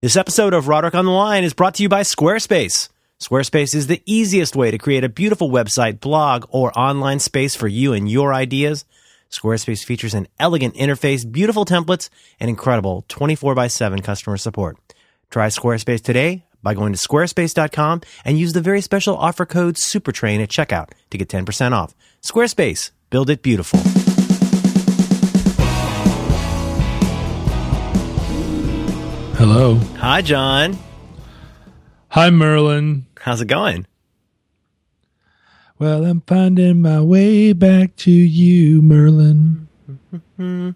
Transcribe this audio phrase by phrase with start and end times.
[0.00, 2.88] This episode of Roderick on the Line is brought to you by Squarespace.
[3.18, 7.66] Squarespace is the easiest way to create a beautiful website, blog, or online space for
[7.66, 8.84] you and your ideas.
[9.28, 14.76] Squarespace features an elegant interface, beautiful templates, and incredible 24 by 7 customer support.
[15.30, 20.40] Try Squarespace today by going to squarespace.com and use the very special offer code SUPERTRAIN
[20.40, 21.96] at checkout to get 10% off.
[22.22, 23.80] Squarespace, build it beautiful.
[29.38, 29.76] Hello.
[29.98, 30.76] Hi, John.
[32.08, 33.06] Hi, Merlin.
[33.20, 33.86] How's it going?
[35.78, 39.68] Well, I'm finding my way back to you, Merlin.
[40.40, 40.74] I,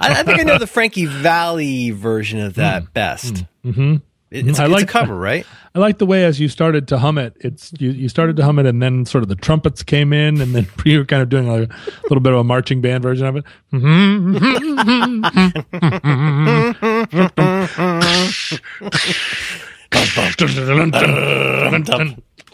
[0.00, 3.44] I think I know the Frankie Valli version of that best.
[3.64, 3.98] Mm-hmm.
[4.34, 5.46] It's, I like, cover, right?
[5.74, 7.34] I like the way as you started to hum it.
[7.40, 10.40] It's you, you started to hum it, and then sort of the trumpets came in,
[10.40, 13.02] and then you were kind of doing like a little bit of a marching band
[13.02, 13.44] version of it.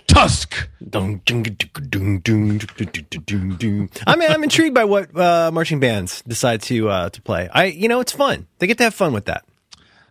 [0.08, 0.68] Tusk.
[4.06, 7.48] I mean, I'm intrigued by what uh, marching bands decide to uh, to play.
[7.52, 8.46] I, you know, it's fun.
[8.58, 9.44] They get to have fun with that.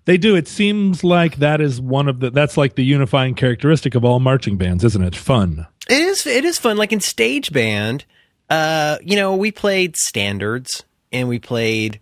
[0.08, 0.38] They do.
[0.38, 2.32] It seems like that is one of the.
[2.32, 5.18] That's like the unifying characteristic of all marching bands, isn't it?
[5.18, 5.68] Fun.
[5.90, 6.26] It is.
[6.26, 6.78] It is fun.
[6.78, 8.06] Like in stage band,
[8.50, 12.00] uh, you know, we played standards and we played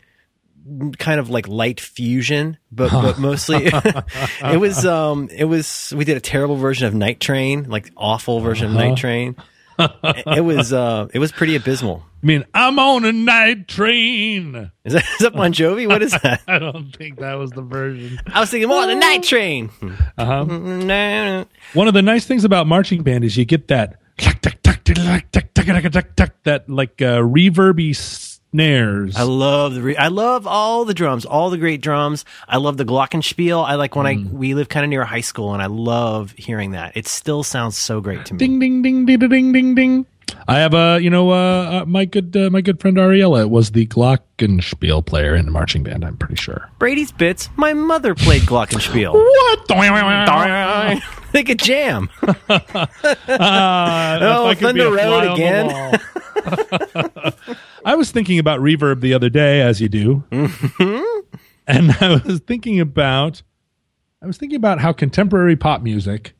[1.00, 3.66] kind of like light fusion, but but mostly
[4.44, 8.40] it was um it was we did a terrible version of Night Train, like awful
[8.40, 9.36] version of Night Train.
[9.80, 12.04] It was uh it was pretty abysmal.
[12.23, 14.72] I mean, I'm on a night train.
[14.84, 15.88] Is that, is that Bon Jovi?
[15.88, 16.42] What is that?
[16.48, 18.20] I don't think that was the version.
[18.26, 19.70] I was thinking more on the Night Train.
[20.18, 21.46] Uh-huh.
[21.73, 24.00] One of the nice things about marching band is you get that
[26.46, 27.96] that like uh, reverby
[28.56, 29.16] snares.
[29.17, 32.23] I love the re- I love all the drums, all the great drums.
[32.48, 33.64] I love the glockenspiel.
[33.66, 36.34] I like when I we live kind of near a high school, and I love
[36.38, 36.95] hearing that.
[36.95, 38.38] It still sounds so great to me.
[38.38, 40.06] Ding ding ding ding ding ding ding.
[40.47, 43.72] I have a you know uh, uh, my good uh, my good friend Ariella was
[43.72, 46.06] the glockenspiel player in the marching band.
[46.06, 46.69] I'm pretty sure.
[46.79, 47.50] Brady's bits.
[47.58, 49.13] My mother played glockenspiel.
[49.35, 51.02] What?
[51.35, 52.09] they could jam.
[52.50, 52.88] Uh,
[54.22, 56.00] Oh, Thunder Road fly on the
[56.94, 57.34] again.
[57.85, 61.19] I was thinking about reverb the other day, as you do, Mm-hmm.
[61.68, 63.41] and I was thinking about,
[64.22, 66.34] I was thinking about how contemporary pop music,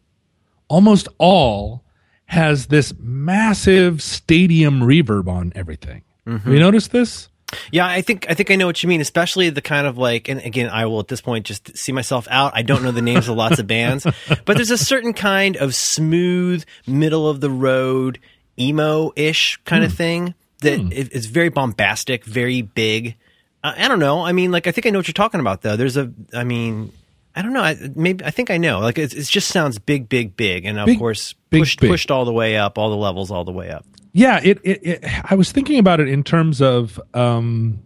[0.68, 1.84] almost all,
[2.26, 6.04] has this massive stadium reverb on everything.
[6.26, 6.38] Mm-hmm.
[6.46, 7.30] Have you noticed this?
[7.72, 10.28] Yeah, I think I think I know what you mean, especially the kind of like
[10.30, 12.52] and again, I will at this point just see myself out.
[12.56, 14.06] I don't know the names of lots of bands,
[14.46, 18.20] but there's a certain kind of smooth, middle of the road,
[18.60, 23.16] emo-ish kind of thing that is is very bombastic, very big.
[23.64, 24.22] Uh, I don't know.
[24.24, 25.76] I mean, like I think I know what you're talking about though.
[25.76, 26.92] There's a I mean,
[27.36, 27.62] I don't know.
[27.64, 28.80] I, maybe I think I know.
[28.80, 31.90] Like it, it just sounds big, big, big, and of Big, course big, pushed big.
[31.92, 33.86] pushed all the way up, all the levels, all the way up.
[34.18, 35.06] Yeah, it, it, it.
[35.30, 37.82] I was thinking about it in terms of um,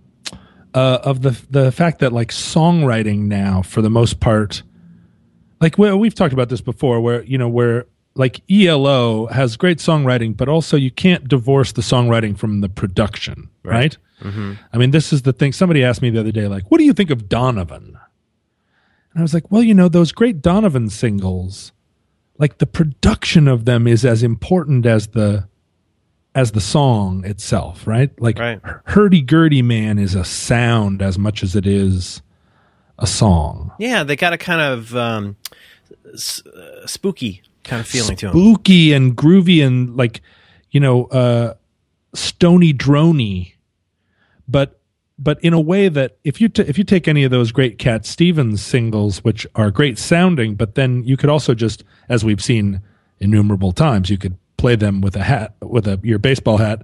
[0.75, 4.61] uh, of the the fact that like songwriting now, for the most part,
[5.59, 9.79] like well, we've talked about this before, where you know where like ELO has great
[9.79, 13.97] songwriting, but also you can't divorce the songwriting from the production, right?
[14.71, 15.51] I mean, this is the thing.
[15.51, 17.97] Somebody asked me the other day, like, "What do you think of Donovan?"
[19.13, 21.71] And I was like, "Well, you know, those great Donovan singles,
[22.37, 25.49] like the production of them is as important as the."
[26.35, 28.11] As the song itself, right?
[28.21, 28.59] Like Right.
[28.85, 32.21] Hurdy Gurdy Man is a sound as much as it is
[32.97, 33.71] a song.
[33.79, 35.35] Yeah, they got a kind of um,
[36.13, 38.33] s- uh, spooky kind of feeling to them.
[38.35, 40.21] Spooky and groovy and like,
[40.71, 41.55] you know, uh,
[42.13, 43.53] stony drony,
[44.47, 44.79] but
[45.21, 47.77] but in a way that if you t- if you take any of those great
[47.79, 52.41] Cat Stevens singles, which are great sounding, but then you could also just, as we've
[52.43, 52.81] seen
[53.19, 56.83] innumerable times, you could play them with a hat with a your baseball hat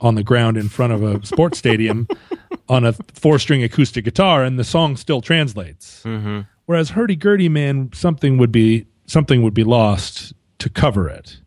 [0.00, 2.06] on the ground in front of a sports stadium
[2.68, 6.02] on a four string acoustic guitar, and the song still translates.
[6.04, 6.40] Mm-hmm.
[6.66, 11.40] Whereas Hurdy Gurdy Man, something would be something would be lost to cover it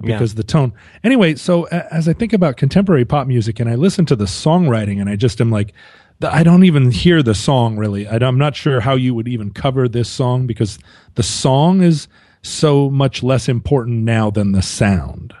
[0.00, 0.72] because the tone.
[1.02, 5.00] Anyway, so as I think about contemporary pop music and I listen to the songwriting,
[5.00, 5.72] and I just am like,
[6.22, 8.06] I don't even hear the song really.
[8.06, 10.78] I, am not sure how you would even cover this song because
[11.14, 12.08] the song is
[12.42, 15.34] so much less important now than the sound.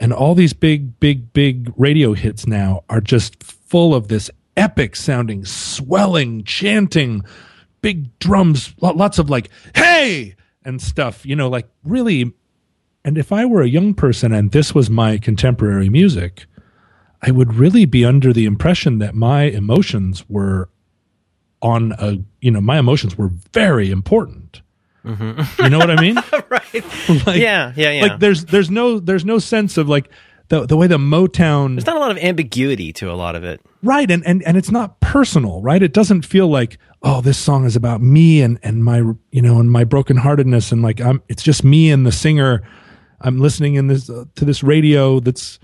[0.00, 4.96] And all these big, big, big radio hits now are just full of this epic
[4.96, 7.22] sounding, swelling, chanting,
[7.80, 12.32] big drums, lots of like, hey, and stuff, you know, like really.
[13.04, 16.46] And if I were a young person and this was my contemporary music,
[17.22, 20.68] I would really be under the impression that my emotions were
[21.60, 24.62] on a you know my emotions were very important.
[25.04, 25.62] Mm-hmm.
[25.62, 26.16] You know what I mean?
[26.48, 26.84] right.
[27.26, 28.02] Like, yeah, yeah, yeah.
[28.02, 30.10] Like there's there's no there's no sense of like
[30.48, 31.74] the the way the Motown.
[31.74, 33.60] There's not a lot of ambiguity to a lot of it.
[33.82, 35.82] Right, and and and it's not personal, right?
[35.82, 38.98] It doesn't feel like oh this song is about me and and my
[39.30, 42.62] you know and my brokenheartedness and like I'm it's just me and the singer.
[43.20, 45.58] I'm listening in this uh, to this radio that's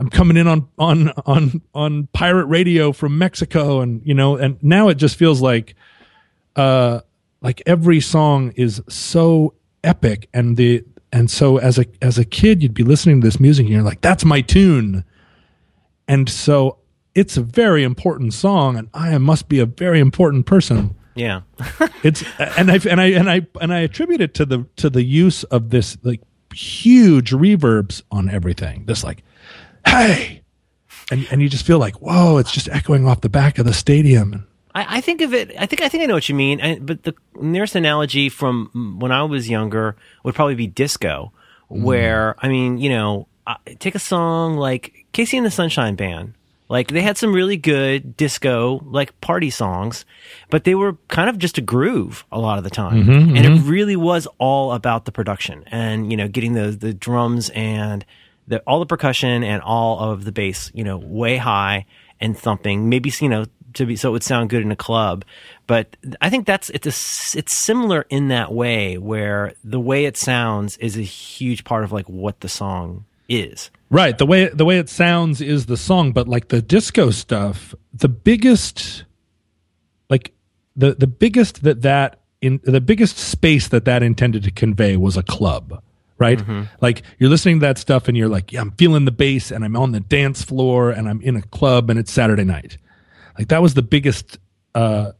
[0.00, 4.56] I'm coming in on on on on pirate radio from Mexico, and you know, and
[4.62, 5.74] now it just feels like,
[6.56, 7.00] uh,
[7.42, 12.62] like every song is so epic, and the and so as a as a kid,
[12.62, 15.04] you'd be listening to this music, and you're like, that's my tune,
[16.06, 16.78] and so
[17.14, 20.94] it's a very important song, and I must be a very important person.
[21.14, 21.42] Yeah,
[22.02, 25.02] it's and I and I and I and I attribute it to the to the
[25.02, 26.22] use of this like
[26.54, 28.84] huge reverbs on everything.
[28.86, 29.22] This like
[29.86, 30.42] hey,
[31.10, 33.74] and and you just feel like whoa, it's just echoing off the back of the
[33.74, 34.46] stadium.
[34.74, 35.52] I, I think of it.
[35.58, 36.60] I think I think I know what you mean.
[36.60, 41.32] I, but the nearest analogy from when I was younger would probably be disco,
[41.70, 41.82] mm.
[41.82, 43.26] where I mean, you know,
[43.78, 46.34] take a song like KC and the Sunshine Band.
[46.68, 50.04] Like they had some really good disco like party songs,
[50.50, 53.02] but they were kind of just a groove a lot of the time.
[53.02, 53.66] Mm-hmm, and mm-hmm.
[53.66, 58.04] it really was all about the production and you know getting the the drums and
[58.46, 61.86] the, all the percussion and all of the bass, you know, way high
[62.20, 62.88] and thumping.
[62.88, 65.24] Maybe you know to be so it would sound good in a club.
[65.66, 70.16] But I think that's it's a, it's similar in that way where the way it
[70.16, 73.70] sounds is a huge part of like what the song is.
[73.90, 74.16] Right.
[74.16, 78.08] The way the way it sounds is the song, but like the disco stuff, the
[78.08, 79.04] biggest
[80.08, 80.32] like
[80.76, 85.16] the the biggest that that in the biggest space that that intended to convey was
[85.16, 85.82] a club
[86.20, 86.38] right?
[86.38, 86.64] Mm-hmm.
[86.80, 89.64] Like you're listening to that stuff and you're like, yeah, I'm feeling the bass and
[89.64, 92.76] I'm on the dance floor and I'm in a club and it's Saturday night.
[93.38, 94.38] Like that was the biggest,
[94.74, 95.12] uh,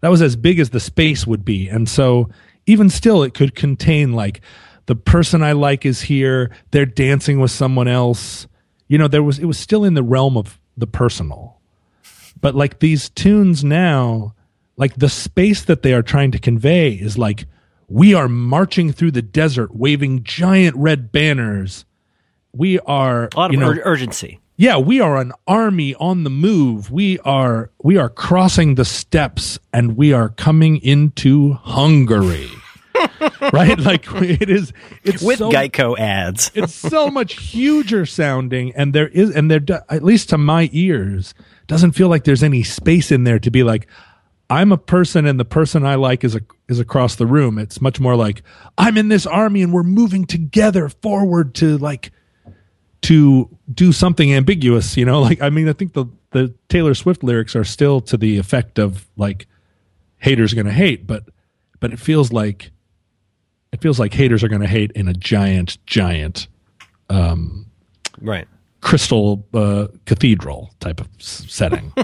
[0.00, 1.68] that was as big as the space would be.
[1.68, 2.30] And so
[2.66, 4.40] even still, it could contain like
[4.86, 6.50] the person I like is here.
[6.70, 8.46] They're dancing with someone else.
[8.86, 11.60] You know, there was, it was still in the realm of the personal.
[12.40, 14.34] But like these tunes now,
[14.76, 17.46] like the space that they are trying to convey is like,
[17.88, 21.84] we are marching through the desert waving giant red banners.
[22.52, 24.40] We are a lot of you know, ur- urgency.
[24.60, 26.90] Yeah, we are an army on the move.
[26.90, 32.50] We are we are crossing the steppes and we are coming into Hungary.
[33.52, 33.78] right?
[33.78, 34.72] Like it is
[35.04, 36.50] it's with so, Geico ads.
[36.56, 41.34] it's so much huger sounding and there is and there at least to my ears
[41.68, 43.86] doesn't feel like there's any space in there to be like
[44.50, 47.58] I'm a person and the person I like is a, is across the room.
[47.58, 48.42] It's much more like
[48.76, 52.10] I'm in this army and we're moving together forward to like
[53.02, 55.20] to do something ambiguous, you know?
[55.28, 58.78] Like I mean I think the the Taylor Swift lyrics are still to the effect
[58.78, 59.46] of like
[60.18, 61.24] haters going to hate, but
[61.80, 62.70] but it feels like
[63.72, 66.48] it feels like haters are going to hate in a giant giant
[67.10, 67.66] um
[68.20, 68.46] right
[68.80, 71.92] crystal uh, cathedral type of setting.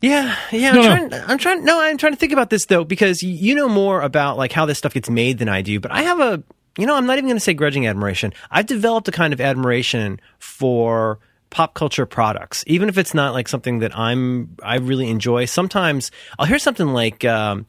[0.00, 0.70] Yeah, yeah.
[0.70, 1.24] I'm, no, trying, no.
[1.28, 1.64] I'm trying.
[1.64, 4.66] No, I'm trying to think about this though because you know more about like how
[4.66, 5.80] this stuff gets made than I do.
[5.80, 6.42] But I have a,
[6.78, 8.32] you know, I'm not even going to say grudging admiration.
[8.50, 11.18] I've developed a kind of admiration for
[11.50, 15.44] pop culture products, even if it's not like something that I'm I really enjoy.
[15.44, 17.66] Sometimes I'll hear something like um,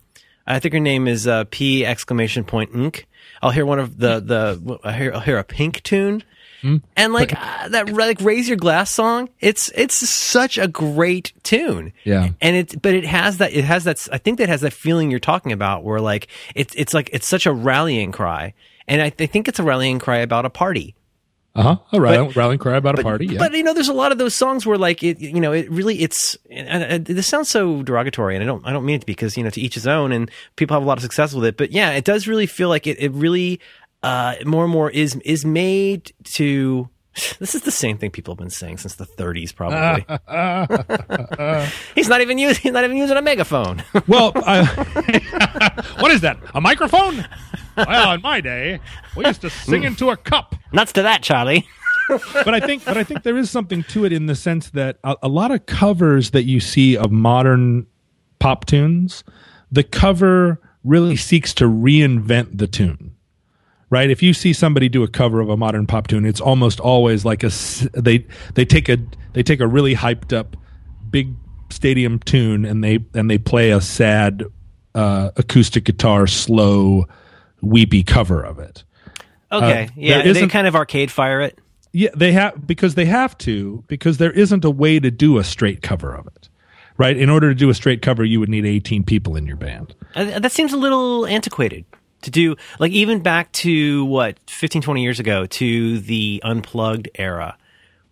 [0.47, 3.05] I think her name is uh, P exclamation point Inc.
[3.41, 6.23] I'll hear one of the the I hear I'll hear a Pink tune
[6.65, 6.81] Mm.
[6.95, 9.29] And like uh, that, like raise your glass song.
[9.39, 11.93] It's it's such a great tune.
[12.03, 12.29] Yeah.
[12.41, 13.53] And it, but it has that.
[13.53, 14.07] It has that.
[14.11, 17.27] I think that has that feeling you're talking about, where like it's it's like it's
[17.27, 18.55] such a rallying cry,
[18.87, 20.95] and I, I think it's a rallying cry about a party.
[21.55, 21.77] Uh huh.
[21.93, 23.27] A rallying, but, rallying cry about but, a party.
[23.27, 23.39] Yeah.
[23.39, 25.71] But you know, there's a lot of those songs where like it, you know, it
[25.71, 26.37] really it's.
[26.51, 29.43] And, this sounds so derogatory, and I don't I don't mean it to because you
[29.43, 31.55] know to each his own, and people have a lot of success with it.
[31.55, 32.99] But yeah, it does really feel like it.
[32.99, 33.61] It really
[34.03, 36.89] uh, more and more is is made to
[37.39, 40.05] this is the same thing people have been saying since the 30s, probably.
[41.95, 43.83] he's not even using he's not even using a megaphone.
[44.07, 44.65] well, uh,
[45.99, 46.37] what is that?
[46.53, 47.25] A microphone?
[47.77, 48.79] Well, in my day,
[49.15, 49.87] we used to sing hmm.
[49.87, 50.55] into a cup.
[50.71, 51.67] Nuts to that, Charlie.
[52.07, 54.99] but I think, but I think there is something to it in the sense that
[55.03, 57.87] a, a lot of covers that you see of modern
[58.39, 59.23] pop tunes,
[59.71, 63.14] the cover really seeks to reinvent the tune
[63.89, 64.09] right?
[64.09, 67.25] If you see somebody do a cover of a modern pop tune, it's almost always
[67.25, 67.51] like a
[67.93, 68.97] they they take a
[69.33, 70.57] they take a really hyped up
[71.09, 71.33] big
[71.69, 74.43] stadium tune and they and they play a sad
[74.93, 77.05] uh, acoustic guitar slow
[77.61, 78.83] weepy cover of it.
[79.51, 81.59] Okay, uh, yeah, they kind of arcade fire it.
[81.91, 85.43] Yeah, they have because they have to because there isn't a way to do a
[85.43, 86.49] straight cover of it
[86.97, 87.17] right?
[87.17, 89.93] In order to do a straight cover, you would need 18 people in your band.
[90.15, 91.83] Uh, that seems a little antiquated
[92.21, 97.57] to do like even back to what 15 20 years ago to the unplugged era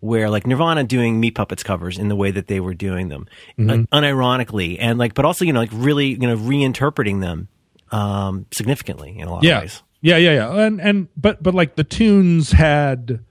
[0.01, 3.25] where like Nirvana doing Meat Puppets covers in the way that they were doing them,
[3.57, 7.47] like, unironically, and like, but also you know like really you know reinterpreting them
[7.91, 9.57] um, significantly in a lot Yeah.
[9.57, 9.83] of ways.
[10.01, 10.65] Yeah, yeah, yeah.
[10.65, 13.21] And and but but like the tunes had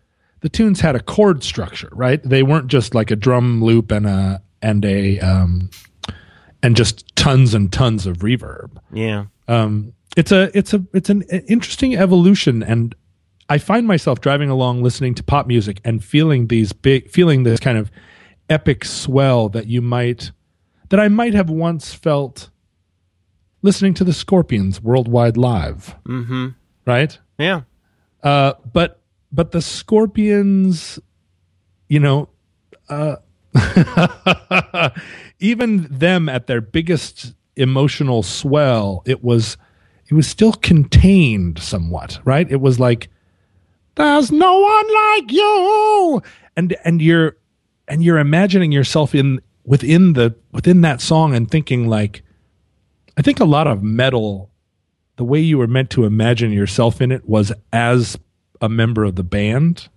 [0.41, 2.23] the tunes had a chord structure, right?
[2.23, 5.69] They weren't just like a drum loop and a and a um
[6.63, 8.71] and just tons and tons of reverb.
[8.93, 12.95] Yeah, um, it's a it's a it's an interesting evolution and
[13.49, 17.61] i find myself driving along listening to pop music and feeling these big feeling this
[17.61, 17.91] kind of
[18.51, 20.33] epic swell that you might
[20.91, 22.51] that i might have once felt
[23.63, 25.95] listening to the scorpions worldwide live.
[26.05, 26.49] Mm-hmm.
[26.85, 27.19] right?
[27.39, 27.63] Yeah,
[28.23, 29.01] uh, but
[29.31, 30.99] but the scorpions
[31.89, 32.29] you know
[32.89, 33.17] uh,
[35.39, 39.57] even them at their biggest emotional swell it was
[40.13, 43.09] it was still contained somewhat right it was like
[43.95, 46.23] there's no one like you
[46.55, 47.37] and and you're
[47.89, 52.23] and you're imagining yourself in within the within that song and thinking like
[53.17, 54.51] i think a lot of metal
[55.17, 58.19] the way you were meant to imagine yourself in it was as
[58.61, 59.89] a member of the band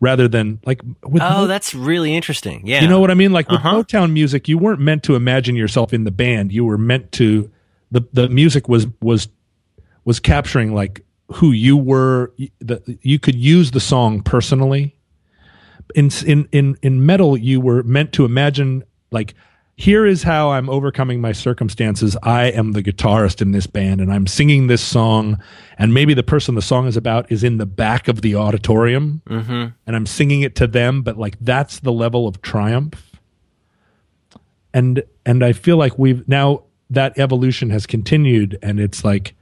[0.00, 2.64] rather than like with Oh, Mo- that's really interesting.
[2.64, 3.32] Yeah, you know what I mean?
[3.32, 3.82] Like with Uh-huh.
[3.82, 6.52] Motown music, you weren't meant to imagine yourself in the band.
[6.52, 7.50] You were meant to
[7.90, 9.26] the the music was was
[10.08, 12.32] was capturing like who you were.
[12.60, 14.96] The, you could use the song personally.
[15.94, 19.34] In in in in metal, you were meant to imagine like
[19.76, 22.16] here is how I'm overcoming my circumstances.
[22.22, 25.40] I am the guitarist in this band, and I'm singing this song.
[25.78, 29.20] And maybe the person the song is about is in the back of the auditorium,
[29.28, 29.66] Mm-hmm.
[29.86, 31.02] and I'm singing it to them.
[31.02, 33.18] But like that's the level of triumph.
[34.72, 39.34] And and I feel like we've now that evolution has continued, and it's like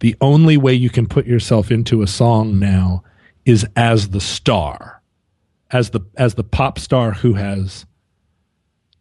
[0.00, 3.04] the only way you can put yourself into a song now
[3.44, 5.02] is as the star,
[5.70, 7.86] as the as the pop star who has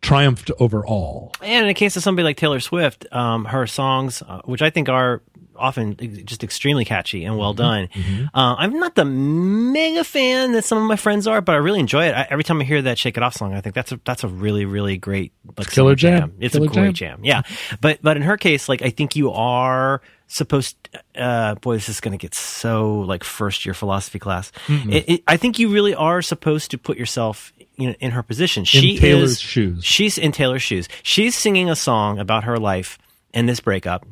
[0.02, 1.34] triumphed over all.
[1.42, 4.70] And in the case of somebody like Taylor Swift, um, her songs, uh, which I
[4.70, 5.22] think are
[5.60, 7.40] often just extremely catchy and Mm-hmm.
[7.40, 7.90] well done.
[8.34, 11.80] Uh, I'm not the mega fan that some of my friends are, but I really
[11.80, 12.14] enjoy it.
[12.16, 14.24] I, every time I hear that "Shake It Off" song, I think that's a that's
[14.24, 16.34] a really really great like Killer summer jam.
[16.40, 17.20] It's Killer a great jam.
[17.24, 17.42] Yeah,
[17.82, 20.76] but but in her case, like I think you are supposed.
[21.16, 24.52] Uh, boy, this is going to get so like first year philosophy class.
[24.68, 27.54] It, it, I think you really are supposed to put yourself.
[27.76, 29.86] You know, in her position, she Taylor's is shoes.
[29.86, 30.90] She's in Taylor's shoes.
[31.02, 32.98] She's singing a song about her life
[33.34, 34.06] and this breakup.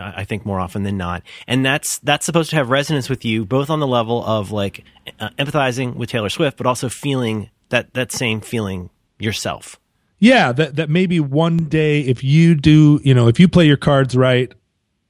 [0.00, 3.44] I think more often than not, and that's that's supposed to have resonance with you,
[3.44, 4.84] both on the level of like
[5.18, 9.78] uh, empathizing with Taylor Swift, but also feeling that that same feeling yourself.
[10.18, 13.76] Yeah, that that maybe one day if you do, you know, if you play your
[13.76, 14.52] cards right,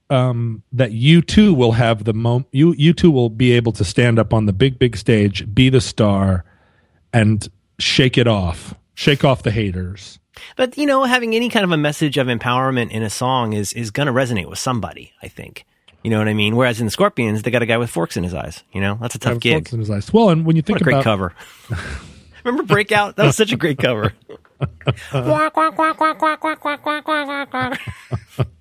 [0.09, 2.47] um, that you too will have the moment.
[2.51, 5.69] You you too will be able to stand up on the big big stage, be
[5.69, 6.45] the star,
[7.11, 7.47] and
[7.79, 10.19] shake it off, shake off the haters.
[10.55, 13.73] But you know, having any kind of a message of empowerment in a song is
[13.73, 15.13] is going to resonate with somebody.
[15.21, 15.65] I think.
[16.03, 16.55] You know what I mean?
[16.55, 18.63] Whereas in the Scorpions, they got a guy with forks in his eyes.
[18.73, 19.53] You know, that's a tough gig.
[19.53, 20.11] forks in his eyes.
[20.11, 21.33] Well, and when you think What a great cover.
[22.43, 23.17] Remember Breakout?
[23.17, 24.13] That was such a great cover.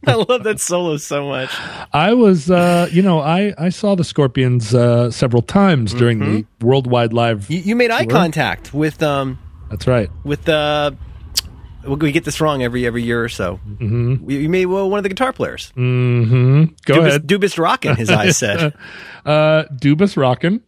[0.07, 1.51] I love that solo so much.
[1.93, 6.25] I was, uh, you know, I I saw the Scorpions uh, several times during the
[6.45, 6.67] Mm-hmm.
[6.67, 7.51] worldwide live.
[7.51, 9.39] You, you made eye contact with um
[9.71, 10.11] That's right.
[10.25, 10.93] with uh
[11.85, 13.59] we we get this wrong every every year or so.
[13.67, 14.31] Mm-hmm.
[14.31, 15.73] You made well, one of the guitar players.
[15.77, 16.65] Mm-hmm.
[16.85, 17.27] Go Dubas, ahead.
[17.27, 18.75] Dubas Rockin', his eyes said.
[19.27, 20.63] Uh, Dubas Rockin'.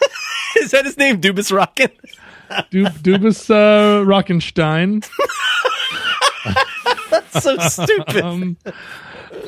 [0.56, 1.90] Is that his name, Dubas Rockin'?
[2.70, 5.06] Du- Dubas uh, Rockenstein.
[7.10, 8.24] That's so stupid.
[8.24, 8.56] Um,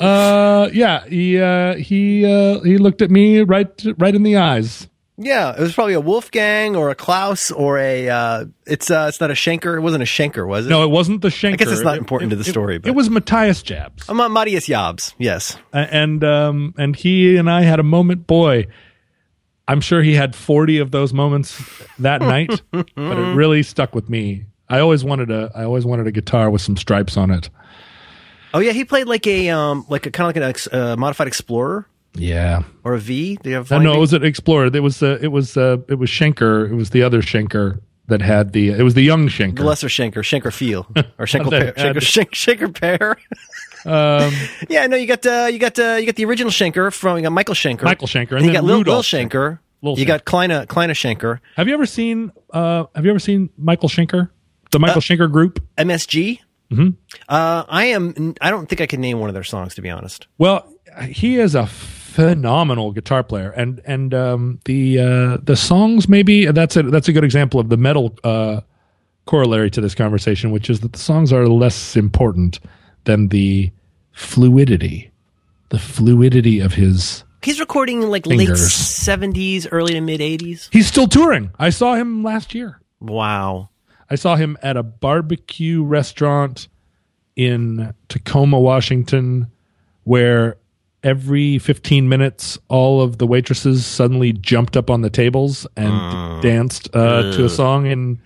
[0.01, 4.87] uh, yeah, he uh, he uh, he looked at me right right in the eyes.
[5.25, 8.09] Yeah, it was probably a Wolfgang or a Klaus or a.
[8.09, 9.77] Uh, it's uh, it's not a Schenker.
[9.77, 10.71] It wasn't a Schenker, was it?
[10.71, 11.53] No, it wasn't the Schenker.
[11.55, 13.63] I guess it's not It- important to the it- story, It, but- it was Matthias
[13.63, 15.15] Jabs, I'm Matthias Jobs.
[15.19, 15.57] Yes.
[15.73, 18.27] And um, and he and I had a moment.
[18.27, 18.67] Boy,
[19.69, 21.63] I'm sure he had 40 of those moments
[21.99, 24.45] that night, but it really stuck with me.
[24.69, 27.51] I always wanted a I always wanted a guitar with some stripes on it.
[28.55, 30.95] Oh yeah, he played like a um like a kind of like an ex, uh,
[30.97, 32.63] modified Explorer Yeah.
[32.85, 33.39] or a V.
[33.43, 34.67] Do you have No, flying no, it was an Explorer.
[34.75, 36.71] It was uh, it was uh, it was Schenker.
[36.71, 38.71] It was the other Schenker that had the.
[38.71, 39.57] It was the young Schenker.
[39.57, 40.87] the lesser Schenker, Schenker Feel
[41.19, 43.17] or Schenker Pear, had- Schenker, Schenker, Pear.
[43.85, 44.33] Um,
[44.69, 47.23] yeah, no, you got uh, you got uh, you got the original Schenker from you
[47.23, 49.59] got Michael Schenker, Michael Schenker, and and you then got Lil, Lil Schenker.
[49.81, 52.31] Lil you got Kleina Kleine Schenker, have you ever seen?
[52.53, 54.29] Uh, have you ever seen Michael Schenker?
[54.71, 55.61] The Michael Schenker Group.
[55.77, 56.39] MSG.
[56.71, 56.89] Mm-hmm.
[57.29, 58.35] Uh, I am.
[58.41, 60.29] I don't think I can name one of their songs to be honest.
[60.39, 60.73] Well,
[61.09, 61.67] he is a
[62.13, 67.13] phenomenal guitar player, and and um, the uh, the songs maybe that's a that's a
[67.13, 68.61] good example of the metal uh,
[69.27, 72.61] corollary to this conversation, which is that the songs are less important
[73.05, 73.71] than the
[74.13, 75.11] fluidity,
[75.71, 77.25] the fluidity of his.
[77.43, 78.61] He's recording in like Fingers.
[78.61, 80.69] late seventies, early to mid eighties.
[80.73, 81.51] He's still touring.
[81.59, 82.81] I saw him last year.
[83.01, 83.71] Wow.
[84.09, 86.69] I saw him at a barbecue restaurant
[87.35, 89.51] in Tacoma, Washington,
[90.05, 90.57] where
[91.03, 96.95] every 15 minutes, all of the waitresses suddenly jumped up on the tables and danced
[96.95, 98.21] uh, to a song in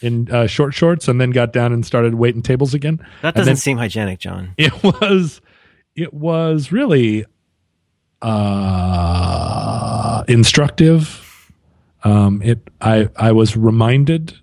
[0.00, 3.04] in uh, short shorts, and then got down and started waiting tables again.
[3.22, 4.54] That doesn't then seem hygienic, John.
[4.58, 5.40] it was
[5.94, 7.24] it was really
[8.20, 11.20] uh, instructive.
[12.04, 14.34] Um, it I I was reminded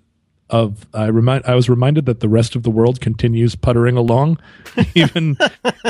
[0.50, 4.38] of I remind I was reminded that the rest of the world continues puttering along,
[4.94, 5.36] even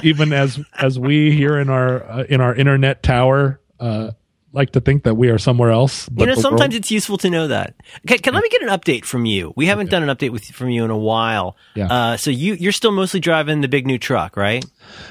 [0.02, 4.12] even as as we here in our uh, in our internet tower uh,
[4.52, 6.08] like to think that we are somewhere else.
[6.14, 7.74] You know, sometimes world- it's useful to know that.
[8.06, 9.52] Okay, can, let me get an update from you.
[9.56, 11.56] We haven't done an update with from you in a while.
[11.74, 11.86] Yeah.
[11.86, 14.64] Uh, so you you're still mostly driving the big new truck, right?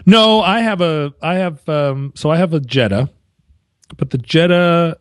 [0.06, 3.10] No, I have a I have um so I have a Jetta,
[3.98, 4.98] but the Jetta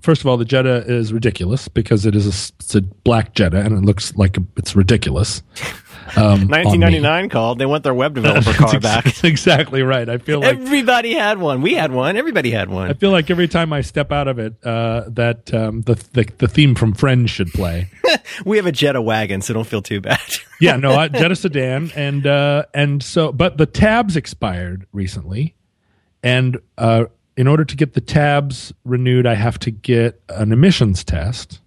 [0.00, 3.58] first of all the Jetta is ridiculous because it is a, it's a black Jetta
[3.60, 5.42] and it looks like a, it's ridiculous.
[6.16, 7.28] Um, on me.
[7.28, 7.58] called.
[7.58, 9.06] They want their web developer car back.
[9.24, 10.08] Exactly right.
[10.08, 11.60] I feel like Everybody had one.
[11.60, 12.16] We had one.
[12.16, 12.88] Everybody had one.
[12.88, 16.28] I feel like every time I step out of it, uh, that um, the, the
[16.38, 17.90] the theme from Friends should play.
[18.44, 20.20] We have a Jetta wagon, so don't feel too bad.
[20.60, 25.56] yeah, no, I, Jetta sedan, and uh, and so, but the tabs expired recently,
[26.22, 27.06] and uh,
[27.38, 31.60] in order to get the tabs renewed, I have to get an emissions test.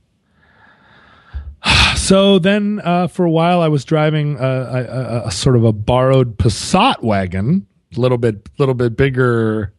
[1.95, 5.71] So then, uh, for a while, I was driving a, a, a sort of a
[5.71, 9.71] borrowed Passat wagon, a little bit, little bit bigger,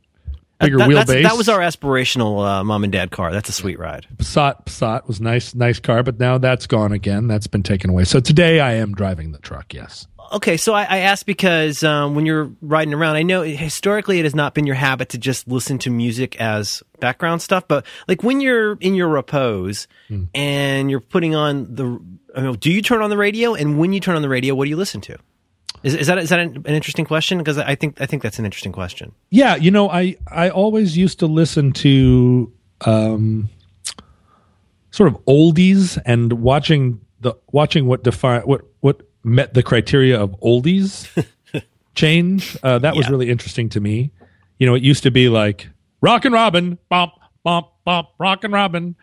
[0.61, 1.25] bigger That, wheelbase.
[1.25, 3.33] that was our aspirational uh, mom and dad car.
[3.33, 4.07] That's a sweet ride.
[4.17, 4.67] Passat.
[4.67, 7.27] Passat was nice, nice car, but now that's gone again.
[7.27, 8.05] That's been taken away.
[8.05, 9.75] So today, I am driving the truck.
[9.75, 10.07] Yes.
[10.33, 14.25] Okay, so I, I asked because um, when you're riding around, I know historically it
[14.25, 18.23] has not been your habit to just listen to music as background stuff, but like
[18.23, 20.25] when you're in your repose Hmm.
[20.35, 22.01] and you're putting on the,
[22.35, 23.55] I mean, do you turn on the radio?
[23.55, 25.19] And when you turn on the radio, what do you listen to?
[25.83, 27.39] Is, is that is that an, an interesting question?
[27.39, 29.13] Because I think I think that's an interesting question.
[29.31, 33.49] Yeah, you know, I I always used to listen to um,
[34.93, 38.63] sort of oldies and watching the watching what define what
[39.25, 41.09] met the criteria of oldies
[41.95, 42.57] change.
[42.63, 44.11] Uh, that was really interesting to me.
[44.59, 45.69] You know, it used to be like
[46.01, 47.13] Rockin' Robin, bump
[47.45, 48.95] bump bump, Rockin' Robin,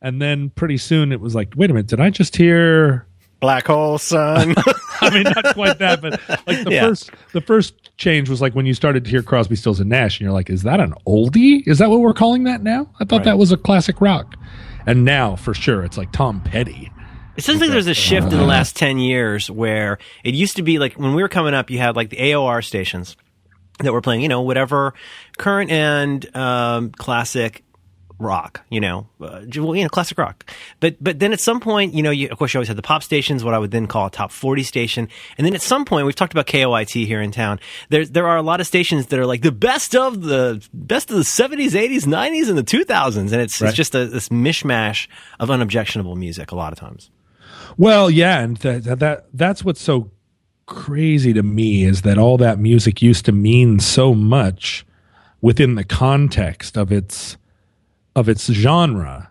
[0.00, 3.06] and then pretty soon it was like, wait a minute, did I just hear?
[3.40, 4.54] Black hole sun.
[5.00, 6.80] I mean, not quite that, but like the Yeah.
[6.88, 10.18] first the first change was like when you started to hear Crosby, Stills and Nash,
[10.18, 11.62] and you're like, is that an oldie?
[11.66, 12.90] Is that what we're calling that now?
[13.00, 14.34] I thought that was a classic rock,
[14.86, 16.90] and now for sure it's like Tom Petty.
[17.38, 20.62] It seems like there's a shift in the last 10 years where it used to
[20.62, 23.16] be like when we were coming up, you had like the AOR stations
[23.78, 24.92] that were playing, you know, whatever
[25.38, 27.62] current and um, classic
[28.18, 30.50] rock, you know, uh, well, you know, classic rock.
[30.80, 32.82] But but then at some point, you know, you, of course, you always had the
[32.82, 35.08] pop stations, what I would then call a top 40 station.
[35.36, 37.60] And then at some point, we've talked about KOIT here in town.
[37.88, 41.10] There there are a lot of stations that are like the best of the best
[41.12, 43.16] of the 70s, 80s, 90s, and the 2000s.
[43.32, 43.68] And it's, Right.
[43.68, 45.06] it's just a, this mishmash
[45.38, 47.10] of unobjectionable music a lot of times.
[47.78, 50.10] Well, yeah, and that, that that that's what's so
[50.66, 54.84] crazy to me is that all that music used to mean so much
[55.40, 57.36] within the context of its
[58.16, 59.27] of its genre.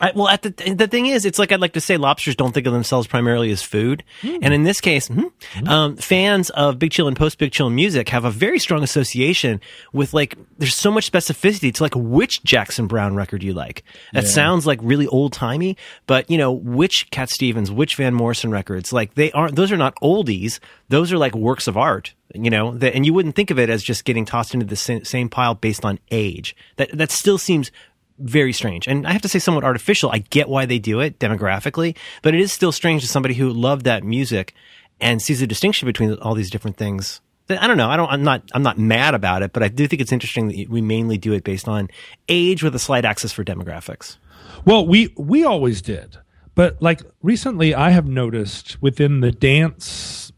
[0.00, 2.52] I, well, at the the thing is, it's like I'd like to say, lobsters don't
[2.52, 5.26] think of themselves primarily as food, and in this case, hmm,
[5.66, 9.60] um, fans of Big Chill and post Big Chill music have a very strong association
[9.92, 10.36] with like.
[10.58, 13.84] There's so much specificity to like which Jackson Browne record you like.
[14.12, 18.50] That sounds like really old timey, but you know which Cat Stevens, which Van Morrison
[18.50, 19.56] records, like they aren't.
[19.56, 20.60] Those are not oldies.
[20.88, 22.14] Those are like works of art.
[22.34, 24.76] You know, that, and you wouldn't think of it as just getting tossed into the
[24.76, 26.54] same, same pile based on age.
[26.76, 27.70] That that still seems
[28.18, 28.86] very strange.
[28.86, 30.10] And I have to say somewhat artificial.
[30.10, 33.50] I get why they do it demographically, but it is still strange to somebody who
[33.50, 34.54] loved that music
[35.00, 37.20] and sees the distinction between all these different things.
[37.50, 37.88] I don't know.
[37.88, 40.48] I don't, I'm not, I'm not mad about it, but I do think it's interesting
[40.48, 41.88] that we mainly do it based on
[42.28, 44.18] age with a slight axis for demographics.
[44.64, 46.18] Well, we we always did,
[46.54, 50.32] but like recently, I have noticed within the dance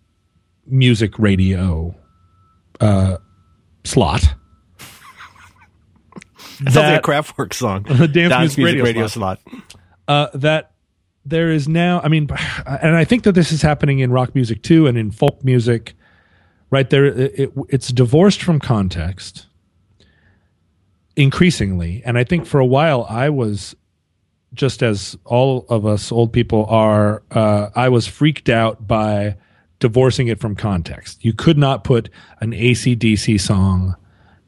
[0.67, 1.97] music radio
[2.81, 3.17] uh,
[3.85, 4.35] slot
[6.61, 7.85] It sounds like a that Kraftwerk song.
[7.89, 9.41] The dance music radio radio slot.
[10.09, 10.73] uh, that
[11.25, 12.01] there is now.
[12.03, 12.29] I mean,
[12.67, 15.95] and I think that this is happening in rock music too, and in folk music.
[16.71, 19.47] Right there, it, it, it's divorced from context
[21.17, 23.75] increasingly, and I think for a while I was
[24.55, 27.23] just as all of us old people are.
[27.31, 29.37] Uh, I was freaked out by
[29.79, 31.25] divorcing it from context.
[31.25, 32.09] You could not put
[32.41, 33.97] an ACDC song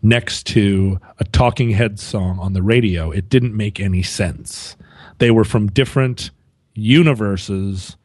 [0.03, 3.11] next to a Talking Heads song on the radio.
[3.11, 4.77] It didn't make any sense.
[5.19, 6.31] They were from different
[6.75, 7.97] universes.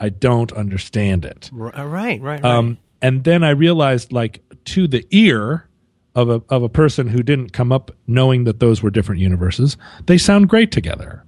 [0.00, 1.50] I don't understand it.
[1.52, 2.44] Right, right, right.
[2.44, 5.68] Um, and then I realized, like, to the ear
[6.14, 9.76] of a of a person who didn't come up knowing that those were different universes,
[10.06, 11.24] they sound great together.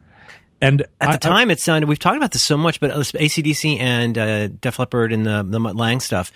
[0.60, 1.88] And at I- the time, it sounded.
[1.88, 5.60] We've talked about this so much, but ACDC and uh, Def Leppard and the the
[5.60, 6.32] Mutt Lange stuff,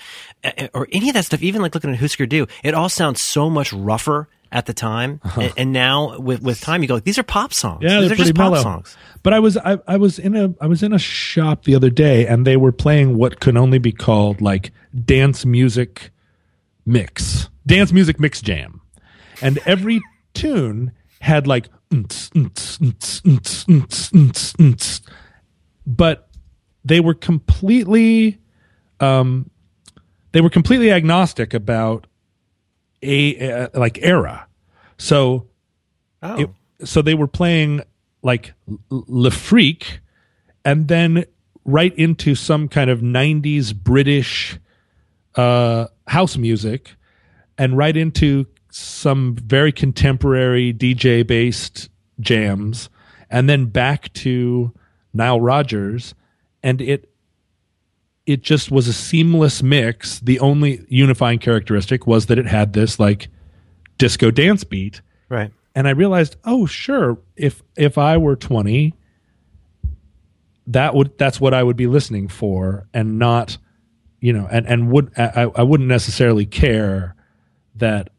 [0.75, 3.49] or any of that stuff, even like looking at Husker Du, it all sounds so
[3.49, 5.21] much rougher at the time.
[5.37, 7.83] And, and now with with time, you go, like, these are pop songs.
[7.83, 8.63] Yeah, they're pretty pop mellow.
[8.63, 8.97] songs.
[9.23, 11.91] But I was I, I was in a I was in a shop the other
[11.91, 14.73] day and they were playing what can only be called like
[15.05, 16.11] dance music
[16.85, 17.49] mix.
[17.67, 18.81] Dance music mix jam.
[19.43, 20.01] And every
[20.35, 21.69] tune had like
[25.87, 26.29] But
[26.85, 28.39] they were completely
[29.01, 29.51] um
[30.33, 32.07] they were completely agnostic about
[33.03, 34.47] a uh, like era.
[34.99, 35.47] So
[36.23, 36.51] Oh, it,
[36.87, 37.83] so they were playing
[38.23, 38.53] like
[38.91, 40.01] Le Freak
[40.65, 41.25] and then
[41.65, 44.59] right into some kind of 90s British
[45.37, 46.95] uh, house music
[47.57, 51.89] and right into some very contemporary DJ based
[52.21, 52.89] jams
[53.29, 54.73] and then back to
[55.13, 56.15] Nile Rodgers
[56.63, 57.11] and it
[58.27, 63.01] it just was a seamless mix the only unifying characteristic was that it had this
[63.01, 63.29] like
[63.99, 65.53] disco dance beat right.
[65.75, 68.95] and I realized, oh, sure, if if I were twenty,
[70.67, 73.59] that would that's what I would be listening for, and not,
[74.21, 77.15] you know, and and would I, I wouldn't necessarily care
[77.77, 78.11] that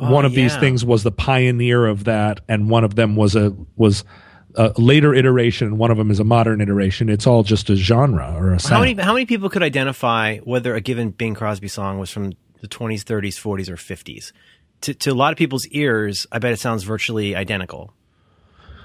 [0.00, 3.36] Oh, one of these things was the pioneer of that, and one of them was
[3.36, 4.04] a was
[4.54, 7.08] a later iteration, and one of them is a modern iteration.
[7.08, 8.72] It's all just a genre or a sound.
[8.72, 12.32] How many how many people could identify whether a given Bing Crosby song was from
[12.60, 14.32] the 20s, 30s, 40s, or 50s?
[14.82, 17.92] To, to a lot of people's ears, I bet it sounds virtually identical.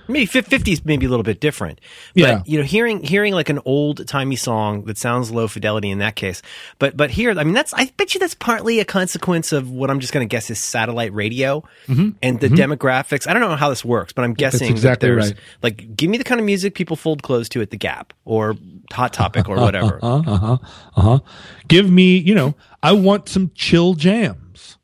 [0.08, 1.80] Maybe fif- 50s maybe a little bit different.
[2.14, 2.42] But Yeah.
[2.46, 6.16] you know, hearing hearing like an old timey song that sounds low fidelity in that
[6.16, 6.42] case.
[6.80, 9.90] But but here, I mean that's I bet you that's partly a consequence of what
[9.90, 13.28] I'm just gonna guess is satellite radio and the demographics.
[13.28, 15.40] I don't know how this works, but I'm guessing exactly that there's right.
[15.62, 18.56] like give me the kind of music people fold clothes to at the Gap or
[18.92, 20.00] Hot Topic or whatever.
[20.02, 20.58] Uh huh.
[20.96, 21.20] Uh huh.
[21.68, 24.78] Give me, you know, I want some chill jams.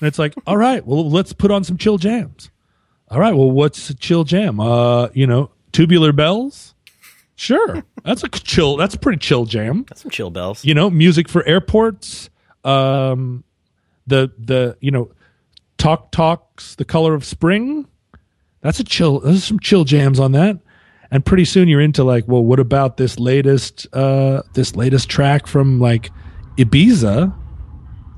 [0.00, 2.50] And it's like, all right, well, let's put on some chill jams.
[3.14, 4.58] All right, well, what's a chill jam?
[4.58, 6.74] Uh, you know, tubular bells.
[7.36, 8.76] Sure, that's a chill.
[8.76, 9.86] That's a pretty chill jam.
[9.94, 10.64] Some chill bells.
[10.64, 12.28] You know, music for airports.
[12.64, 13.44] Um,
[14.06, 15.10] the the you know,
[15.78, 16.74] Talk Talk's.
[16.74, 17.86] The color of spring.
[18.60, 19.20] That's a chill.
[19.20, 20.58] There's some chill jams on that.
[21.10, 25.46] And pretty soon you're into like, well, what about this latest uh this latest track
[25.46, 26.10] from like
[26.58, 27.32] Ibiza,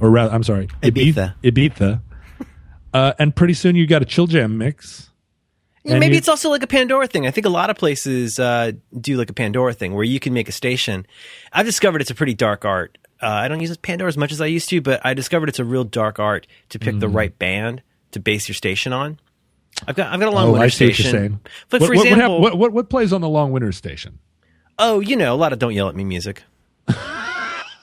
[0.01, 1.35] or rather, I'm sorry, Ibi- Ibiza.
[1.43, 2.01] Ibiza.
[2.97, 5.11] Uh, and pretty soon you got a chill jam mix.
[5.85, 7.27] And Maybe it's also like a Pandora thing.
[7.27, 10.33] I think a lot of places uh, do like a Pandora thing where you can
[10.33, 11.07] make a station.
[11.53, 12.99] I've discovered it's a pretty dark art.
[13.23, 15.59] Uh, I don't use Pandora as much as I used to, but I discovered it's
[15.61, 17.01] a real dark art to pick Mm.
[17.01, 17.83] the right band
[18.13, 19.21] to base your station on.
[19.87, 21.13] I've got I've got a long Oh, winter I see what station.
[21.13, 21.41] you're saying.
[21.71, 24.19] But what, for what- what example, what, what what plays on the long winter station?
[24.79, 26.43] oh, you know, a lot of "Don't Yell at Me" music.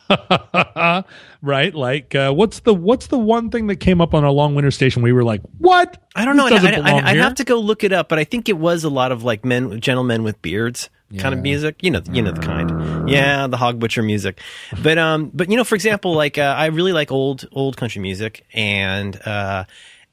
[1.43, 4.55] Right, like uh, what's the what's the one thing that came up on our long
[4.55, 6.01] winter station we were like, what?
[6.15, 6.47] I don't know.
[6.47, 8.89] I, I, I, have to go look it up, but I think it was a
[8.89, 11.83] lot of like men, gentlemen with beards kind of music.
[11.83, 13.09] You know, you know the kind.
[13.09, 14.39] Yeah, the hog butcher music.
[14.81, 18.01] But um, but you know, for example, like uh, I really like old old country
[18.01, 19.65] music, and uh,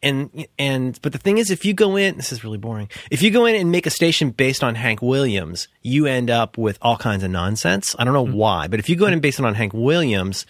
[0.02, 2.88] and and but the thing is, if you go in, this is really boring.
[3.10, 6.56] If you go in and make a station based on Hank Williams, you end up
[6.56, 7.94] with all kinds of nonsense.
[7.98, 10.46] I don't know why, but if you go in and base it on Hank Williams.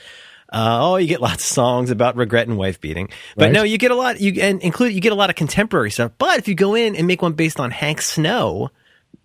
[0.53, 3.53] Uh, oh, you get lots of songs about regret and wife beating, but Right.
[3.53, 4.21] no, you get a lot.
[4.21, 6.11] You and include you get a lot of contemporary stuff.
[6.19, 8.71] But if you go in and make one based on Hank Snow,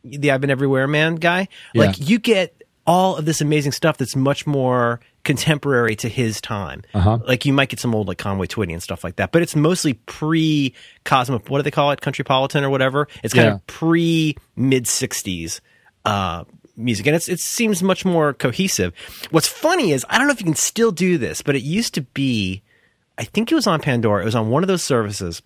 [0.03, 4.15] the I've Been Everywhere Man guy, like you get all of this amazing stuff that's
[4.15, 6.83] much more contemporary to his time.
[6.93, 7.19] Uh-huh.
[7.27, 9.55] Like you might get some old like Conway Twitty and stuff like that, but it's
[9.57, 11.39] mostly pre Cosmo.
[11.47, 11.99] What do they call it?
[11.99, 13.09] Countrypolitan or whatever.
[13.23, 13.53] It's kind Yeah.
[13.55, 15.59] of pre mid '60s.
[16.05, 16.45] Uh,
[16.77, 18.93] music and it's, it seems much more cohesive.
[19.31, 21.93] What's funny is I don't know if you can still do this, but it used
[21.95, 22.61] to be
[23.17, 24.21] I think it was on Pandora.
[24.21, 25.41] It was on one of those services.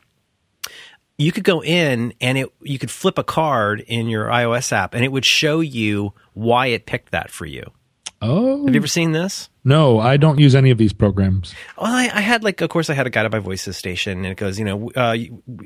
[1.18, 4.94] you could go in and it you could flip a card in your iOS app
[4.94, 7.64] and it would show you why it picked that for you.
[8.22, 9.50] Oh, Have you ever seen this?
[9.64, 11.54] no, I don't use any of these programs.
[11.78, 14.28] Well, I, I had like, of course, I had a guided by voices station, and
[14.28, 15.16] it goes, you know, uh,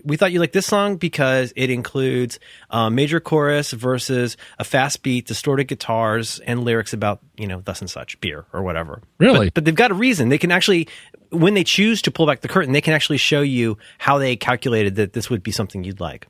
[0.04, 2.40] we thought you liked this song because it includes
[2.70, 7.82] uh, major chorus versus a fast beat, distorted guitars, and lyrics about you know thus
[7.82, 9.02] and such, beer or whatever.
[9.20, 9.48] Really?
[9.48, 10.30] But, but they've got a reason.
[10.30, 10.88] They can actually,
[11.30, 14.36] when they choose to pull back the curtain, they can actually show you how they
[14.36, 16.28] calculated that this would be something you'd like.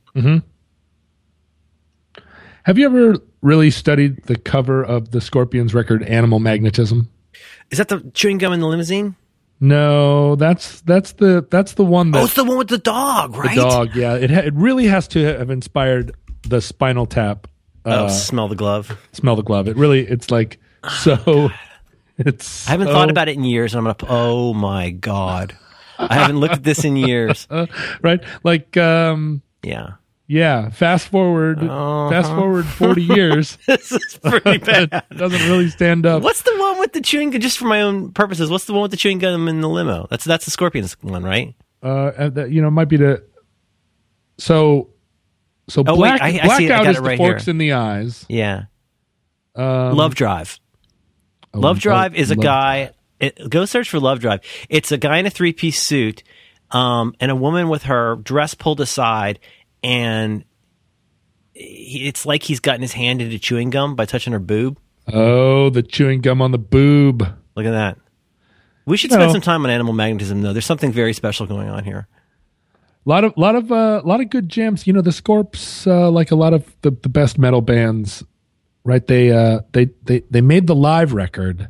[2.64, 7.08] Have you ever really studied the cover of the Scorpions record Animal Magnetism?
[7.70, 9.16] Is that the chewing gum in the limousine?
[9.60, 13.36] No, that's that's the that's the one that Oh, it's the one with the dog,
[13.36, 13.54] right?
[13.54, 13.94] the dog.
[13.96, 17.46] Yeah, it ha- it really has to have inspired the Spinal Tap.
[17.86, 18.98] Oh, Uh, smell the glove.
[19.12, 19.68] smell the glove.
[19.68, 20.58] It really it's like
[21.02, 21.50] so.
[22.16, 24.12] It's I haven't so- thought about it in years, and I'm gonna.
[24.12, 25.56] Oh my god,
[25.98, 27.48] I haven't looked at this in years.
[28.02, 28.22] right.
[28.44, 29.94] Like um Yeah.
[30.26, 30.70] Yeah.
[30.70, 32.10] Fast forward Uh-huh.
[32.10, 33.58] fast forward forty years.
[33.66, 34.90] this is pretty bad.
[35.16, 36.22] doesn't really stand up.
[36.22, 37.40] What's the one with the chewing gum?
[37.40, 40.06] Just for my own purposes, what's the one with the chewing gum in the limo?
[40.10, 41.54] That's that's the Scorpions one, right?
[41.82, 43.22] uh, that, you know, it might be the
[44.38, 44.90] so
[45.68, 46.40] so Oh, black I- I.
[46.42, 47.50] I blackout is it the right forks here.
[47.52, 48.24] in the eyes.
[48.28, 48.64] Yeah.
[49.54, 50.58] Um, Love Drive.
[51.54, 52.90] oh, Love Drive is a Love- guy.
[53.20, 54.40] It, go search for Love Drive.
[54.68, 56.22] It's a guy in a three piece suit,
[56.72, 59.38] um, and a woman with her dress pulled aside,
[59.84, 60.44] and
[61.54, 64.78] it's like he's gotten his hand into chewing gum by touching her boob.
[65.12, 67.20] Oh, the chewing gum on the boob.
[67.54, 67.98] Look at that.
[68.86, 69.18] We should No.
[69.18, 70.52] spend some time on animal magnetism, though.
[70.52, 72.08] There's something very special going on here.
[73.06, 74.86] A lot of lot of uh, lot of good jams.
[74.86, 78.24] You know, the Scorps, uh, like a lot of the, the best metal bands,
[78.82, 79.06] right?
[79.06, 81.68] They uh, they they they made the live record,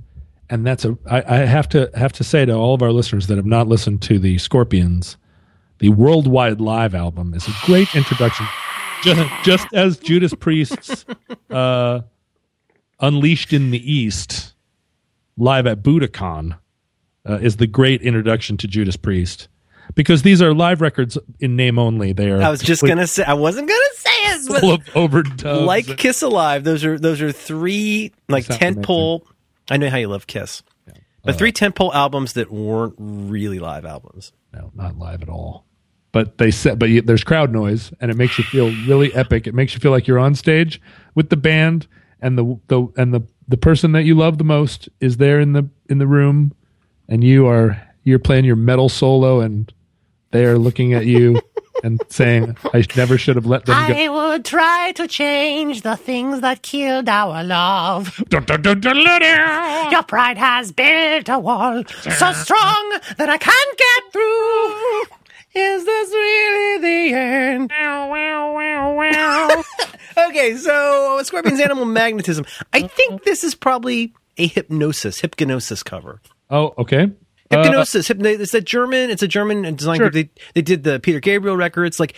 [0.48, 0.96] and that's a.
[1.11, 3.66] I, I have to have to say to all of our listeners that have not
[3.66, 5.16] listened to the Scorpions,
[5.84, 8.46] the worldwide live album is a great introduction.
[9.02, 11.04] Just, just as Judas Priest's
[11.50, 12.00] uh,
[13.00, 14.54] Unleashed in the East,
[15.36, 16.56] live at Budokan,
[17.28, 19.48] uh, is the great introduction to Judas Priest.
[19.94, 22.14] Because these are live records in name only.
[22.14, 23.22] They are I was just gonna say.
[23.22, 24.60] I wasn't gonna say it.
[24.60, 25.66] full of overdubs.
[25.66, 29.26] like Kiss Alive, those are those are three like Sounds tent pole.
[29.70, 30.62] I know how you love Kiss,
[31.22, 34.32] but Uh, three tent pole albums that weren't really live albums.
[34.54, 35.66] no, not live at all.
[36.14, 39.48] But they said, but there's crowd noise, and it makes you feel really epic.
[39.48, 40.81] It makes you feel like you're on stage
[41.16, 41.88] with the band,
[42.22, 45.55] and the the and the the person that you love the most is there in
[45.55, 46.55] the in the room,
[47.09, 49.74] and you are you're playing your metal solo, and
[50.31, 51.40] they are looking at you
[51.83, 55.96] and saying, "I never should have let them go." I would try to change the
[55.96, 58.22] things that killed our love.
[59.90, 65.18] Your pride has built a wall so strong that I can't get through.
[65.54, 67.70] Is this really the end?
[70.16, 72.44] Okay, so Scorpions Animal Magnetism.
[72.72, 76.20] I think this is probably a Hipgnosis, Hipgnosis cover.
[76.50, 77.04] Oh, okay.
[77.50, 79.10] Uh, Hipgnosis, hypno- it's a German.
[79.10, 80.10] It's a German design Sure.
[80.10, 80.14] group.
[80.34, 82.14] They they did the Peter Gabriel records, like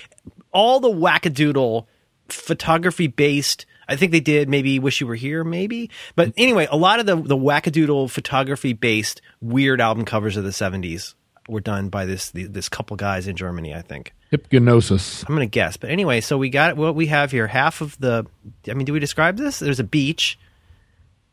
[0.52, 1.86] all the wackadoodle
[2.28, 3.64] photography based.
[3.88, 5.90] I think they did maybe Wish You Were Here, maybe.
[6.16, 10.52] But anyway, a lot of the the wackadoodle photography based weird album covers of the
[10.52, 11.14] seventies
[11.48, 13.74] were done by this this couple guys in Germany.
[13.74, 14.12] I think.
[14.32, 15.24] Hipgnosis.
[15.28, 17.46] I'm gonna guess, but anyway, so we got what we have here.
[17.46, 18.26] Half of the,
[18.68, 19.60] I mean, do we describe this?
[19.60, 20.38] There's a beach.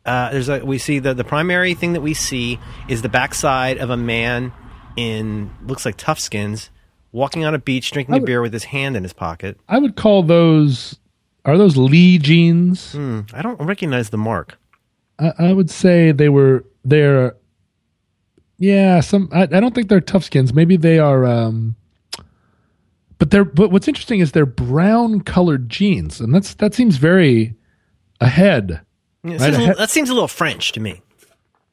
[0.05, 3.77] Uh, there's a we see the the primary thing that we see is the backside
[3.77, 4.51] of a man
[4.95, 6.69] in looks like tough skins
[7.13, 9.57] walking on a beach drinking a beer with his hand in his pocket.
[9.69, 10.99] I would call those.
[11.45, 12.93] Are those Lee jeans?
[12.93, 14.57] Hmm, I don't recognize the mark.
[15.19, 16.65] I, I would say they were.
[16.83, 17.35] They're.
[18.57, 19.29] Yeah, some.
[19.31, 20.53] I, I don't think they're tough skins.
[20.53, 21.25] Maybe they are.
[21.25, 21.75] um
[23.17, 23.45] But they're.
[23.45, 27.55] But what's interesting is they're brown colored jeans, and that's that seems very
[28.21, 28.81] ahead.
[29.23, 31.01] It Right seems a little- that seems a little French to me.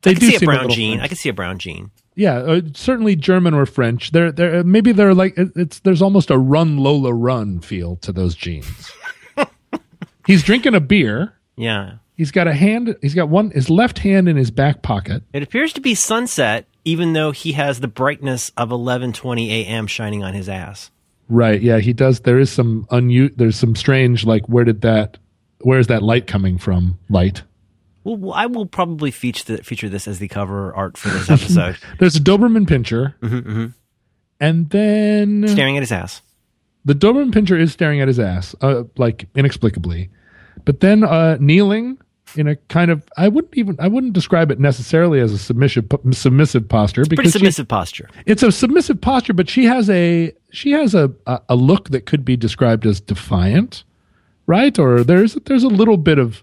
[0.02, 0.92] They I can do see a brown little jean.
[0.98, 1.04] French.
[1.04, 1.90] I can see a brown jean.
[2.16, 4.10] Yeah, uh, certainly German or French.
[4.12, 8.12] They're they're maybe they're like it- it's there's almost a run Lola run feel to
[8.12, 8.90] those jeans.
[10.26, 11.34] He's drinking a beer.
[11.56, 11.94] Yeah.
[12.16, 12.94] He's got a hand.
[13.00, 15.22] He's got one his left hand in his back pocket.
[15.32, 19.86] It appears to be sunset, even though he has the brightness of 11:20 a.m.
[19.86, 20.90] shining on his ass.
[21.28, 21.60] Right.
[21.62, 22.20] Yeah, he does.
[22.20, 25.18] There is some unu- There's some strange like where did that?
[25.60, 26.98] Where is that light coming from?
[27.08, 27.42] Light.
[28.02, 31.76] Well, I will probably feature the, feature this as the cover art for this episode.
[31.98, 33.66] There's a Doberman pinscher, Mm-hmm,
[34.40, 36.22] and then Staring at his ass.
[36.86, 40.08] the Doberman pinscher is staring at his ass, uh, like inexplicably,
[40.64, 41.98] but then uh, kneeling
[42.36, 45.86] in a kind of I wouldn't even I wouldn't describe it necessarily as a submissive
[46.12, 48.08] submissive posture Pretty because she- submissive posture.
[48.26, 52.06] it's a submissive posture, but she has a she has a, a a look that
[52.06, 53.84] could be described as defiant,
[54.46, 54.78] right?
[54.78, 56.42] Or there's there's a little bit of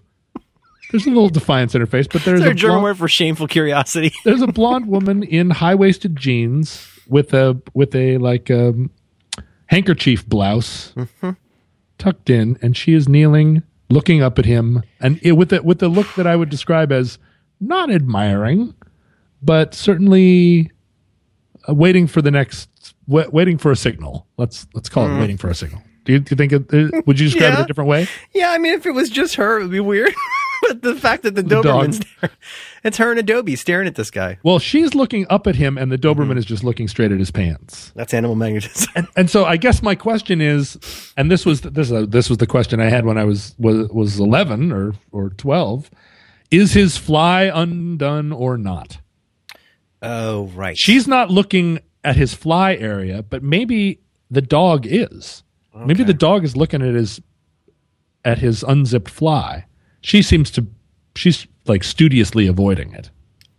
[0.90, 2.84] there's a little defiance in her face, but there's Is there a a German blonde-
[2.84, 4.12] word for shameful curiosity?
[4.24, 8.90] there's a blonde woman in high waisted jeans with a with a like um,
[9.66, 10.94] handkerchief blouse
[11.98, 15.78] tucked in, and she is kneeling, looking up at him, and it, with the with
[15.78, 17.18] the look that I would describe as
[17.60, 18.74] not admiring,
[19.42, 20.70] but certainly
[21.68, 24.26] uh, waiting for the next, wa- waiting for a signal.
[24.36, 25.82] Let's let's call it waiting for a signal.
[26.04, 26.52] Do you, do you think?
[26.52, 28.08] It, uh, would you describe it a different way?
[28.32, 30.14] yeah, I mean, if it was just her, it would be weird.
[30.62, 31.42] but the fact that the.
[31.42, 32.30] Doberman's there,
[32.84, 34.38] it's her and Adobe staring at this guy.
[34.42, 37.30] Well, she's looking up at him, and the Doberman is just looking straight at his
[37.30, 37.92] pants.
[37.94, 39.08] That's animal magnetism.
[39.16, 42.46] and so I guess my question is, and this was this is this was the
[42.46, 45.90] question I had when I was was was eleven or or twelve.
[46.50, 48.98] Is his fly undone or not?
[50.02, 50.78] oh, right.
[50.78, 55.42] She's not looking at his fly area, but maybe the dog is.
[55.74, 57.20] Maybe the dog is looking at his
[58.24, 59.64] at his unzipped fly.
[60.00, 60.66] She seems to
[61.14, 63.10] she's like studiously avoiding it.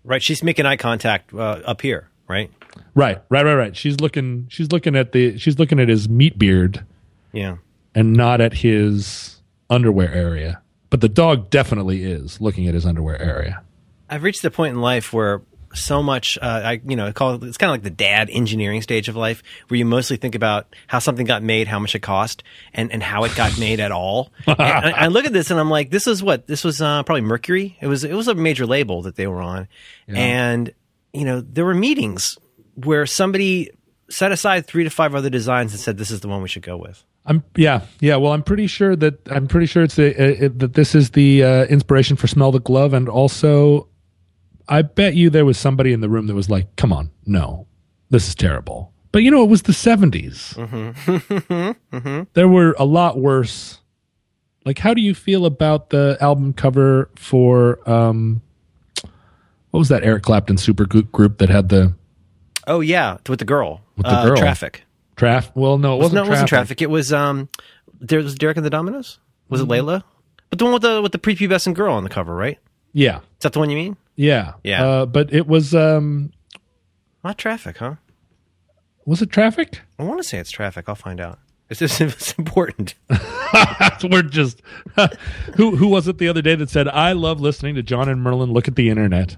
[0.04, 0.22] right.
[0.24, 2.52] She's making eye contact uh, up here, right?
[2.96, 3.76] Right, right, right, right.
[3.78, 6.86] She's looking she's looking at the she's looking at his meat beard.
[7.32, 7.58] Yeah.
[7.94, 10.62] and not at his underwear area.
[10.90, 13.62] But the dog definitely is looking at his underwear area.
[14.10, 15.42] I've reached the point in life where
[15.74, 18.30] so much, uh, I you know, I call it, it's kind of like the dad
[18.32, 21.96] engineering stage of life, where you mostly think about how something got made, how much
[21.96, 24.32] it cost, and and how it got made at all.
[24.48, 27.04] and I, I look at this and I'm like, this is what this was uh,
[27.04, 27.78] probably Mercury.
[27.82, 29.68] It was it was a major label that they were on,
[30.08, 30.74] and
[31.14, 32.38] you know there were meetings
[32.76, 33.72] where somebody
[34.10, 36.64] set aside three to five other designs and said this is the one we should
[36.64, 37.04] go with.
[37.26, 38.16] I'm yeah yeah.
[38.16, 41.12] Well, I'm pretty sure that I'm pretty sure it's a, a, it- that this is
[41.12, 43.88] the uh, inspiration for "Smell the Glove," and also,
[44.70, 47.66] I bet you there was somebody in the room that was like, "Come on, no,
[48.10, 50.56] this is terrible." But you know, it was the 70s.
[52.34, 53.80] There were a lot worse.
[54.66, 58.42] Like, how do you feel about the album cover for um,
[59.72, 61.94] what was that Eric Clapton super group that had the
[62.68, 64.38] Oh yeah, with the girl, With the uh, girl.
[64.38, 64.84] traffic.
[65.16, 65.52] Traf?
[65.56, 66.14] Well, no, it wasn't.
[66.16, 66.78] no, it wasn't traffic.
[66.78, 66.82] traffic.
[66.84, 67.50] It was um,
[68.00, 69.18] there was Derek and the Dominos.
[69.50, 69.72] Was Mm-hmm.
[69.72, 70.04] it Layla?
[70.52, 72.60] But the one with the with the prepubescent girl on the cover, right?
[72.94, 73.98] Yeah, Is that the one you mean?
[74.20, 74.86] Yeah, Yeah.
[74.86, 76.32] Uh, but it was um,
[77.24, 77.96] Not traffic, huh?
[79.06, 79.80] was it traffic?
[79.98, 80.90] I want to say it's traffic.
[80.90, 81.40] I'll find out.
[81.70, 82.96] It's just it's important.
[84.04, 84.62] We're just
[85.56, 88.22] who who was it the other day that said I love listening to John and
[88.22, 89.38] Merlin look at the internet.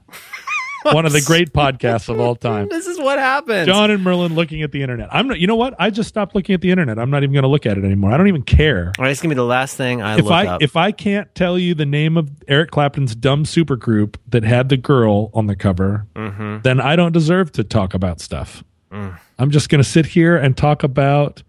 [0.84, 2.68] One of the great podcasts of all time.
[2.70, 3.68] this is what happens.
[3.68, 5.10] John and Merlin looking at the internet.
[5.12, 5.40] I'm not.
[5.40, 5.76] You know what?
[5.80, 6.98] I just stopped looking at the internet.
[6.98, 8.12] I'm not even going to look at it anymore.
[8.12, 8.92] I don't even care.
[8.98, 10.62] All right, it's gonna be the last thing I If look I up.
[10.64, 14.78] if I can't tell you the name of Eric Clapton's dumb supergroup that had the
[14.78, 16.60] girl on the cover, Mm-hmm.
[16.62, 18.64] then I don't deserve to talk about stuff.
[18.92, 19.18] Mm.
[19.40, 21.44] I'm just going to sit here and talk about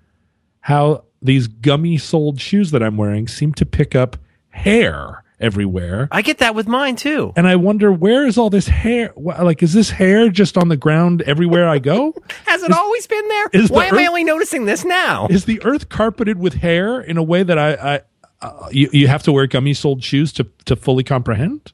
[0.61, 4.17] how these gummy soled shoes that I'm wearing seem to pick up
[4.51, 6.09] hair everywhere.
[6.11, 7.33] I get that with mine too.
[7.37, 9.13] And I wonder where is all this hair?
[9.17, 12.15] Like, is this hair just on the ground everywhere I go?
[12.47, 13.47] Has it always been there?
[13.53, 15.27] is the Why am I only noticing this now?
[15.29, 18.01] is the earth carpeted with hair in a way that I, I
[18.41, 21.73] uh, you, you have to wear gummy soled shoes to to fully comprehend?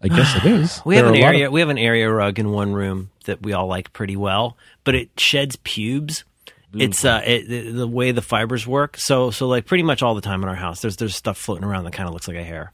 [0.00, 0.80] I guess it is.
[0.84, 1.50] We There have an a lot of- area.
[1.50, 4.94] we have an area rug in one room that we all like pretty well, but
[4.94, 6.24] it sheds pubes.
[6.74, 8.98] It's uh, it, the, way the fibers work.
[8.98, 11.64] So, so like pretty much all the time in our house, there's there's stuff floating
[11.64, 12.72] around that kind of looks like a hair.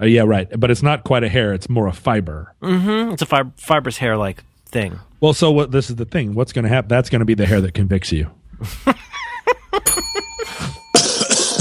[0.00, 0.48] Uh, yeah, right.
[0.58, 2.54] But it's not quite a hair; it's more a fiber.
[2.62, 3.12] Mm-hmm.
[3.12, 4.98] It's a fib- fibrous hair like thing.
[5.20, 5.70] Well, so what?
[5.70, 6.34] This is the thing.
[6.34, 6.88] What's going to happen?
[6.88, 8.30] That's going to be the hair that convicts you.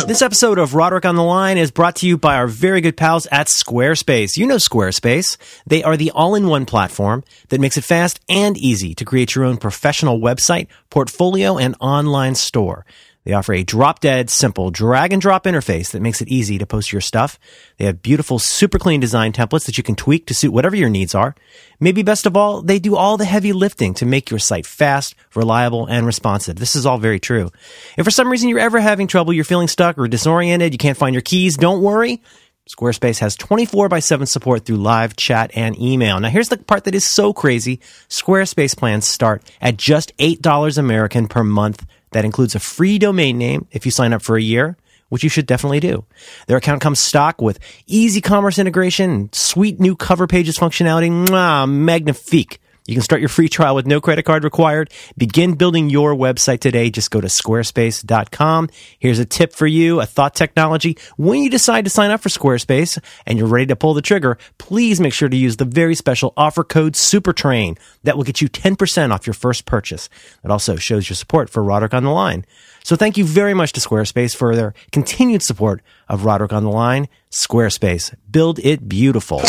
[0.08, 2.98] This episode of Roderick on the Line is brought to you by our very good
[2.98, 4.38] pals at Squarespace.
[4.38, 5.38] You know Squarespace.
[5.68, 9.58] They are the all-in-one platform that makes it fast and easy to create your own
[9.58, 12.86] professional website, portfolio, and online store.
[13.26, 16.92] They offer a drop-dead, simple drag and drop interface that makes it easy to post
[16.92, 17.38] your stuff.
[17.78, 20.90] They have beautiful, super clean design templates that you can tweak to suit whatever your
[20.90, 21.36] needs are.
[21.80, 25.16] Maybe best of all, they do all the heavy lifting to make your site fast,
[25.36, 26.56] reliable, and responsive.
[26.56, 27.52] This is all very true.
[27.98, 30.98] If for some reason you're ever having trouble, you're feeling stuck or disoriented, you can't
[30.98, 32.22] find your keys, don't worry.
[32.70, 36.20] Squarespace has 24 by 7 support through live chat and email.
[36.20, 37.80] Now here's the part that is so crazy.
[38.10, 41.86] Squarespace plans start at just $8 American per month.
[42.12, 44.78] That includes a free domain name if you sign up for a year,
[45.10, 46.06] which you should definitely do.
[46.48, 51.10] Their account comes stock with easy commerce integration sweet new cover pages functionality.
[51.10, 52.60] Mwah, magnifique.
[52.90, 54.92] You can start your free trial with no credit card required.
[55.16, 56.90] Begin building your website today.
[56.90, 58.70] Just go to squarespace.com.
[58.98, 60.98] Here's a tip for you, a thought technology.
[61.16, 64.40] When you decide to sign up for Squarespace and you're ready to pull the trigger,
[64.58, 67.78] please make sure to use the very special offer code SUPERTRAIN.
[68.06, 70.10] That will get you 10% off your first purchase.
[70.44, 72.44] It also shows your support for Roderick on the Line.
[72.84, 76.72] So thank you very much to Squarespace for their continued support of Roderick on the
[76.72, 77.08] Line.
[77.30, 79.44] Squarespace, build it beautiful.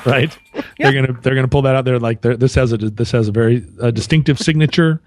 [0.06, 0.36] right?
[0.78, 3.32] They're gonna they're gonna pull that out there like this has a this has a
[3.32, 5.00] very uh, distinctive signature,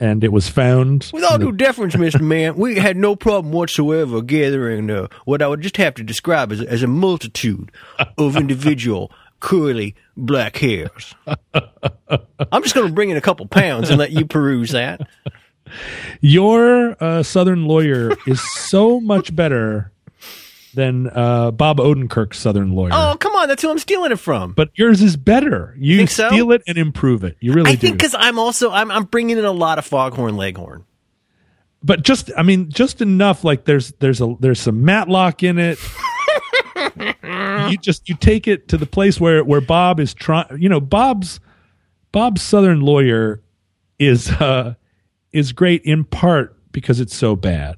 [0.00, 1.10] and it was found.
[1.12, 2.20] With all due deference, Mr.
[2.20, 6.52] Man, we had no problem whatsoever gathering uh, what I would just have to describe
[6.52, 7.70] as, as a multitude
[8.18, 9.10] of individual
[9.40, 11.14] curly black hairs.
[11.54, 15.06] I'm just going to bring in a couple pounds and let you peruse that.
[16.20, 19.92] Your uh, Southern lawyer is so much better
[20.74, 22.90] than uh, Bob Odenkirk's Southern lawyer.
[22.92, 23.48] Oh, come on.
[23.48, 24.52] That's who I'm stealing it from.
[24.52, 25.74] But yours is better.
[25.78, 26.28] You Think so?
[26.28, 27.36] steal it and improve it.
[27.40, 27.86] You really I do.
[27.86, 30.84] think because I'm also, I'm, I'm bringing in a lot of foghorn leghorn.
[31.82, 33.44] but just I mean, just enough.
[33.44, 35.78] Like there's there's a there's some Matlock in it.
[37.70, 40.46] you just you take it to the place where where Bob is trying.
[40.60, 41.40] You know, Bob's
[42.12, 43.42] Bob's Southern lawyer
[43.98, 44.74] is uh
[45.32, 47.76] is great in part because it's so bad.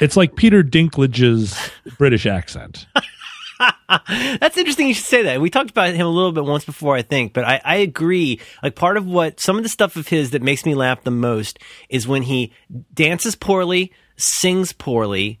[0.00, 1.56] It's like Peter Dinklage's
[1.98, 2.86] British accent.
[3.88, 5.40] That's interesting you should say that.
[5.40, 8.40] We talked about him a little bit once before, I think, but I, I agree.
[8.62, 11.10] Like part of what some of the stuff of his that makes me laugh the
[11.12, 12.52] most is when he
[12.92, 15.38] dances poorly, sings poorly,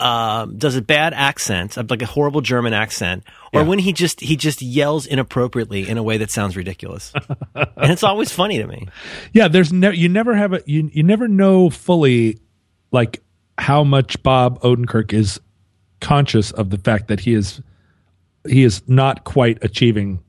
[0.00, 3.66] um, does a bad accent, like a horrible German accent, or Yeah.
[3.66, 7.12] when he just he just yells inappropriately in a way that sounds ridiculous,
[7.56, 8.86] and it's always funny to me.
[9.32, 12.38] Yeah, there's no you never have a you you never know fully
[12.92, 13.20] like
[13.58, 15.40] how much Bob Odenkirk is
[16.00, 17.60] conscious of the fact that he is
[18.48, 20.20] he is not quite achieving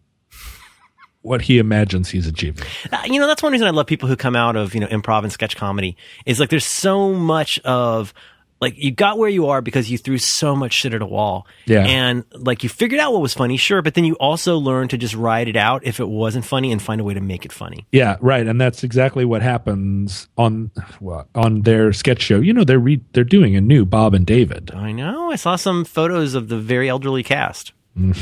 [1.22, 2.66] what he imagines he's achieving.
[2.92, 4.88] Uh, you know, that's one reason I love people who come out of, you know,
[4.88, 8.14] improv and sketch comedy is like there's so much of
[8.62, 11.47] like you got where you are because you threw so much shit at a wall.
[11.66, 11.86] Yeah.
[11.86, 14.97] And like you figured out what was funny, sure, but then you also learned to
[14.97, 17.51] just ride it out if it wasn't funny and find a way to make it
[17.51, 17.86] funny.
[17.91, 22.39] Yeah, right, and that's exactly what happens on well, on their sketch show.
[22.39, 24.72] You know, they're re- they're doing a new Bob and David.
[24.74, 25.32] I know.
[25.32, 27.74] I saw some photos of the very elderly cast.
[27.95, 28.14] no,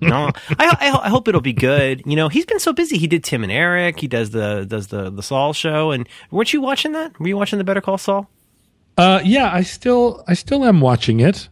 [0.00, 2.02] I, I, I hope it'll be good.
[2.04, 2.98] You know, he's been so busy.
[2.98, 4.00] He did Tim and Eric.
[4.00, 5.92] He does the does the the Saul show.
[5.92, 7.18] And weren't you watching that?
[7.20, 8.28] Were you watching the Better Call Saul?
[8.96, 11.48] Uh, yeah, I still I still am watching it.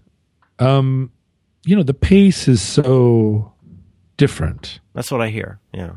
[0.59, 1.11] Um,
[1.65, 3.53] you know, the pace is so
[4.17, 4.81] different.
[4.95, 5.59] That's what I hear.
[5.73, 5.95] Yeah.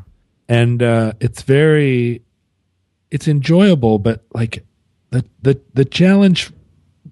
[0.48, 2.22] and uh, it's very
[3.10, 4.64] it's enjoyable but like
[5.10, 6.50] the the the challenge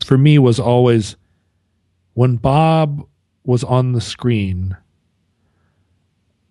[0.05, 1.14] for me was always
[2.14, 3.07] when bob
[3.45, 4.76] was on the screen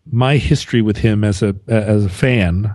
[0.09, 2.73] my history with him as a as a fan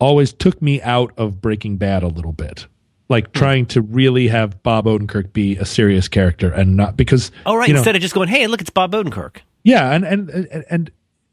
[0.00, 2.66] always took me out of breaking bad a little bit
[3.08, 7.56] like trying to really have bob odenkirk be a serious character and not because Oh,
[7.56, 7.68] right.
[7.68, 9.38] you know, Instead of just going, hey, look, it's Bob Odenkirk.
[9.64, 10.90] yeah, and, and and and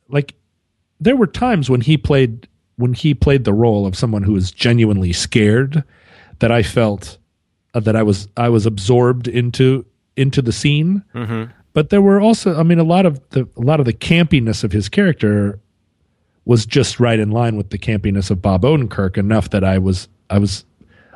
[0.10, 0.36] like
[1.00, 2.48] there were times when he played
[2.78, 5.84] when he played the role of someone who was genuinely scared
[6.40, 7.18] that I felt
[7.74, 11.04] uh, that I was I was absorbed into into the scene.
[11.74, 14.64] But there were also I mean a lot of the a lot of the campiness
[14.64, 15.60] of his character
[16.46, 20.08] was just right in line with the campiness of Bob Odenkirk enough that I was
[20.30, 20.64] I was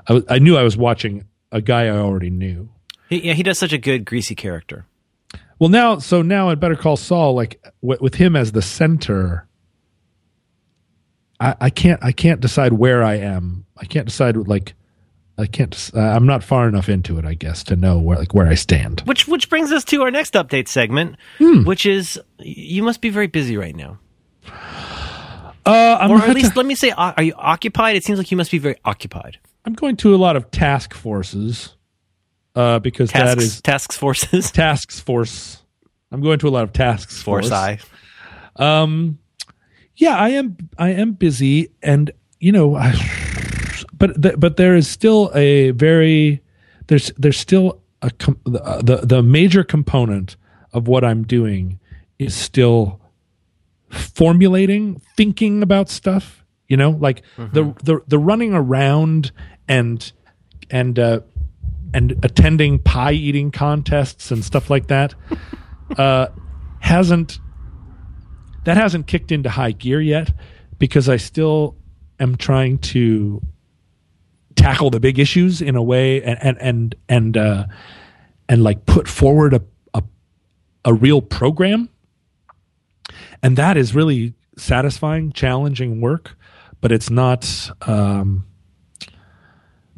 [0.10, 2.70] I, I knew I was watching a guy I already knew.
[3.10, 4.86] He, yeah, he does such a good greasy character.
[5.60, 9.48] Well, now, so now at Better Call Saul, like w- with him as the center,
[11.40, 13.66] I, I can't, I can't decide where I am.
[13.78, 14.74] I can't decide like,
[15.38, 15.92] I can't.
[15.96, 18.56] Uh, I'm not far enough into it, I guess, to know where like where I
[18.56, 19.02] stand.
[19.06, 21.64] Which which brings us to our next update segment, Hmm.
[21.64, 24.00] which is you must be very busy right now,
[25.66, 27.96] Uh, I'm, or at least let me say, are you occupied?
[27.96, 29.38] It seems like you must be very occupied.
[29.66, 31.76] I'm going to a lot of task forces,
[32.56, 35.64] uh, because that Tasks, is tasks forces, tasks force.
[36.12, 37.52] I'm going to a lot of tasks force force.
[37.52, 37.80] I.
[39.96, 42.94] yeah i am i am busy and you know I,
[43.94, 46.42] but th- but there is still a very
[46.88, 50.36] there's there's still a com- the, the the major component
[50.74, 51.80] of what i'm doing
[52.18, 53.00] is still
[53.92, 56.39] formulating thinking about stuff
[56.70, 59.32] you know like the, the the running around
[59.68, 60.12] and
[60.70, 61.20] and uh
[61.94, 65.14] and attending pie eating contests and stuff like that
[65.98, 66.28] uh
[66.80, 67.40] hasn't
[68.64, 70.32] that hasn't kicked into high gear yet
[70.78, 71.76] because I still
[72.20, 73.42] am trying to
[74.56, 77.66] tackle the big issues in a way and and and and uh,
[78.48, 79.62] and like put forward a,
[79.94, 80.04] a
[80.86, 81.90] a real program,
[83.44, 86.38] and that is really satisfying, challenging work,
[86.82, 87.72] but it's not.
[87.88, 88.46] Um,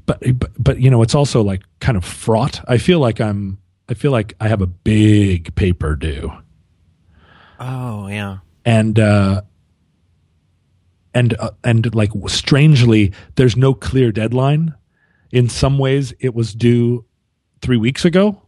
[0.06, 2.62] but, but but you know, it's also like kind of fraught.
[2.68, 3.60] I feel like I'm.
[3.90, 6.32] I feel like I have a big paper due,
[7.60, 8.38] Oh yeah.
[8.66, 9.42] and uh,
[11.14, 14.74] and uh, and like strangely, there's no clear deadline.
[15.32, 17.06] In some ways, it was due
[17.62, 18.42] three weeks ago,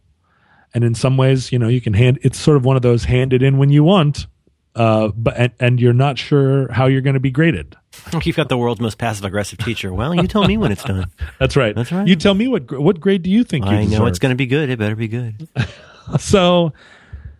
[0.72, 2.18] and in some ways, you know, you can hand.
[2.22, 4.26] It's sort of one of those hand it in when you want,
[4.74, 7.76] uh, but and, and you're not sure how you're going to be graded.
[8.24, 9.94] You've got the world's most passive aggressive teacher.
[9.94, 11.10] Well, you tell me when it's done.
[11.38, 11.74] That's right.
[11.74, 12.06] That's right.
[12.06, 14.08] You tell me what what grade do you think you I know deserve?
[14.08, 14.68] it's going to be good.
[14.70, 15.48] It better be good.
[16.18, 16.72] so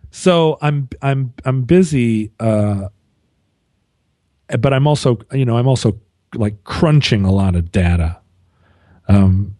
[0.09, 2.87] so i'm i'm i'm busy uh
[4.59, 5.99] but i'm also you know i'm also
[6.35, 8.17] like crunching a lot of data
[9.07, 9.55] um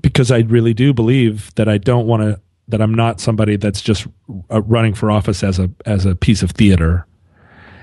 [0.00, 2.38] because i really do believe that i don't want to
[2.68, 4.06] that i'm not somebody that's just
[4.50, 7.06] uh, running for office as a as a piece of theater.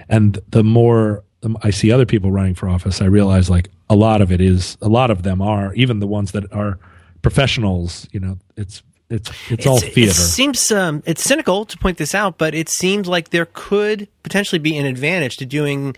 [0.10, 1.24] And the more
[1.62, 4.78] i see other people running for office i realize like a lot of it is
[4.82, 6.80] a lot of them are even the ones that are
[7.22, 11.98] professionals you know it's it's it's, all theater It seems um, it's cynical to point
[11.98, 15.96] this out, but it seems like there could potentially be an advantage to doing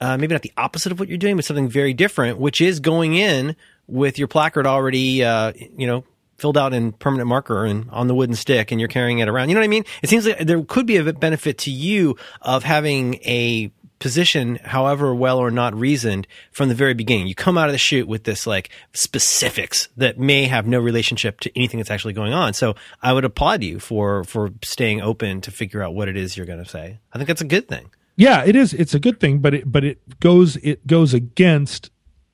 [0.00, 2.80] uh, maybe not the opposite of what you're doing, but something very different, which is
[2.80, 3.56] going in
[3.86, 6.04] with your placard already, uh, you know,
[6.38, 9.48] filled out in permanent marker and on the wooden stick, and you're carrying it around.
[9.48, 9.84] You know what I mean?
[10.02, 15.14] It seems like there could be a benefit to you of having a position, however
[15.14, 17.26] well or not reasoned, from the very beginning.
[17.26, 21.40] You come out of the chute with this like specifics that may have no relationship
[21.40, 22.52] to anything that's actually going on.
[22.52, 26.36] So I would applaud you for for staying open to figure out what it is
[26.36, 26.98] you're going to say.
[27.12, 27.90] I think that's a good thing.
[28.16, 28.72] Yeah, it is.
[28.72, 31.90] It's a good thing, but it but it goes it goes against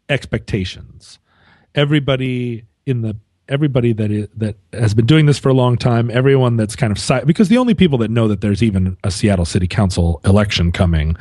[0.09, 1.19] expectations.
[1.75, 3.17] Everybody in the
[3.53, 6.91] everybody that is, that has been doing this for a long time, everyone that's kind
[6.91, 10.21] of si- because the only people that know that there's even a Seattle City Council
[10.25, 11.17] election coming,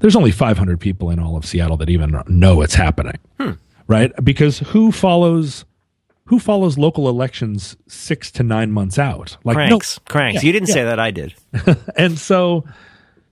[0.00, 3.18] there's only 500 people in all of Seattle that even know it's happening.
[3.38, 3.52] Hmm.
[3.88, 4.12] Right?
[4.24, 5.64] Because who follows
[6.26, 9.36] who follows local elections 6 to 9 months out?
[9.44, 10.42] Like no- Cranks, cranks.
[10.42, 10.74] Yeah, you didn't yeah.
[10.74, 11.00] say that.
[11.00, 11.34] I did.
[11.96, 12.64] and so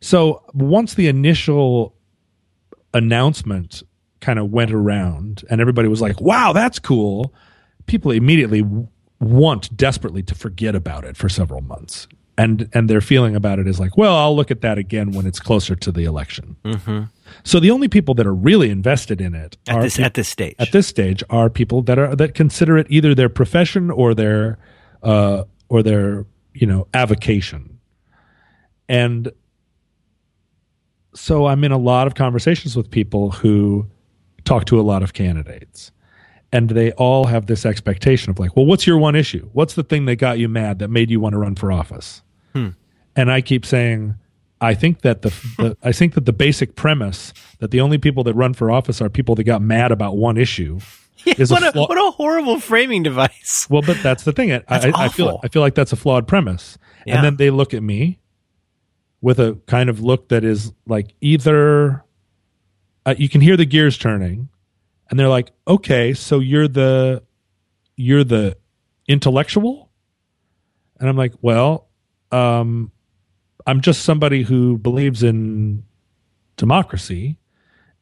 [0.00, 1.94] so once the initial
[2.92, 3.84] announcement
[4.20, 7.32] kind of went around and everybody was like wow that's cool
[7.90, 8.62] people immediately
[9.18, 12.06] want desperately to forget about it for several months.
[12.38, 15.26] And and their feeling about it is like well i'll look at that again when
[15.26, 16.56] it's closer to the election.
[17.44, 20.28] So the only people that are really invested in it At this peop- at this
[20.28, 20.54] stage.
[20.58, 24.56] at this stage are people that are that consider it either their profession or their
[25.02, 26.24] uh, or their
[26.54, 27.78] you know avocation.
[28.88, 29.30] And
[31.14, 33.84] so i'm in a lot of conversations with people who
[34.44, 35.90] talk to a lot of candidates
[36.52, 39.82] and they all have this expectation of like well what's your one issue what's the
[39.82, 42.22] thing that got you mad that made you want to run for office
[43.16, 44.14] and i keep saying
[44.60, 45.28] i think that the,
[45.58, 49.00] the i think that the basic premise that the only people that run for office
[49.00, 50.78] are people that got mad about one issue
[51.26, 53.66] is what, a flaw- what a horrible framing device.
[53.70, 54.52] well, but that's the thing.
[54.52, 55.40] I, That's I, I feel awful.
[55.44, 56.78] I feel like that's a flawed premise.
[57.06, 57.16] Yeah.
[57.16, 58.18] And then they look at me
[59.20, 62.04] with a kind of look that is like either
[63.04, 64.48] uh, you can hear the gears turning,
[65.10, 67.22] and they're like, "Okay, so you're the
[67.96, 68.56] you're the
[69.06, 69.90] intellectual,"
[70.98, 71.88] and I'm like, "Well,
[72.30, 72.92] um,
[73.66, 75.84] I'm just somebody who believes in
[76.56, 77.38] democracy,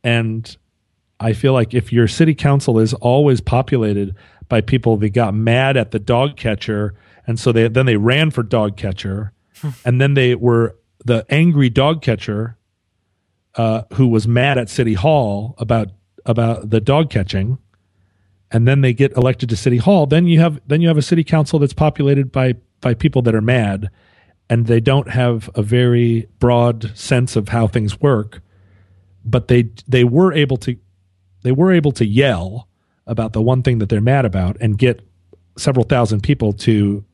[0.05, 0.57] and."
[1.21, 4.15] I feel like if your city council is always populated
[4.49, 6.95] by people that got mad at the dog catcher,
[7.27, 9.33] and so they then they ran for dog catcher,
[9.85, 12.57] and then they were the angry dog catcher
[13.55, 15.89] uh, who was mad at city hall about
[16.29, 17.59] about the dog catching,
[18.53, 20.07] and then they get elected to city hall.
[20.07, 23.35] Then you have then you have a city council that's populated by by people that
[23.35, 23.91] are mad,
[24.49, 28.41] and they don't have a very broad sense of how things work
[29.29, 30.77] but they they were able to
[31.43, 32.69] they were able to yell
[33.07, 35.07] about the one thing that they're mad about and get
[35.57, 37.05] several thousand people to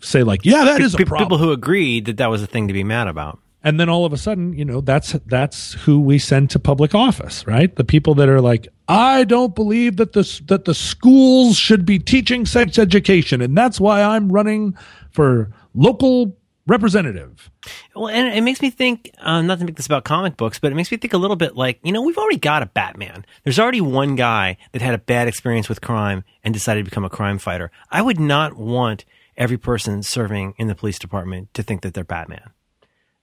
[0.00, 2.68] say like yeah that is a problem People who agreed that that was a thing
[2.68, 3.38] to be mad about.
[3.64, 6.94] And then all of a sudden you know that's that's who we send to public
[6.94, 11.56] office right the people that are like i don't believe that the that the schools
[11.56, 14.76] should be teaching sex education and that's why i'm running
[15.10, 16.36] for local
[16.66, 17.50] representative
[17.94, 20.72] Well, and it makes me think, uh, not to make this about comic books, but
[20.72, 23.24] it makes me think a little bit like, you know, we've already got a Batman.
[23.42, 27.04] There's already one guy that had a bad experience with crime and decided to become
[27.04, 27.70] a crime fighter.
[27.90, 29.04] I would not want
[29.36, 32.50] every person serving in the police department to think that they're Batman.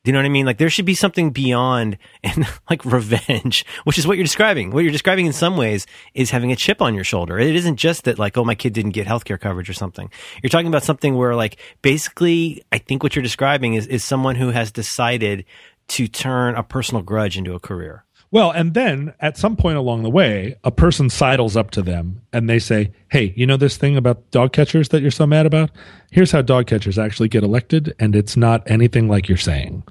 [0.04, 0.48] Do you know what I mean?
[0.48, 4.72] Like there should be something beyond and like revenge, which is what you're describing.
[4.72, 7.38] What you're describing in some ways is having a chip on your shoulder.
[7.38, 10.10] It isn't just that like, oh, my kid didn't get healthcare coverage or something.
[10.42, 14.36] You're talking about something where like basically I think what you're describing is, is someone
[14.36, 15.46] who has decided
[15.90, 18.06] to turn a personal grudge into a career.
[18.32, 22.22] Well, and then at some point along the way, a person sidles up to them
[22.32, 25.46] and they say, Hey, you know this thing about dog catchers that you're so mad
[25.46, 25.70] about?
[26.12, 29.84] Here's how dog catchers actually get elected, and it's not anything like you're saying.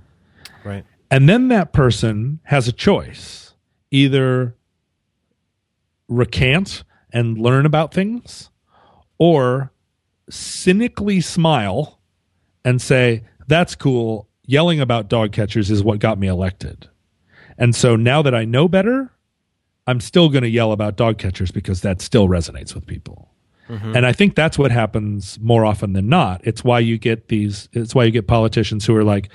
[0.64, 0.84] Right.
[1.10, 3.54] And then that person has a choice
[3.90, 4.56] either
[6.08, 8.50] recant and learn about things
[9.18, 9.72] or
[10.30, 12.00] cynically smile
[12.64, 14.28] and say, That's cool.
[14.46, 16.89] Yelling about dog catchers is what got me elected.
[17.60, 19.12] And so now that I know better,
[19.86, 23.30] I'm still going to yell about dog catchers because that still resonates with people.
[23.68, 23.94] Mm-hmm.
[23.94, 26.40] And I think that's what happens more often than not.
[26.42, 29.28] It's why you get these, it's why you get politicians who are like,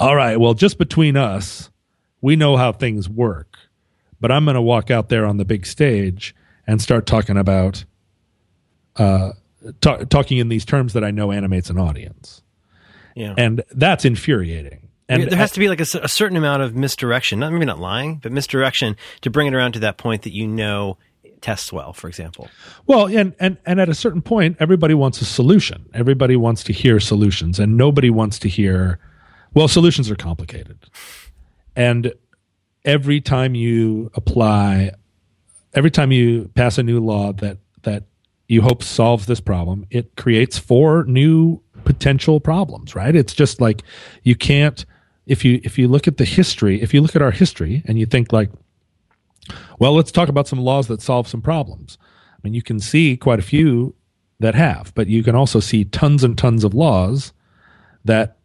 [0.00, 1.70] all right, well, just between us,
[2.20, 3.58] we know how things work.
[4.20, 6.34] But I'm going to walk out there on the big stage
[6.66, 7.84] and start talking about,
[8.96, 9.32] uh,
[9.80, 12.42] talking in these terms that I know animates an audience.
[13.14, 13.34] Yeah.
[13.36, 14.85] And that's infuriating.
[15.08, 17.78] And there has to be like a, a, certain amount of misdirection, not maybe not
[17.78, 20.98] lying, but misdirection to bring it around to that point that you know
[21.40, 22.48] tests well, for example.
[22.86, 25.88] Well, and and and at a certain point, everybody wants a solution.
[25.94, 28.98] Everybody wants to hear solutions, and nobody wants to hear.
[29.54, 30.78] Well, solutions are complicated,
[31.76, 32.12] and
[32.84, 34.92] every time you apply,
[35.74, 38.04] every time you pass a new law that that
[38.48, 42.96] you hope solves this problem, it creates four new potential problems.
[42.96, 43.14] Right?
[43.14, 43.82] It's just like
[44.24, 44.84] you can't
[45.26, 47.98] if you if you look at the history, if you look at our history and
[47.98, 48.50] you think like,
[49.78, 51.98] well, let's talk about some laws that solve some problems.
[52.32, 53.94] I mean, you can see quite a few
[54.38, 57.32] that have, but you can also see tons and tons of laws
[58.04, 58.36] that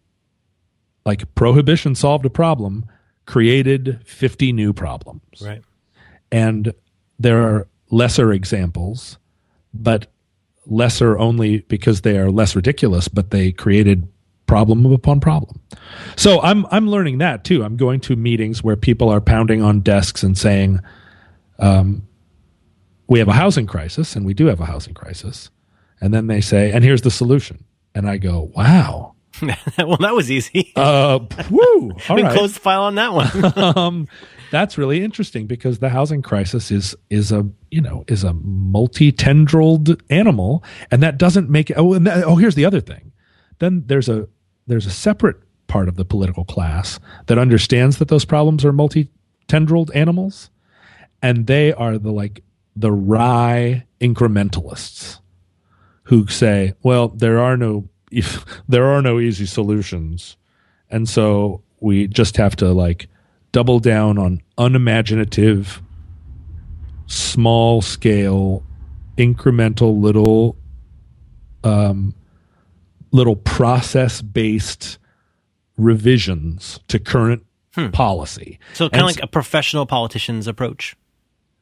[1.05, 2.85] like prohibition solved a problem,
[3.25, 5.41] created 50 new problems.
[5.41, 5.61] Right.
[6.31, 6.73] And
[7.19, 9.17] there are lesser examples,
[9.73, 10.07] but
[10.65, 14.07] lesser only because they are less ridiculous, but they created
[14.51, 15.61] problem upon problem.
[16.17, 17.63] So I'm I'm learning that too.
[17.63, 20.81] I'm going to meetings where people are pounding on desks and saying,
[21.57, 22.05] um,
[23.07, 25.49] "We have a housing crisis, and we do have a housing crisis,"
[26.01, 27.63] and then they say, "And here's the solution,"
[27.95, 30.73] and I go, "Wow." well, that was easy.
[30.75, 31.93] Uh, woo!
[32.09, 32.33] All right.
[32.33, 33.53] close the file on that one.
[33.77, 34.07] um,
[34.51, 39.13] that's really interesting because the housing crisis is is a you know is a multi
[39.13, 41.77] tendrilled animal, and that doesn't make it.
[41.77, 43.13] Oh, and that, oh, here's the other thing.
[43.59, 44.27] Then there's a
[44.67, 45.37] there's a separate
[45.67, 50.49] part of the political class that understands that those problems are multi-tendrilled animals
[51.21, 52.43] and they are the like
[52.75, 55.19] the wry incrementalists
[56.03, 60.37] who say well there are no if there are no easy solutions
[60.89, 63.07] and so we just have to like
[63.51, 65.81] double down on unimaginative
[67.07, 68.63] small scale
[69.17, 70.55] incremental little
[71.63, 72.13] um,
[73.11, 74.97] little process based
[75.77, 77.45] revisions to current
[77.75, 77.89] hmm.
[77.89, 78.59] policy.
[78.73, 80.95] So kind of like a professional politician's approach.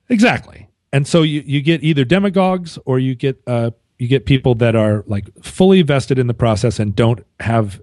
[0.09, 0.67] Exactly.
[0.91, 4.75] And so you, you get either demagogues or you get uh, you get people that
[4.75, 7.81] are like fully vested in the process and don't have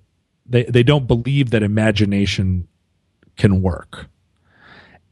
[0.49, 2.69] they, they don't believe that imagination
[3.37, 4.07] can work.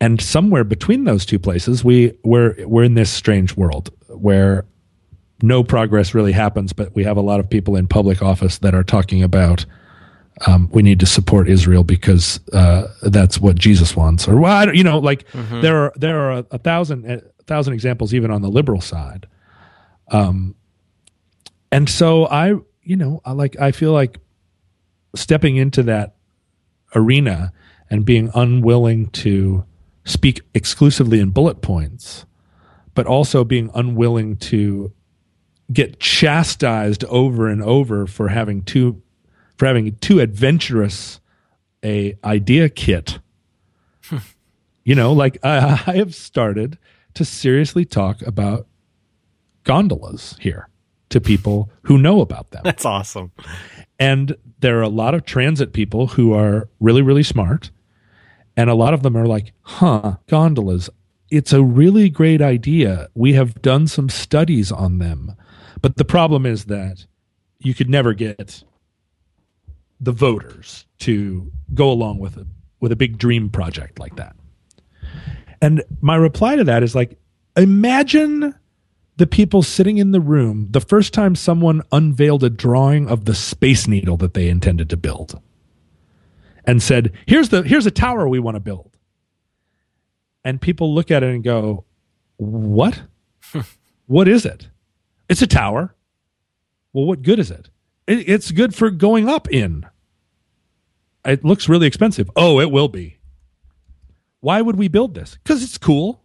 [0.01, 4.65] And somewhere between those two places, we we're we're in this strange world where
[5.43, 8.74] no progress really happens, but we have a lot of people in public office that
[8.74, 9.66] are talking about
[10.47, 14.82] um, we need to support Israel because uh, that's what Jesus wants, or well, you
[14.82, 15.61] know, like mm-hmm.
[15.61, 19.28] there are there are a, a, thousand a thousand examples even on the liberal side.
[20.09, 20.57] Um,
[21.70, 24.18] and so I, you know, I like I feel like
[25.14, 26.16] stepping into that
[26.95, 27.53] arena
[27.91, 29.64] and being unwilling to
[30.05, 32.26] speak exclusively in bullet points,
[32.95, 34.93] but also being unwilling to
[35.73, 39.03] get chastised over and over for having too
[39.57, 41.21] for having too adventurous
[41.85, 43.19] a idea kit.
[44.85, 46.79] you know, like I, I have started
[47.15, 48.67] to seriously talk about
[49.65, 50.69] gondolas here
[51.11, 52.62] to people who know about them.
[52.65, 53.33] That's awesome.
[53.99, 57.71] And there are a lot of transit people who are really, really smart.
[58.57, 60.91] And a lot of them are like, huh, gondolas.
[61.31, 63.09] It's a really great idea.
[63.15, 65.37] We have done some studies on them.
[65.83, 67.07] But the problem is that
[67.59, 68.64] you could never get
[70.01, 72.47] the voters to go along with a
[72.81, 74.37] with a big dream project like that.
[75.62, 77.18] And my reply to that is like
[77.57, 78.55] imagine
[79.16, 83.35] the people sitting in the room the first time someone unveiled a drawing of the
[83.35, 85.41] space needle that they intended to build
[86.66, 88.97] and said, "Here's the here's a tower we want to build."
[90.45, 91.85] And people look at it and go,
[92.37, 93.03] "What?
[94.07, 94.68] what is it?"
[95.29, 95.95] It's a tower.
[96.93, 97.70] Well, what good is it?
[98.07, 99.87] it it's good for going up in.
[101.25, 102.31] it looks really expensive.
[102.37, 103.18] Oh, it will be.
[104.41, 105.39] Why would we build this?
[105.43, 106.20] Because it's cool.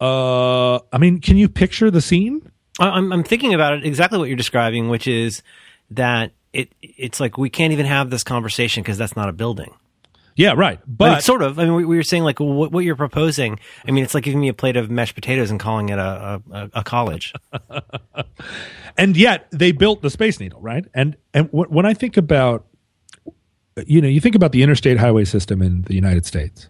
[0.00, 2.50] Uh, I mean, can you picture the scene?
[2.80, 5.42] I'm, I'm thinking about it exactly what you're describing, which is
[5.90, 9.74] that it it's like we can't even have this conversation because that's not a building.
[10.38, 10.78] Yeah, right.
[10.86, 11.58] But it's sort of.
[11.58, 13.58] I mean, we, we were saying like what, what you're proposing.
[13.86, 16.40] I mean, it's like giving me a plate of mashed potatoes and calling it a
[16.52, 17.34] a, a college.
[18.96, 20.84] and yet they built the Space Needle, right?
[20.94, 22.66] And and wh- when I think about,
[23.84, 26.68] you know, you think about the interstate highway system in the United States.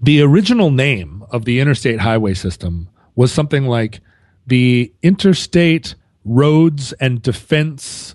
[0.00, 4.00] The original name of the interstate highway system was something like
[4.46, 8.14] the Interstate Roads and Defense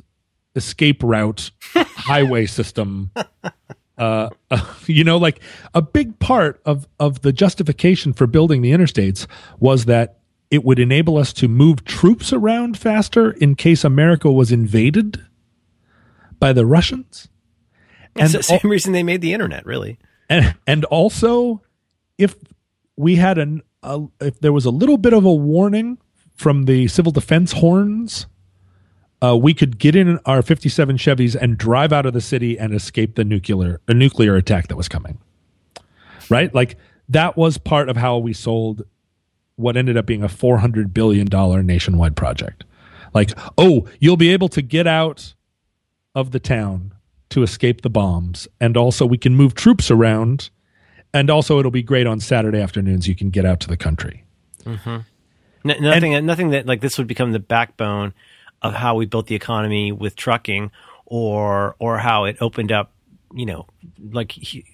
[0.56, 3.12] Escape Route Highway System.
[4.04, 4.30] Uh,
[4.88, 5.40] you know, like
[5.74, 9.28] a big part of of the justification for building the interstates
[9.60, 10.20] was that
[10.52, 15.24] it would enable us to move troops around faster in case America was invaded
[16.40, 17.28] by the Russians.
[18.16, 19.98] It's And the same reason they made the internet, really.
[20.30, 21.64] and and also
[22.20, 22.36] if
[22.96, 25.98] we had an a, if there was a little bit of a warning
[26.36, 28.28] from the civil defense horns
[29.24, 32.74] uh, we could get in our 57 Chevys and drive out of the city and
[32.74, 35.18] escape the nuclear a nuclear attack that was coming.
[36.30, 36.54] Right?
[36.54, 36.78] Like
[37.10, 38.84] that was part of how we sold
[39.56, 42.66] what ended up being a 400 billion dollar nationwide project.
[43.14, 45.36] Like, oh, you'll be able to get out
[46.16, 46.94] of the town
[47.30, 50.50] to escape the bombs and also we can move troops around
[51.14, 54.24] and also it'll be great on Saturday afternoons you can get out to the country.
[55.66, 58.14] N- nothing, nothing that like this would become the backbone
[58.64, 60.72] of how we built the economy with trucking,
[61.06, 62.92] or or how it opened up,
[63.34, 63.68] you know,
[64.12, 64.34] like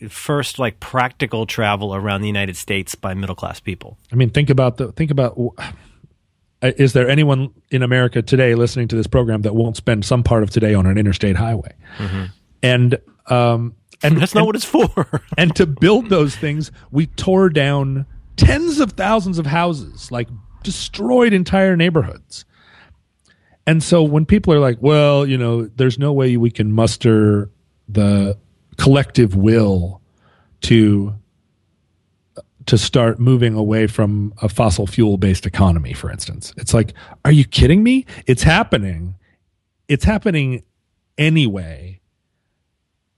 [0.10, 3.98] first like practical travel around the United States by middle class people.
[4.12, 5.38] I mean, think about the think about.
[5.58, 10.24] uh, Is there anyone in America today listening to this program that won't spend some
[10.24, 11.74] part of today on an interstate highway?
[12.62, 15.22] And um, and That's not what it's for.
[15.38, 18.06] and to build those things, we tore down
[18.38, 20.28] tens of thousands of houses, like
[20.64, 22.46] destroyed entire neighborhoods.
[23.70, 27.52] And so when people are like, well, you know, there's no way we can muster
[27.88, 28.36] the
[28.78, 30.02] collective will
[30.62, 31.14] to
[32.66, 36.52] to start moving away from a fossil fuel based economy, for instance.
[36.58, 38.08] It's like, are you kidding me?
[38.26, 39.14] It's happening.
[39.88, 40.64] It's happening
[41.20, 42.02] anyway.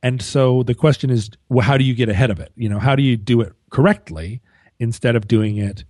[0.03, 2.51] And so the question is, well, how do you get ahead of it?
[2.57, 4.41] You know, how do you do it correctly
[4.79, 5.85] instead of doing it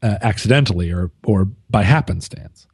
[0.00, 2.67] uh, accidentally or or by happenstance?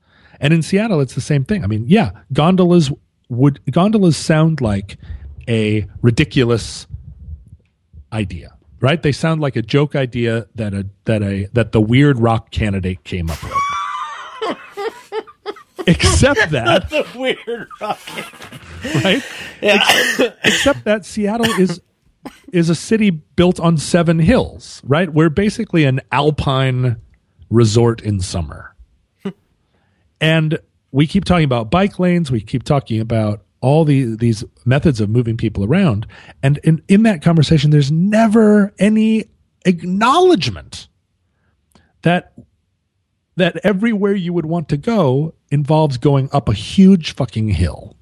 [0.45, 1.65] And in Seattle, it's the same thing.
[1.65, 2.93] I mean, yeah, gondolas
[3.31, 4.99] would gondolas sound like
[5.49, 6.87] a ridiculous
[8.13, 9.03] idea, right?
[9.03, 13.05] They sound like a joke idea that a that a that the weird rock candidate
[13.05, 13.53] came up with.
[15.87, 18.25] Except that the weird rocket.
[19.03, 19.23] right?
[19.63, 21.81] Ex- Except that Seattle is
[22.53, 25.11] is a city built on seven hills, right?
[25.11, 26.97] We're basically an alpine
[27.49, 28.74] resort in summer.
[30.25, 30.59] And
[30.91, 35.11] we keep talking about bike lanes, we keep talking about all the, these methods of
[35.11, 36.07] moving people around.
[36.43, 39.27] And in, in that conversation, there's never any
[39.67, 40.89] acknowledgement
[42.03, 42.33] that
[43.37, 47.97] that everywhere you would want to go involves going up a huge fucking hill.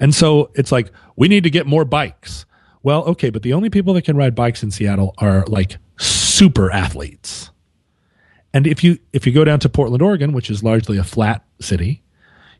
[0.00, 2.44] And so it's like, we need to get more bikes.
[2.82, 6.70] Well, okay, but the only people that can ride bikes in Seattle are like super
[6.72, 7.50] athletes.
[8.54, 11.44] And if you if you go down to Portland, Oregon, which is largely a flat
[11.60, 12.02] city,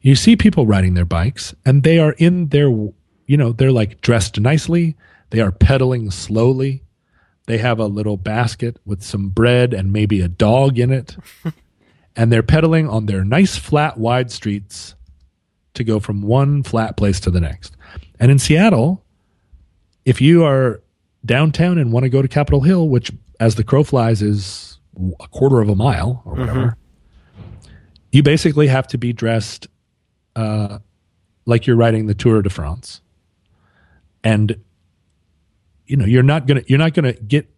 [0.03, 4.01] you see people riding their bikes and they are in their you know, they're like
[4.01, 4.97] dressed nicely,
[5.31, 6.83] they are pedaling slowly.
[7.47, 11.17] They have a little basket with some bread and maybe a dog in it.
[12.17, 14.95] and they're pedaling on their nice flat wide streets
[15.75, 17.77] to go from one flat place to the next.
[18.19, 19.05] And in Seattle,
[20.05, 20.83] if you are
[21.25, 24.74] downtown and want to go to Capitol Hill, which as the crow flies is
[25.21, 26.77] a quarter of a mile or whatever,
[28.13, 29.67] you basically have to be dressed
[30.37, 30.79] uh,
[31.47, 33.01] like you're riding the Tour de France.
[34.23, 34.57] And
[35.87, 37.49] you know, you're not gonna you're not gonna get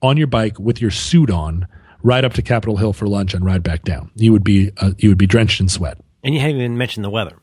[0.00, 1.66] on your bike with your suit on,
[2.02, 4.10] ride up to Capitol Hill for lunch and ride back down.
[4.14, 7.04] You would be uh, you would be drenched in sweat And you haven't even mentioned
[7.04, 7.36] the weather.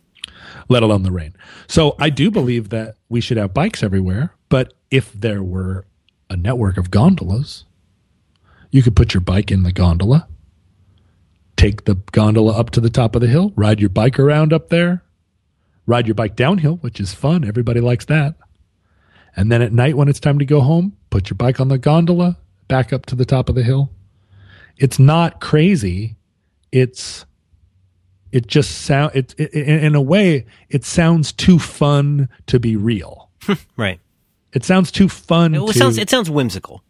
[0.70, 1.36] let alone the rain.
[1.68, 5.86] So I do believe that we should have bikes everywhere, but if there were
[6.30, 7.66] a network of gondolas,
[8.72, 10.28] you could put your bike in the gondola,
[11.55, 14.70] take the gondola up to the top of the hill, ride your bike around up
[14.70, 15.03] there,
[15.86, 17.45] ride your bike downhill, which is fun.
[17.45, 18.36] Everybody likes that.
[19.36, 21.78] And then at night when it's time to go home, put your bike on the
[21.78, 22.38] gondola,
[22.68, 23.91] back up to the top of the hill.
[24.78, 26.16] It's not crazy.
[26.72, 27.26] It's
[28.32, 33.30] it just sound it, it in a way it sounds too fun to be real.
[33.78, 33.99] right.
[34.53, 35.55] It sounds too fun.
[35.55, 36.84] It to, sounds it sounds whimsical.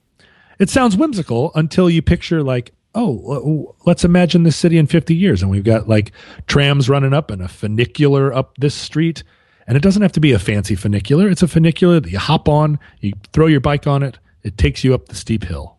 [0.60, 5.42] It sounds whimsical until you picture like, oh, let's imagine this city in 50 years,
[5.42, 6.12] and we've got like
[6.48, 9.24] trams running up and a funicular up this street,
[9.68, 11.30] and it doesn't have to be a fancy funicular.
[11.30, 14.84] It's a funicular that you hop on, you throw your bike on it, it takes
[14.84, 15.78] you up the steep hill.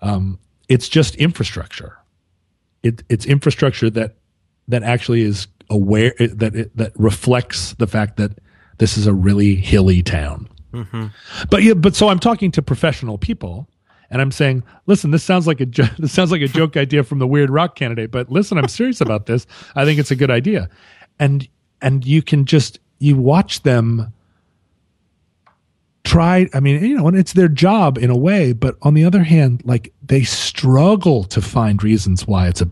[0.00, 0.38] Um,
[0.68, 1.96] it's just infrastructure.
[2.82, 4.14] It, it's infrastructure that
[4.68, 8.38] that actually is aware that it, that reflects the fact that
[8.76, 10.48] this is a really hilly town.
[10.72, 11.06] Mm-hmm.
[11.50, 13.68] But yeah, but so I'm talking to professional people,
[14.10, 17.04] and I'm saying, listen, this sounds like a jo- this sounds like a joke idea
[17.04, 19.46] from the weird rock candidate, but listen, I'm serious about this.
[19.74, 20.68] I think it's a good idea,
[21.18, 21.48] and
[21.80, 24.12] and you can just you watch them
[26.04, 29.04] try i mean you know and it's their job in a way but on the
[29.04, 32.70] other hand like they struggle to find reasons why it's a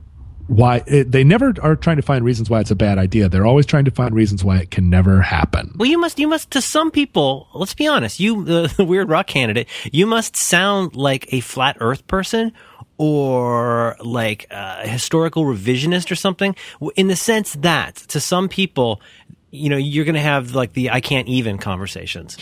[0.49, 3.29] why it, they never are trying to find reasons why it's a bad idea.
[3.29, 5.73] They're always trying to find reasons why it can never happen.
[5.77, 9.09] Well, you must, you must, to some people, let's be honest, you, the, the weird
[9.09, 12.53] rock candidate, you must sound like a flat earth person
[12.99, 16.55] or like a historical revisionist or something
[16.95, 19.01] in the sense that to some people,
[19.51, 22.37] you know, you're going to have like the I can't even conversations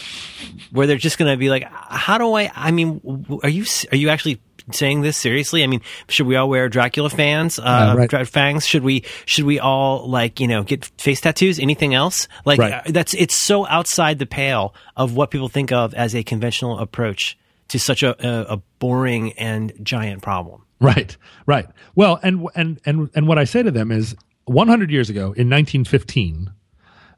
[0.70, 3.00] where they're just going to be like, how do I, I mean,
[3.42, 4.40] are you, are you actually
[4.72, 5.62] saying this seriously?
[5.62, 8.28] I mean, should we all wear Dracula fans, uh, uh right.
[8.28, 8.66] fangs?
[8.66, 11.58] Should we, should we all like, you know, get face tattoos?
[11.58, 12.28] Anything else?
[12.44, 12.72] Like right.
[12.72, 16.78] uh, that's, it's so outside the pale of what people think of as a conventional
[16.78, 17.38] approach
[17.68, 20.62] to such a, a, a boring and giant problem.
[20.80, 21.66] Right, right.
[21.94, 25.48] Well, and, and, and, and what I say to them is 100 years ago in
[25.48, 26.52] 1915,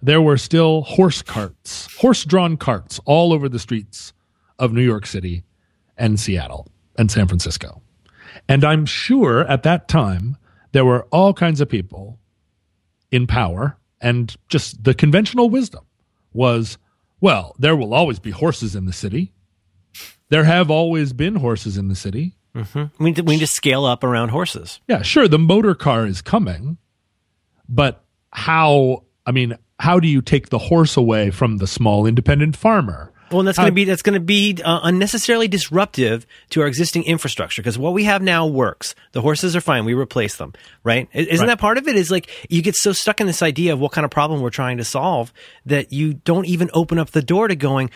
[0.03, 4.13] there were still horse carts, horse drawn carts all over the streets
[4.59, 5.43] of New York City
[5.97, 6.69] and Seattle
[6.99, 7.83] and San Francisco.
[8.49, 10.37] And I'm sure at that time
[10.73, 12.19] there were all kinds of people
[13.11, 15.85] in power, and just the conventional wisdom
[16.33, 16.79] was
[17.21, 19.33] well, there will always be horses in the city.
[20.29, 22.37] There have always been horses in the city.
[22.55, 23.03] Mm-hmm.
[23.03, 24.81] We, need to, we need to scale up around horses.
[24.89, 25.29] Yeah, sure.
[25.29, 26.79] The motor car is coming,
[27.69, 29.05] but how?
[29.25, 33.13] I mean, how do you take the horse away from the small independent farmer?
[33.31, 37.05] Well, that's going to be that's going to be uh, unnecessarily disruptive to our existing
[37.05, 38.95] infrastructure because what we have now works.
[39.13, 39.85] The horses are fine.
[39.85, 40.53] We replace them,
[40.85, 41.09] right?
[41.13, 41.47] Isn't right.
[41.47, 41.97] that part of it?
[41.97, 44.51] Is like you get so stuck in this idea of what kind of problem we're
[44.51, 45.33] trying to solve
[45.65, 47.91] that you don't even open up the door to going.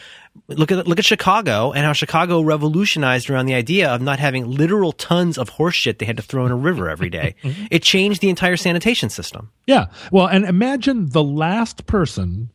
[0.48, 4.48] Look at look at Chicago and how Chicago revolutionized around the idea of not having
[4.48, 7.34] literal tons of horse shit they had to throw in a river every day.
[7.42, 7.66] mm-hmm.
[7.70, 9.50] It changed the entire sanitation system.
[9.66, 9.86] Yeah.
[10.10, 12.50] Well, and imagine the last person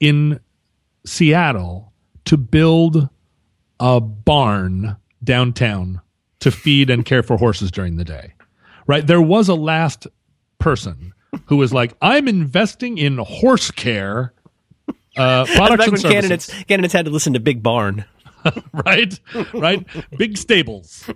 [0.00, 0.40] in
[1.04, 1.87] Seattle
[2.28, 3.08] to build
[3.80, 6.00] a barn downtown
[6.40, 8.34] to feed and care for horses during the day.
[8.86, 9.06] Right?
[9.06, 10.06] There was a last
[10.58, 11.14] person
[11.46, 14.34] who was like, I'm investing in horse care.
[15.16, 16.02] Uh, products and services.
[16.12, 18.04] candidates candidates had to listen to Big Barn.
[18.84, 19.18] right?
[19.54, 19.86] Right?
[20.16, 21.10] Big stables.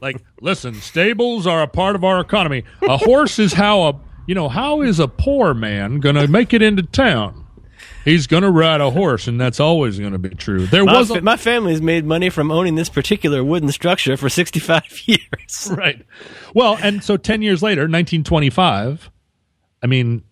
[0.00, 2.64] Like, listen, stables are a part of our economy.
[2.82, 6.60] A horse is how a you know, how is a poor man gonna make it
[6.60, 7.39] into town?
[8.10, 10.66] He's going to ride a horse, and that's always going to be true.
[10.66, 14.28] There my, was a, my family's made money from owning this particular wooden structure for
[14.28, 15.70] 65 years.
[15.70, 16.04] Right.
[16.52, 19.10] Well, and so 10 years later, 1925,
[19.80, 20.24] I mean,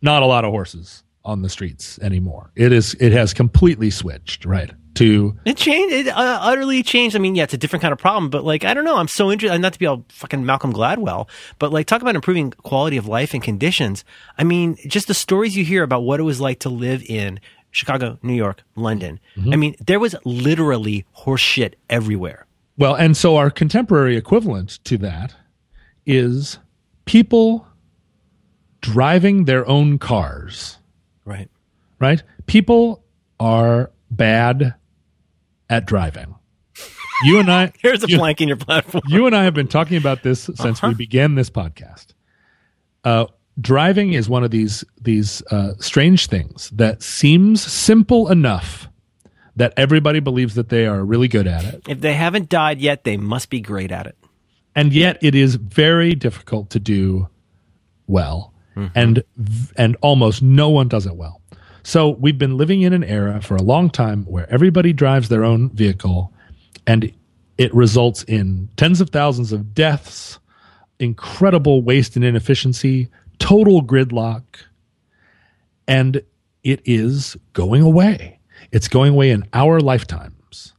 [0.00, 2.52] not a lot of horses on the streets anymore.
[2.56, 4.70] It is it has completely switched, right?
[4.98, 7.16] To it changed it uh, utterly changed.
[7.16, 8.96] I mean yeah it's a different kind of problem but like i don't know.
[8.96, 11.28] I'm so interested not to be all fucking malcolm gladwell
[11.58, 14.04] but like talk about improving quality of life and conditions.
[14.36, 17.40] I mean just the stories you hear about what it was like to live in
[17.70, 19.20] chicago new york london.
[19.36, 19.52] Mm-hmm.
[19.52, 22.46] i mean there was literally horse shit everywhere.
[22.76, 25.34] Well and so our contemporary equivalent to that
[26.06, 26.58] is
[27.04, 27.66] people
[28.80, 30.78] driving their own cars.
[31.24, 31.50] Right.
[31.98, 32.22] Right?
[32.46, 33.02] People
[33.40, 34.74] are bad
[35.68, 36.34] at driving.
[37.24, 39.02] You and I here's a you, plank in your platform.
[39.08, 40.88] You and I have been talking about this since uh-huh.
[40.88, 42.08] we began this podcast.
[43.04, 43.26] Uh,
[43.60, 48.88] driving is one of these these uh, strange things that seems simple enough
[49.56, 51.82] that everybody believes that they are really good at it.
[51.88, 54.16] If they haven't died yet, they must be great at it.
[54.76, 57.28] And yet, it is very difficult to do
[58.06, 58.96] well, mm-hmm.
[58.96, 59.24] and
[59.76, 61.37] and almost no one does it well.
[61.88, 65.42] So we've been living in an era for a long time where everybody drives their
[65.42, 66.34] own vehicle
[66.86, 67.10] and
[67.56, 70.38] it results in tens of thousands of deaths,
[70.98, 73.08] incredible waste and inefficiency,
[73.38, 74.42] total gridlock,
[75.86, 76.20] and
[76.62, 78.38] it is going away.
[78.70, 80.74] It's going away in our lifetimes.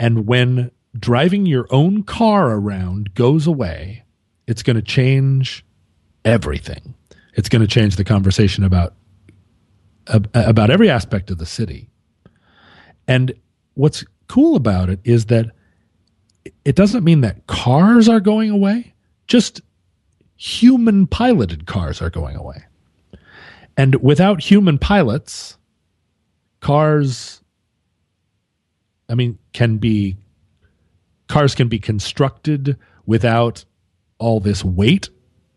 [0.00, 4.04] And when driving your own car around goes away,
[4.46, 5.62] it's going to change
[6.24, 6.94] everything.
[7.34, 8.94] It's going to change the conversation about
[10.06, 11.88] about every aspect of the city.
[13.06, 13.32] And
[13.74, 15.50] what's cool about it is that
[16.64, 18.94] it doesn't mean that cars are going away,
[19.26, 19.60] just
[20.36, 22.64] human piloted cars are going away.
[23.76, 25.56] And without human pilots,
[26.60, 27.40] cars,
[29.08, 30.16] I mean, can be,
[31.28, 32.76] cars can be constructed
[33.06, 33.64] without
[34.18, 35.08] all this weight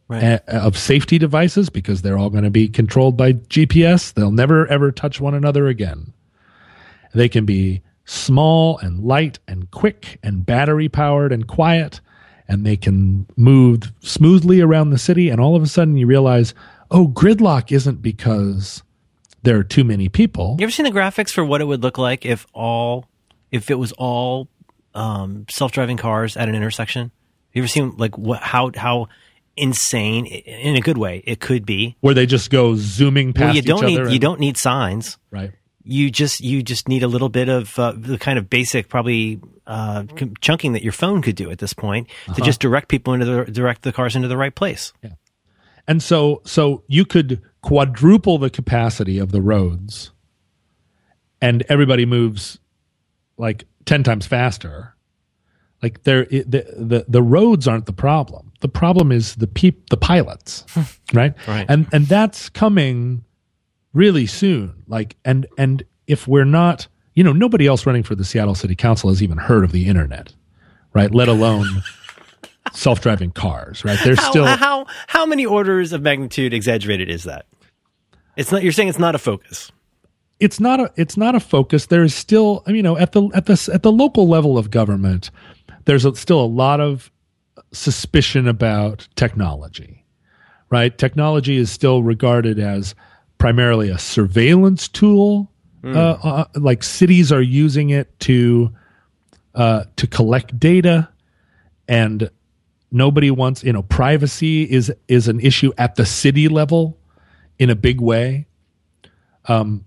[0.07, 0.23] right.
[0.23, 4.13] a, of safety devices because they're all going to be controlled by GPS.
[4.13, 6.13] They'll never ever touch one another again.
[7.13, 11.99] They can be small and light and quick and battery powered and quiet
[12.47, 16.53] and they can move smoothly around the city and all of a sudden you realize
[16.91, 18.83] oh gridlock isn't because
[19.41, 21.97] there are too many people you ever seen the graphics for what it would look
[21.97, 23.05] like if all
[23.51, 24.47] if it was all
[24.93, 27.09] um, self-driving cars at an intersection
[27.53, 29.07] you ever seen like what how how
[29.57, 33.55] insane in a good way it could be where they just go zooming past well,
[33.55, 35.53] you don't need and, you don't need signs right
[35.85, 39.39] you just you just need a little bit of uh, the kind of basic probably
[39.67, 40.03] uh,
[40.41, 42.33] chunking that your phone could do at this point uh-huh.
[42.33, 44.91] to just direct people into the direct the cars into the right place.
[45.01, 45.11] Yeah.
[45.87, 50.11] And so so you could quadruple the capacity of the roads
[51.39, 52.59] and everybody moves
[53.37, 54.94] like 10 times faster.
[55.85, 58.51] Like there the, the the roads aren't the problem.
[58.61, 60.65] The problem is the peop the pilots,
[61.13, 61.35] right?
[61.47, 61.67] right?
[61.69, 63.23] And and that's coming
[63.93, 64.81] really soon.
[64.87, 68.73] Like, and and if we're not, you know, nobody else running for the Seattle City
[68.73, 70.33] Council has even heard of the internet,
[70.95, 71.13] right?
[71.13, 71.67] Let alone
[72.73, 73.99] self-driving cars, right?
[74.03, 77.45] There's how, still how how many orders of magnitude exaggerated is that?
[78.35, 78.63] It's not.
[78.63, 79.71] You're saying it's not a focus.
[80.39, 80.91] It's not a.
[80.95, 81.85] It's not a focus.
[81.85, 85.29] There is still, you know, at the at the at the local level of government,
[85.85, 87.11] there's a, still a lot of
[87.71, 90.03] suspicion about technology,
[90.69, 90.97] right?
[90.97, 92.95] Technology is still regarded as
[93.37, 95.51] primarily a surveillance tool.
[95.83, 95.95] Mm.
[95.95, 98.73] Uh, uh, like cities are using it to
[99.53, 101.07] uh, to collect data,
[101.87, 102.29] and
[102.91, 106.97] nobody wants you know privacy is is an issue at the city level
[107.59, 108.47] in a big way.
[109.47, 109.85] Um,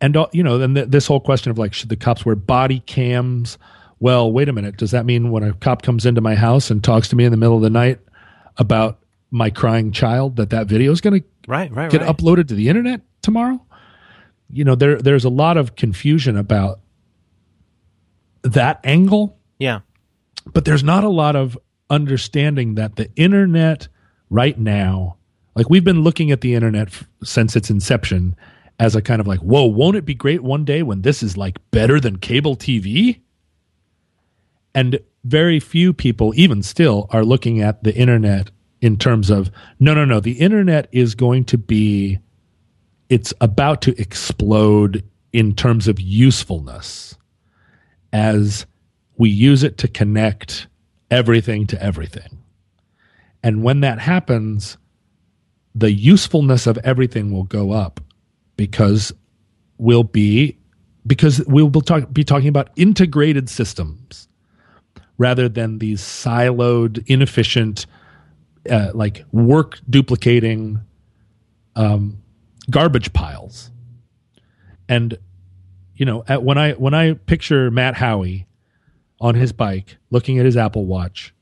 [0.00, 2.34] and uh, you know, then th- this whole question of like, should the cops wear
[2.34, 3.58] body cams?
[4.00, 4.76] Well, wait a minute.
[4.76, 7.30] Does that mean when a cop comes into my house and talks to me in
[7.30, 7.98] the middle of the night
[8.56, 8.98] about
[9.30, 12.16] my crying child that that video is going to right, right, get right.
[12.16, 13.60] uploaded to the internet tomorrow.
[14.50, 16.80] You know, there there's a lot of confusion about
[18.42, 19.36] that angle.
[19.58, 19.80] Yeah.
[20.52, 21.58] But there's not a lot of
[21.90, 23.88] understanding that the internet
[24.30, 25.16] right now,
[25.54, 28.36] like we've been looking at the internet f- since its inception
[28.78, 31.36] as a kind of like, whoa, won't it be great one day when this is
[31.36, 33.20] like better than cable TV?
[34.74, 38.50] And very few people, even still, are looking at the internet
[38.80, 39.50] in terms of
[39.80, 40.20] no, no, no.
[40.20, 42.18] The internet is going to be,
[43.08, 47.16] it's about to explode in terms of usefulness
[48.12, 48.66] as
[49.16, 50.68] we use it to connect
[51.10, 52.38] everything to everything.
[53.42, 54.78] And when that happens,
[55.74, 58.00] the usefulness of everything will go up
[58.56, 59.12] because
[59.78, 60.56] we'll be
[61.06, 64.27] because we'll be, talk, be talking about integrated systems
[65.18, 67.86] rather than these siloed, inefficient
[68.70, 70.80] uh, like work duplicating
[71.76, 72.22] um,
[72.70, 73.70] garbage piles.
[74.88, 75.18] And
[75.94, 78.46] you know, at, when I when I picture Matt Howie
[79.20, 81.34] on his bike, looking at his Apple Watch,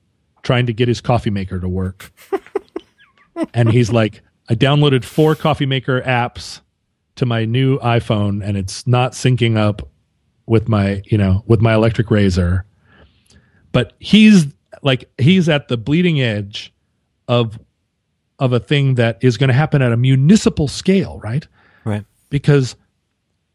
[0.43, 2.13] trying to get his coffee maker to work,
[3.55, 6.61] and he's like, "I downloaded four coffee maker apps
[7.17, 9.89] to my new iPhone, and it's not syncing up
[10.47, 12.65] with my you know with my electric razor."
[13.77, 14.47] But he's
[14.81, 16.73] like he's at the bleeding edge
[17.29, 17.59] of
[18.39, 21.47] of a thing that is going to happen at a municipal scale, right?
[21.85, 22.07] Right.
[22.31, 22.75] Because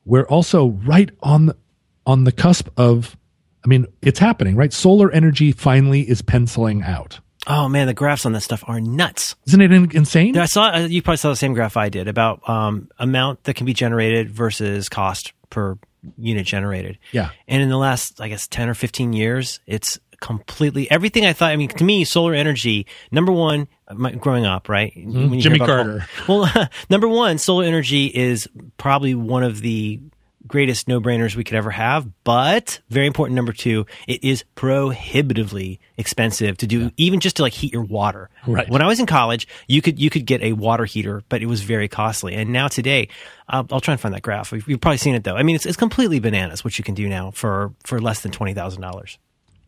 [0.05, 1.57] we're also right on the,
[2.05, 3.17] on the cusp of
[3.65, 4.71] I mean, it's happening, right?
[4.71, 7.19] Solar energy finally is penciling out.
[7.47, 9.35] Oh man, the graphs on this stuff are nuts.
[9.47, 10.37] Isn't it in- insane?
[10.37, 13.55] I saw uh, you probably saw the same graph I did about um, amount that
[13.55, 15.79] can be generated versus cost per
[16.19, 16.99] unit generated.
[17.11, 17.31] Yeah.
[17.47, 21.51] And in the last, I guess, ten or fifteen years, it's completely everything I thought.
[21.51, 22.87] I mean, to me, solar energy.
[23.11, 24.93] Number one, my, growing up, right?
[24.95, 25.39] Mm-hmm.
[25.39, 26.07] Jimmy Carter.
[26.29, 26.49] well,
[26.89, 28.47] number one, solar energy is
[28.77, 29.99] probably one of the
[30.47, 32.07] greatest no-brainers we could ever have.
[32.23, 36.89] But very important, number two, it is prohibitively expensive to do, yeah.
[36.97, 38.29] even just to like heat your water.
[38.45, 38.69] Right.
[38.69, 41.47] When I was in college, you could you could get a water heater, but it
[41.47, 42.35] was very costly.
[42.35, 43.09] And now today,
[43.47, 44.51] I'll, I'll try and find that graph.
[44.51, 45.35] You've probably seen it though.
[45.35, 48.31] I mean, it's it's completely bananas what you can do now for for less than
[48.31, 49.17] twenty thousand dollars.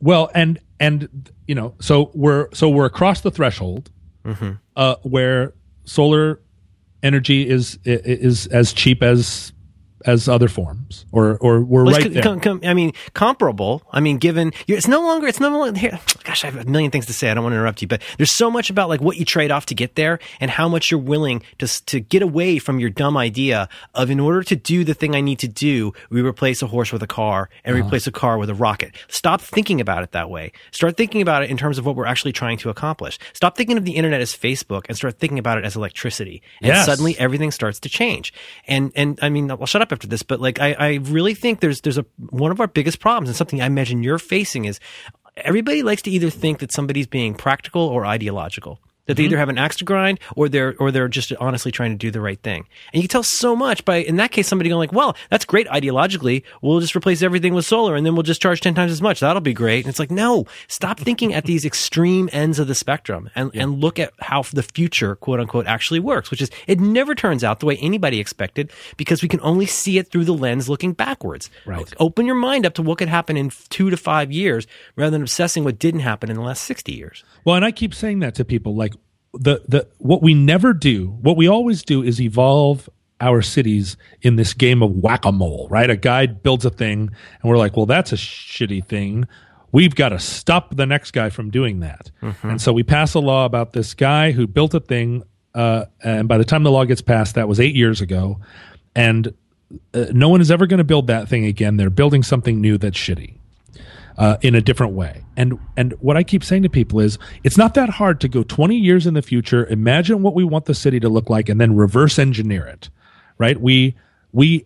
[0.03, 3.89] Well, and and you know, so we're so we're across the threshold
[4.75, 5.53] uh, where
[5.85, 6.41] solar
[7.01, 9.52] energy is is as cheap as
[10.05, 12.23] as other forms, or or we're Well, right it's there.
[12.23, 13.83] com- com- I mean, comparable.
[13.91, 15.99] I mean, given you it's no longer, it's no longer here.
[16.23, 17.29] Gosh, I have a million things to say.
[17.29, 19.51] I don't want to interrupt you, but there's so much about like what you trade
[19.51, 22.89] off to get there, and how much you're willing to to get away from your
[22.89, 26.61] dumb idea of in order to do the thing I need to do, we replace
[26.61, 27.85] a horse with a car and Uh-huh.
[27.85, 28.93] replace a car with a rocket.
[29.07, 30.51] Stop thinking about it that way.
[30.71, 33.17] Start thinking about it in terms of what we're actually trying to accomplish.
[33.33, 36.41] Stop thinking of the internet as Facebook and start thinking about it as electricity.
[36.61, 36.85] And Yes.
[36.85, 38.33] suddenly everything starts to change.
[38.67, 41.59] And and I mean, I'll shut up after this, but like I, I really think
[41.61, 44.79] there's there's a one of our biggest problems and something I imagine you're facing is
[45.37, 48.79] everybody likes to either think that somebody's being practical or ideological.
[49.05, 49.31] That they mm-hmm.
[49.31, 52.09] either have an axe to grind or they're or they're just honestly trying to do
[52.09, 52.65] the right thing.
[52.93, 55.45] And you can tell so much by in that case somebody going like, well, that's
[55.45, 56.43] great ideologically.
[56.61, 59.19] We'll just replace everything with solar and then we'll just charge ten times as much.
[59.19, 59.83] That'll be great.
[59.85, 63.79] And it's like, no, stop thinking at these extreme ends of the spectrum and, and
[63.79, 67.59] look at how the future, quote unquote, actually works, which is it never turns out
[67.59, 71.49] the way anybody expected because we can only see it through the lens looking backwards.
[71.65, 71.91] Right.
[71.99, 75.21] Open your mind up to what could happen in two to five years rather than
[75.21, 77.23] obsessing what didn't happen in the last 60 years.
[77.43, 78.92] Well, and I keep saying that to people like
[79.34, 82.89] the the what we never do, what we always do is evolve
[83.21, 85.89] our cities in this game of whack-a-mole, right?
[85.89, 87.09] A guy builds a thing
[87.41, 89.27] and we're like, "Well, that's a shitty thing.
[89.71, 92.11] We've got to stop the next guy from doing that."
[92.43, 95.23] And so we pass a law about this guy who built a thing
[95.55, 98.39] uh, and by the time the law gets passed, that was 8 years ago,
[98.95, 99.34] and
[99.93, 101.77] uh, no one is ever going to build that thing again.
[101.77, 103.38] They're building something new that's shitty
[104.18, 105.24] uh, in a different way.
[105.36, 108.43] And and what I keep saying to people is, it's not that hard to go
[108.43, 111.59] 20 years in the future, imagine what we want the city to look like, and
[111.59, 112.89] then reverse engineer it.
[113.38, 113.59] Right?
[113.59, 113.95] We
[114.32, 114.66] we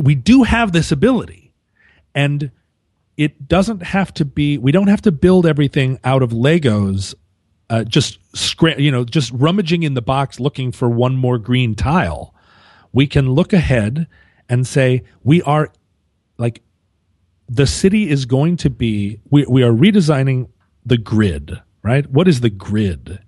[0.00, 1.52] we do have this ability,
[2.14, 2.50] and
[3.16, 4.58] it doesn't have to be.
[4.58, 7.14] We don't have to build everything out of Legos.
[7.70, 11.74] Uh, just scra- you know, just rummaging in the box looking for one more green
[11.74, 12.34] tile.
[12.92, 14.06] We can look ahead
[14.48, 15.70] and say we are
[16.38, 16.62] like
[17.48, 20.48] the city is going to be we, we are redesigning
[20.84, 22.08] the grid right?
[22.10, 23.18] What is the grid?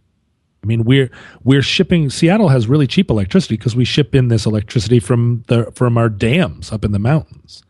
[0.63, 1.11] I mean we're
[1.43, 5.73] we're shipping seattle has really cheap electricity because we ship in this electricity from the
[5.75, 7.63] from our dams up in the mountains.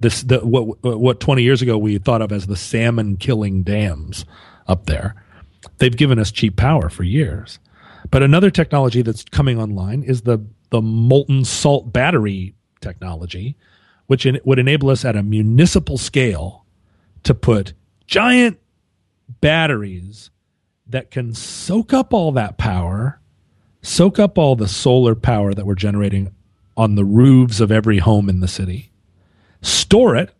[0.00, 4.24] This the what what 20 years ago we thought of as the salmon killing dams
[4.66, 5.14] up there.
[5.78, 7.60] They've given us cheap power for years.
[8.10, 13.56] But another technology that's coming online is the the molten salt battery technology
[14.08, 16.64] which in, would enable us at a municipal scale
[17.22, 17.74] to put
[18.06, 18.58] giant
[19.40, 20.30] batteries
[20.88, 23.20] that can soak up all that power,
[23.82, 26.34] soak up all the solar power that we're generating
[26.76, 28.90] on the roofs of every home in the city,
[29.60, 30.34] store it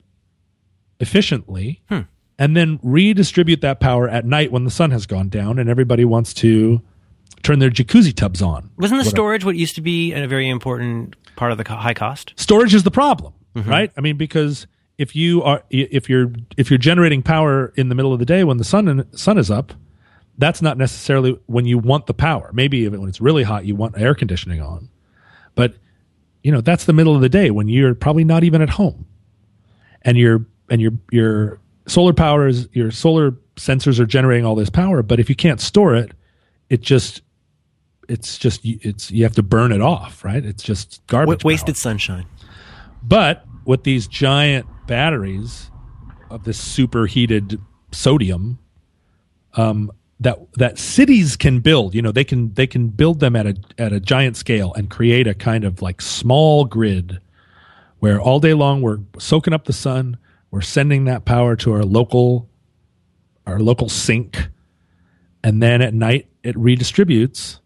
[0.99, 2.01] efficiently, hmm.
[2.39, 6.07] and then redistribute that power at night when the sun has gone down and everybody
[6.07, 6.81] wants to
[7.43, 8.71] turn their jacuzzi tubs on.
[8.79, 12.33] Wasn't the storage what used to be a very important part of the high cost?
[12.37, 13.71] storage is the problem Mm-hmm.
[13.71, 13.93] right?
[13.97, 14.67] I mean because
[14.99, 18.45] if you are if you're if you're generating power in the middle of the day
[18.45, 19.73] when the sun sun is up
[20.39, 22.51] that's not necessarily when you want the power.
[22.53, 24.89] Maybe it- when it's really hot you want air conditioning on.
[25.57, 25.75] But
[26.45, 29.07] you know that's the middle of the day when you're probably not even at home.
[30.03, 34.71] And your and your your solar power is your solar sensors are generating all this
[34.71, 36.13] power but if you can't store it
[36.71, 37.23] it just
[38.09, 40.45] it's just it's you have to burn it off right?
[40.45, 41.81] It's just garbage Wa- wasted power.
[41.81, 42.27] sunshine.
[43.03, 45.71] But with these giant batteries
[46.31, 47.61] of this superheated
[47.93, 48.59] sodium,
[49.57, 53.47] um, that that cities can build, you know, they can they can build them at
[53.47, 57.21] a at a giant scale and create a kind of like small grid
[57.99, 60.17] where all day long we're soaking up the sun,
[60.51, 62.49] we're sending that power to our local
[63.47, 64.49] our local sink,
[65.45, 67.61] and then at night it redistributes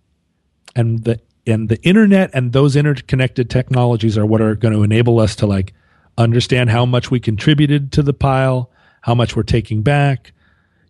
[0.74, 5.20] and the and the internet and those interconnected technologies are what are going to enable
[5.20, 5.72] us to like
[6.18, 8.70] understand how much we contributed to the pile
[9.02, 10.32] how much we're taking back.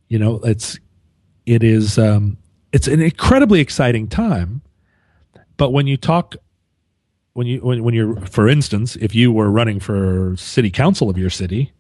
[0.09, 0.79] You know it's
[1.45, 2.37] it is um
[2.73, 4.63] it's an incredibly exciting time.
[5.57, 6.37] But when you talk
[7.33, 11.19] when you when, when you're for instance if you were running for city council of
[11.19, 11.73] your city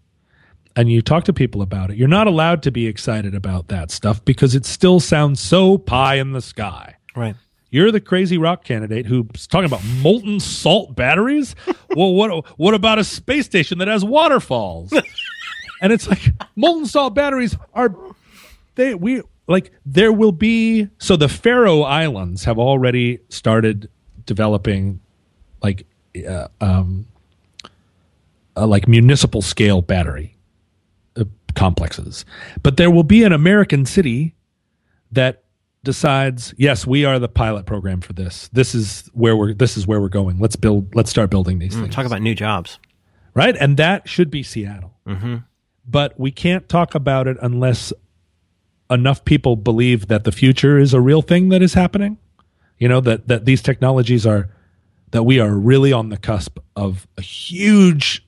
[0.75, 3.91] and you talk to people about it you're not allowed to be excited about that
[3.91, 6.97] stuff because it still sounds so pie in the sky.
[7.15, 7.37] Right.
[7.73, 11.57] You're the crazy rock candidate who's talking about molten salt batteries.
[11.97, 14.93] well, what what about a space station that has waterfalls?
[15.83, 17.97] and it's like molten salt batteries are
[18.77, 23.89] they we like there will be so the Faroe Islands have already started
[24.27, 25.01] developing
[25.63, 25.87] like
[26.29, 27.07] uh, um
[28.55, 30.37] uh, like municipal scale battery
[31.17, 31.25] uh,
[31.55, 32.27] complexes.
[32.63, 34.35] But there will be an American city
[35.11, 35.42] that
[35.85, 38.49] decides, yes, we are the pilot program for this.
[38.53, 40.39] This is where we're this is where we're going.
[40.39, 41.95] Let's build let's start building these things.
[41.95, 42.79] Talk about new jobs.
[43.35, 43.57] right?
[43.59, 44.95] And that should be Seattle.
[45.85, 47.93] But we can't talk about it unless
[48.91, 52.19] enough people believe that the future is a real thing that is happening.
[52.79, 54.51] You know that that these technologies are
[55.11, 58.25] that we are really on the cusp of a huge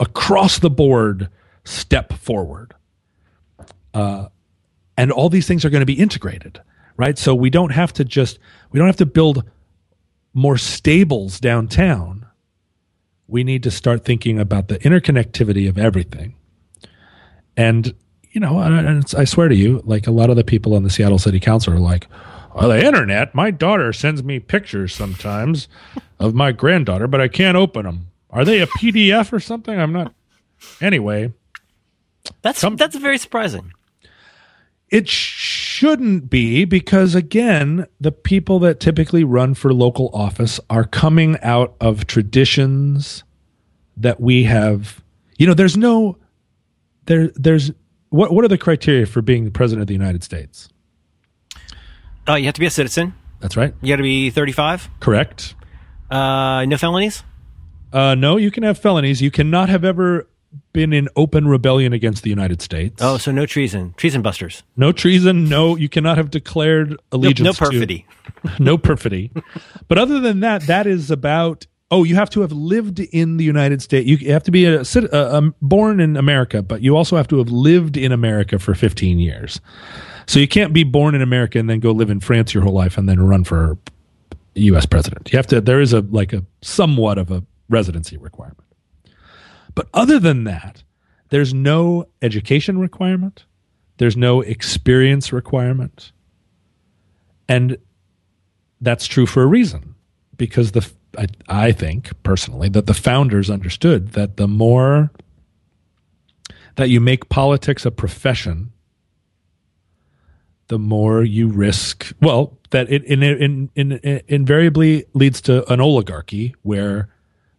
[0.00, 1.28] across the board
[1.64, 2.74] step forward.
[3.94, 4.28] Uh,
[4.96, 6.60] and all these things are going to be integrated,
[6.96, 7.18] right?
[7.18, 8.38] So we don't have to just
[8.70, 9.44] we don't have to build
[10.34, 12.26] more stables downtown
[13.28, 16.34] we need to start thinking about the interconnectivity of everything.
[17.56, 17.94] And
[18.30, 20.90] you know, and I swear to you, like a lot of the people on the
[20.90, 22.06] Seattle City Council are like,
[22.54, 23.34] "Oh, the internet.
[23.34, 25.68] My daughter sends me pictures sometimes
[26.18, 28.08] of my granddaughter, but I can't open them.
[28.30, 29.78] Are they a PDF or something?
[29.78, 30.14] I'm not."
[30.80, 31.32] Anyway,
[32.42, 33.72] That's Some- that's very surprising.
[34.90, 35.08] it
[35.86, 41.74] shouldn't be because again the people that typically run for local office are coming out
[41.80, 43.24] of traditions
[43.96, 45.02] that we have
[45.38, 46.16] you know there's no
[47.06, 47.72] there there's
[48.10, 50.68] what what are the criteria for being the president of the united states
[52.28, 53.14] Oh, you have to be a citizen.
[53.40, 54.88] that's right You got to be 35.
[55.00, 55.56] correct
[56.08, 57.24] Uh, no felonies.
[57.92, 60.28] uh no you can have felonies you cannot have ever
[60.72, 63.94] been in open rebellion against the united states Oh, so no treason.
[63.96, 64.62] Treason busters.
[64.76, 68.06] no treason no you cannot have declared allegiance no to- perfidy.
[68.58, 69.30] no perfidy.
[69.88, 71.66] But other than that, that is about.
[71.90, 74.08] Oh, you have to have lived in the United States.
[74.08, 77.36] You have to be a, uh, um, born in America, but you also have to
[77.38, 79.60] have lived in America for 15 years.
[80.26, 82.72] So you can't be born in America and then go live in France your whole
[82.72, 83.76] life and then run for
[84.54, 84.86] U.S.
[84.86, 85.30] president.
[85.32, 85.60] You have to.
[85.60, 88.64] There is a like a somewhat of a residency requirement.
[89.74, 90.82] But other than that,
[91.30, 93.44] there's no education requirement.
[93.96, 96.12] There's no experience requirement.
[97.48, 97.78] And
[98.80, 99.94] that's true for a reason
[100.36, 105.10] because the I, I think personally that the founders understood that the more
[106.76, 108.72] that you make politics a profession
[110.68, 115.80] the more you risk well that it in, in, in, in invariably leads to an
[115.80, 117.11] oligarchy where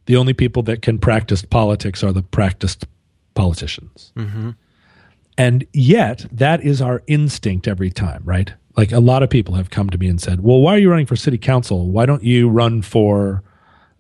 [0.06, 2.86] the only people that can practice politics are the practiced
[3.34, 4.12] politicians
[5.38, 8.54] and yet, that is our instinct every time, right?
[8.78, 10.90] Like a lot of people have come to me and said, "Well, why are you
[10.90, 11.90] running for city council?
[11.90, 13.44] Why don't you run for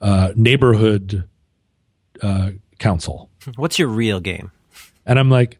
[0.01, 1.27] uh, neighborhood
[2.21, 4.51] uh, council?" What's your real game?
[5.05, 5.59] And I'm like,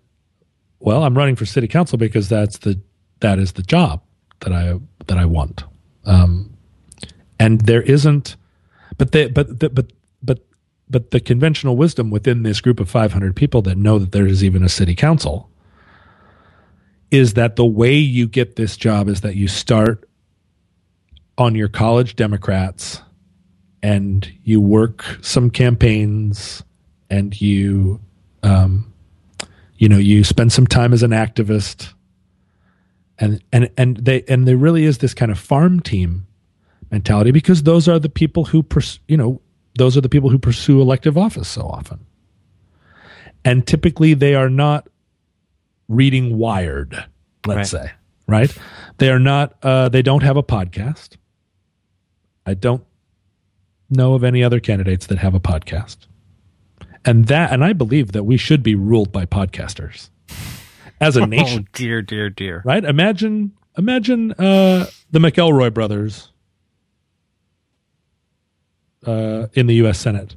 [0.80, 2.80] "Well, I'm running for city council because that's the
[3.20, 4.02] that is the job
[4.40, 5.64] that I that I want."
[6.06, 6.56] Um,
[7.40, 8.36] and there isn't,
[8.98, 9.92] but the, but the, but
[10.94, 14.44] but the conventional wisdom within this group of 500 people that know that there is
[14.44, 15.50] even a city council
[17.10, 20.08] is that the way you get this job is that you start
[21.38, 23.02] on your college Democrats
[23.82, 26.64] and you work some campaigns
[27.10, 28.00] and you
[28.44, 28.94] um,
[29.78, 31.94] you know you spend some time as an activist
[33.18, 36.28] and and and they and there really is this kind of farm team
[36.92, 39.42] mentality because those are the people who pers- you know
[39.78, 42.00] those are the people who pursue elective office so often
[43.46, 44.88] and typically they are not
[45.88, 46.94] reading wired
[47.46, 47.86] let's Right.
[47.88, 47.92] say
[48.28, 48.58] right
[48.98, 51.18] they are not uh, they don't have a podcast
[52.46, 52.84] i don't
[53.90, 55.98] know of any other candidates that have a podcast
[57.06, 60.10] and that and i believe that we should be ruled by podcasters
[61.02, 62.62] as a nation Oh dear, dear, dear.
[62.66, 62.84] right?
[62.86, 66.32] Imagine, imagine uh, the McElroy brothers
[69.06, 70.00] uh, in the U.S.
[70.00, 70.36] Senate.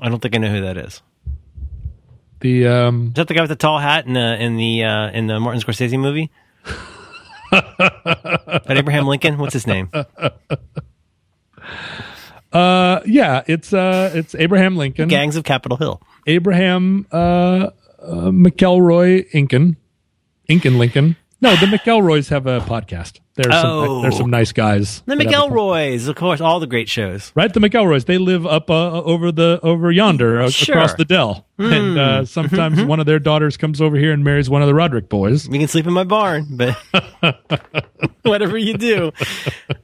[0.00, 1.02] I don't think I know who that is.
[2.40, 5.10] The um, Is that the guy with the tall hat in the in the uh,
[5.10, 6.30] in the Martin Scorsese movie?
[7.50, 9.38] that Abraham Lincoln?
[9.38, 9.90] What's his name?
[12.52, 16.00] uh, yeah, it's uh, it's Abraham Lincoln, Gangs of Capitol Hill.
[16.26, 17.70] Abraham uh, uh,
[18.30, 19.76] McElroy Incan,
[20.46, 21.16] Incan Lincoln.
[21.40, 23.18] No, the McElroys have a podcast.
[23.38, 23.84] There's Oh.
[23.86, 25.00] some there's some nice guys.
[25.06, 27.30] The that have a pod- McElroys, of course, all the great shows.
[27.36, 28.04] Right, the McElroys.
[28.06, 30.74] They live up uh, over the over yonder uh, Sure.
[30.74, 34.50] across the dell, and uh, sometimes one of their daughters comes over here and marries
[34.50, 35.46] one of the Roderick boys.
[35.46, 36.76] You can sleep in my barn, but
[38.22, 39.12] whatever you do.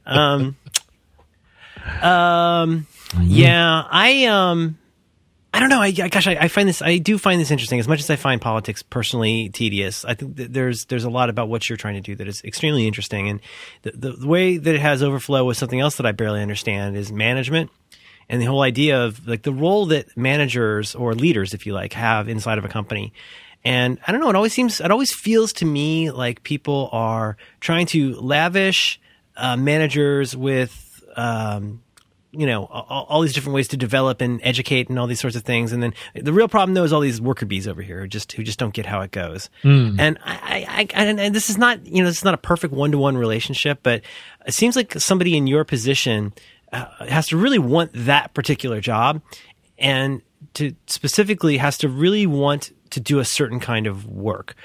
[0.05, 0.57] Um,
[2.01, 2.87] um,
[3.21, 4.77] yeah, I um,
[5.55, 5.81] I don't know.
[5.81, 6.81] I, I gosh, I, I find this.
[6.81, 7.79] I do find this interesting.
[7.79, 11.47] As much as I find politics personally tedious, I think there's there's a lot about
[11.47, 13.29] what you're trying to do that is extremely interesting.
[13.29, 13.39] And
[13.83, 16.97] the, the, the way that it has overflow with something else that I barely understand
[16.97, 17.71] is management
[18.29, 21.93] and the whole idea of like the role that managers or leaders, if you like,
[21.93, 23.13] have inside of a company.
[23.63, 27.37] And I don't know, it always seems, it always feels to me like people are
[27.59, 28.99] trying to lavish
[29.37, 31.81] uh, managers with, um,
[32.39, 35.35] you know, all, all, these different ways to develop and educate and all these sorts
[35.35, 35.71] of things.
[35.71, 38.31] And then the real problem though is all these worker bees over here who just,
[38.33, 39.49] who just don't get how it goes.
[39.63, 39.99] Mm.
[39.99, 42.73] And I, I, I, and this is not, you know, this is not a perfect
[42.73, 44.01] one to one relationship, but
[44.45, 46.33] it seems like somebody in your position
[46.71, 49.21] uh, has to really want that particular job
[49.77, 50.21] and
[50.53, 54.55] to specifically has to really want to do a certain kind of work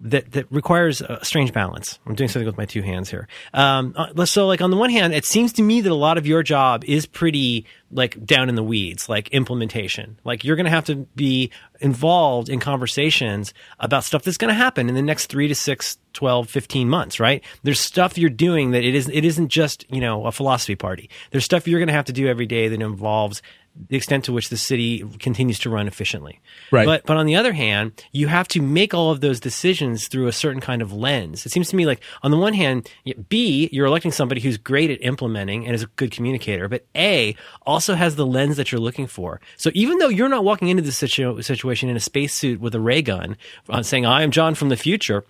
[0.00, 1.98] that that requires a strange balance.
[2.06, 3.28] I'm doing something with my two hands here.
[3.54, 6.18] Um, uh, so, like on the one hand, it seems to me that a lot
[6.18, 10.18] of your job is pretty like down in the weeds, like implementation.
[10.24, 11.50] Like you're going to have to be
[11.80, 15.98] involved in conversations about stuff that's going to happen in the next three to six,
[16.14, 17.44] 12, 15 months, right?
[17.62, 21.10] There's stuff you're doing that it is it isn't just you know a philosophy party.
[21.30, 23.42] There's stuff you're going to have to do every day that involves
[23.88, 26.40] the extent to which the city continues to run efficiently.
[26.70, 26.86] Right.
[26.86, 30.26] But but on the other hand, you have to make all of those decisions through
[30.26, 31.46] a certain kind of lens.
[31.46, 32.90] It seems to me like on the one hand,
[33.28, 37.36] B, you're electing somebody who's great at implementing and is a good communicator, but A
[37.62, 39.40] also has the lens that you're looking for.
[39.56, 42.80] So even though you're not walking into this situ- situation in a spacesuit with a
[42.80, 43.36] ray gun,
[43.68, 45.24] uh, saying I am John from the future,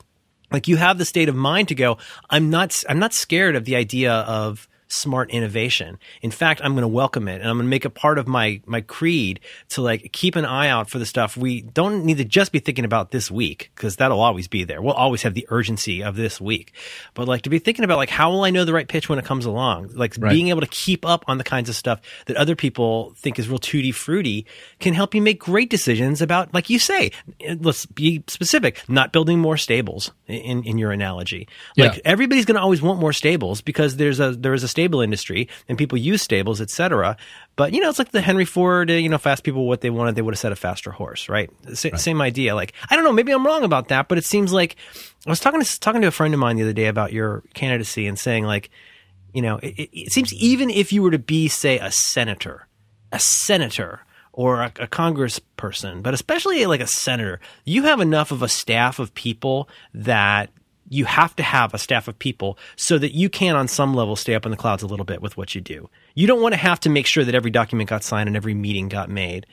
[0.51, 1.99] like you have the state of mind to go,
[2.31, 5.99] I'm not I'm not scared of the idea of smart innovation.
[6.23, 8.29] In fact, I'm going to welcome it and I'm going to make it part of
[8.29, 9.41] my my creed
[9.71, 12.59] to like keep an eye out for the stuff we don't need to just be
[12.59, 14.81] thinking about this week because that'll always be there.
[14.81, 16.73] We'll always have the urgency of this week.
[17.15, 19.19] But like to be thinking about like how will I know the right pitch when
[19.19, 19.91] it comes along?
[19.95, 20.31] Like right.
[20.31, 23.49] being able to keep up on the kinds of stuff that other people think is
[23.49, 24.47] real tutti fruity
[24.81, 27.11] can help you make great decisions about like you say,
[27.61, 31.49] let's be specific, not building more stables in in your analogy.
[31.77, 32.03] Like yeah.
[32.05, 35.49] everybody's going to always want more stables because there's a there is a stable industry
[35.69, 37.17] and people use stables, etc.
[37.57, 38.91] But you know, it's like the Henry Ford.
[38.91, 41.51] You know, fast people what they wanted, they would have said a faster horse, right?
[41.67, 41.99] S- right?
[41.99, 42.55] Same idea.
[42.55, 44.77] Like I don't know, maybe I'm wrong about that, but it seems like
[45.27, 47.43] I was talking to talking to a friend of mine the other day about your
[47.55, 48.69] candidacy and saying like,
[49.33, 52.69] you know, it, it seems even if you were to be, say, a senator,
[53.13, 54.01] a senator
[54.33, 58.99] or a, a congressperson, but especially like a senator, you have enough of a staff
[58.99, 60.51] of people that
[60.89, 64.17] you have to have a staff of people so that you can, on some level,
[64.17, 65.89] stay up in the clouds a little bit with what you do.
[66.15, 68.55] You don't want to have to make sure that every document got signed and every
[68.55, 69.47] meeting got made.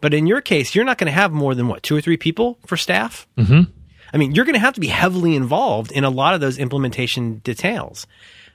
[0.00, 2.16] But in your case, you're not going to have more than what, two or three
[2.16, 3.26] people for staff?
[3.36, 3.70] Mm-hmm.
[4.12, 6.58] I mean, you're going to have to be heavily involved in a lot of those
[6.58, 8.06] implementation details.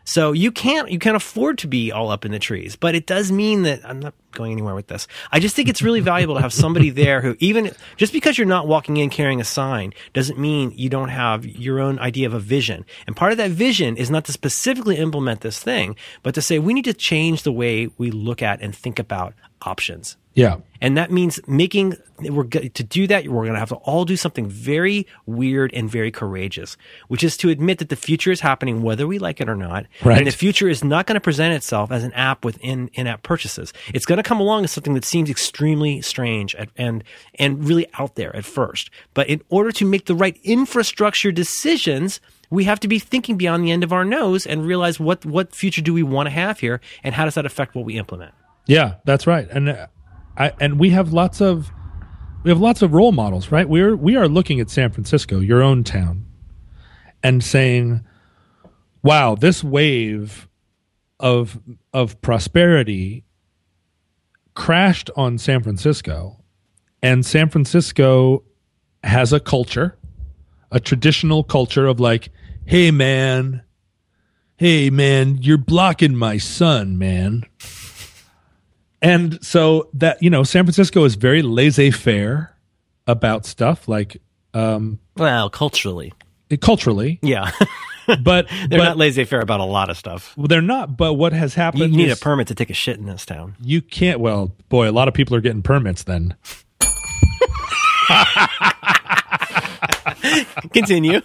[0.06, 2.76] So you can't you can't afford to be all up in the trees.
[2.76, 5.08] But it does mean that I'm not going anywhere with this.
[5.32, 8.48] I just think it's really valuable to have somebody there who even just because you're
[8.48, 12.34] not walking in carrying a sign doesn't mean you don't have your own idea of
[12.34, 12.86] a vision.
[13.08, 16.60] And part of that vision is not to specifically implement this thing, but to say
[16.60, 20.18] we need to change the way we look at and think about options.
[20.35, 20.57] Yeah.
[20.81, 24.18] And that means making, we're to do that, we're going to have to all do
[24.18, 26.76] something very weird and very courageous,
[27.07, 29.85] which is to admit that the future is happening whether we like it or not.
[30.03, 30.18] Right.
[30.18, 33.72] And the future is not going to present itself as an app within in-app purchases.
[33.93, 37.03] It's going to come along as something that seems extremely strange and, and,
[37.35, 38.89] and really out there at first.
[39.14, 42.19] But in order to make the right infrastructure decisions,
[42.49, 45.55] we have to be thinking beyond the end of our nose and realize what, what
[45.55, 48.34] future do we want to have here and how does that affect what we implement?
[48.65, 49.47] Yeah, that's right.
[49.49, 49.88] And uh,
[50.38, 51.72] I, and we have lots of
[52.43, 53.68] we have lots of role models, right?
[53.68, 56.26] We're we are looking at San Francisco, your own town,
[57.22, 58.01] and saying,
[59.01, 60.47] "Wow, this wave
[61.19, 61.60] of
[61.93, 63.23] of prosperity
[64.55, 66.43] crashed on San Francisco,
[67.01, 68.43] and San Francisco
[69.03, 69.97] has a culture,
[70.72, 72.30] a traditional culture of like,
[72.65, 73.64] hey man,
[74.57, 77.45] hey man, you're blocking my sun, man."
[79.04, 82.56] And so that you know san francisco is very laissez-faire
[83.06, 84.22] about stuff like
[84.54, 86.14] um well culturally.
[86.62, 87.20] culturally.
[87.22, 87.52] Yeah.
[88.06, 90.36] But they're but, not laissez-faire about a lot of stuff.
[90.36, 92.98] Well, they're not but what has happened you need a permit to take a shit
[92.98, 93.56] in this town.
[93.62, 96.36] You can't well boy a lot of people are getting permits then
[100.74, 101.22] continue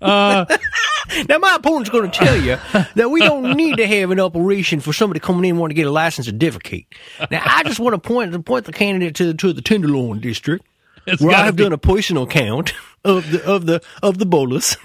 [0.00, 0.44] uh,
[1.28, 2.56] now, my opponent's going to tell you
[2.94, 5.86] that we don't need to have an operation for somebody coming in wanting to get
[5.86, 6.86] a license certificate.
[7.30, 10.66] Now, I just want to point point the candidate to to the Tenderloin district,
[11.06, 12.72] It's where I've be- done a personal count
[13.04, 14.76] of the of the of the bolus.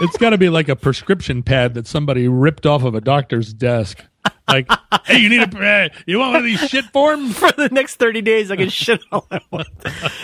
[0.00, 3.52] it's got to be like a prescription pad that somebody ripped off of a doctor's
[3.52, 4.04] desk
[4.52, 4.70] like
[5.04, 7.36] hey you need a you want one of these shit forms?
[7.42, 9.68] For the next 30 days i can shit all i want.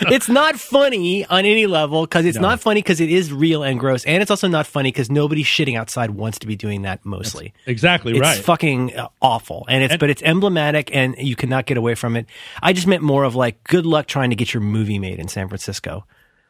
[0.01, 3.79] It's not funny on any level because it's not funny because it is real and
[3.79, 7.05] gross and it's also not funny because nobody shitting outside wants to be doing that
[7.05, 7.53] mostly.
[7.65, 8.37] Exactly it's right.
[8.37, 11.95] It's fucking uh, awful and it's And- but it's emblematic and you cannot get away
[11.95, 12.25] from it.
[12.61, 15.27] I just meant more of like good luck trying to get your movie made in
[15.27, 16.05] san francisco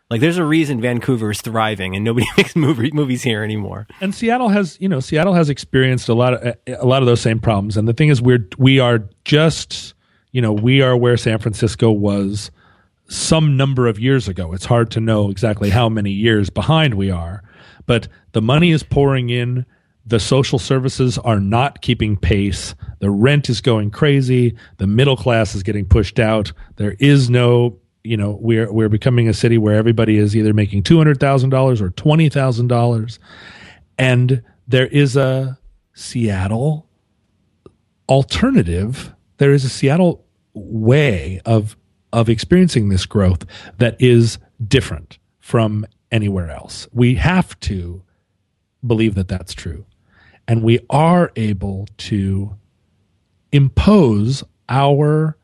[0.09, 3.87] Like there's a reason Vancouver is thriving and nobody makes movie, movies here anymore.
[4.01, 7.21] And Seattle has, you know, Seattle has experienced a lot of a lot of those
[7.21, 7.77] same problems.
[7.77, 9.93] And the thing is, we're we are just,
[10.31, 12.49] you know, we are where San Francisco was
[13.07, 14.53] some number of years ago.
[14.53, 17.43] It's hard to know exactly how many years behind we are,
[17.85, 19.65] but the money is pouring in.
[20.05, 22.73] The social services are not keeping pace.
[22.97, 24.55] The rent is going crazy.
[24.77, 26.51] The middle class is getting pushed out.
[26.77, 30.83] There is no you know we're we're becoming a city where everybody is either making
[30.83, 33.19] two hundred thousand dollars or twenty thousand dollars,
[33.97, 35.57] and there is a
[35.93, 36.87] Seattle
[38.07, 39.13] alternative.
[39.37, 41.75] There is a Seattle way of
[42.11, 43.45] of experiencing this growth
[43.77, 46.87] that is different from anywhere else.
[46.91, 48.03] We have to
[48.85, 49.85] believe that that's true,
[50.47, 52.55] and we are able to
[53.51, 55.38] impose our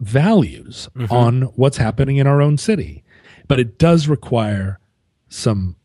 [0.00, 1.12] values mm-hmm.
[1.12, 3.04] on what's happening in our own city.
[3.46, 4.78] But it does require
[5.28, 5.76] some,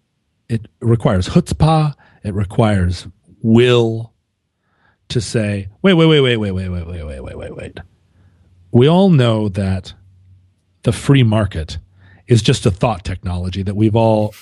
[0.49, 3.07] it requires chutzpah, it requires
[3.41, 4.13] will
[5.09, 7.79] to say, wait, wait, wait, wait, wait, wait, wait, wait, wait, wait, wait, wait.
[8.71, 9.93] We all know that
[10.83, 11.77] the free market
[12.27, 14.33] is just a thought technology that we've all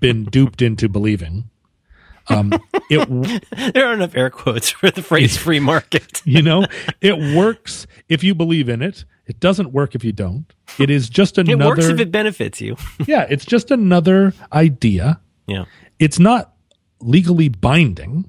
[0.00, 1.48] been duped into believing.
[2.28, 2.52] Um,
[2.90, 6.22] it, there are enough air quotes for the phrase free market.
[6.24, 6.64] you know,
[7.00, 9.04] it works if you believe in it.
[9.30, 10.52] It doesn't work if you don't.
[10.80, 11.62] It is just another.
[11.62, 12.76] It works if it benefits you.
[13.06, 15.20] yeah, it's just another idea.
[15.46, 15.66] Yeah.
[16.00, 16.52] It's not
[16.98, 18.28] legally binding.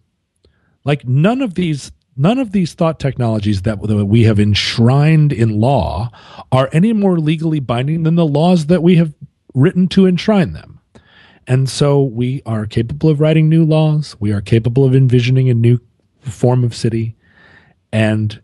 [0.83, 6.11] Like none of these none of these thought technologies that we have enshrined in law
[6.51, 9.11] are any more legally binding than the laws that we have
[9.55, 10.79] written to enshrine them.
[11.47, 14.15] And so we are capable of writing new laws.
[14.19, 15.79] We are capable of envisioning a new
[16.19, 17.15] form of city.
[17.91, 18.39] And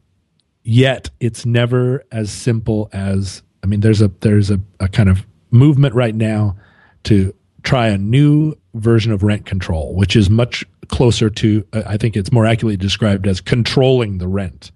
[0.68, 5.26] yet it's never as simple as I mean, there's a there's a, a kind of
[5.50, 6.58] movement right now
[7.06, 7.34] to
[7.64, 12.32] try a new version of rent control, which is much closer to I think it's
[12.32, 14.72] more accurately described as controlling the rent,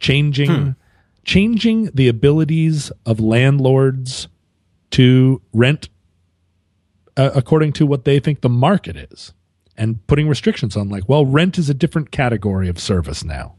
[0.00, 0.70] changing hmm.
[1.24, 4.28] changing the abilities of landlords
[4.92, 5.90] to rent
[7.18, 9.34] uh, according to what they think the market is
[9.76, 13.57] and putting restrictions on like well rent is a different category of service now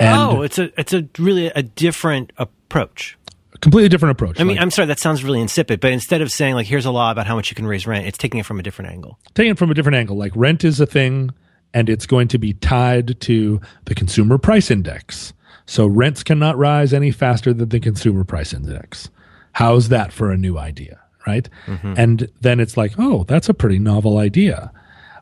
[0.00, 3.16] and oh it's a it's a really a different approach
[3.54, 6.20] a completely different approach i mean like, i'm sorry that sounds really insipid but instead
[6.20, 8.40] of saying like here's a law about how much you can raise rent it's taking
[8.40, 10.86] it from a different angle taking it from a different angle like rent is a
[10.86, 11.30] thing
[11.72, 15.32] and it's going to be tied to the consumer price index
[15.66, 19.10] so rents cannot rise any faster than the consumer price index
[19.52, 21.48] how's that for a new idea right?
[21.66, 21.94] Mm-hmm.
[21.96, 24.72] And then it's like, oh, that's a pretty novel idea.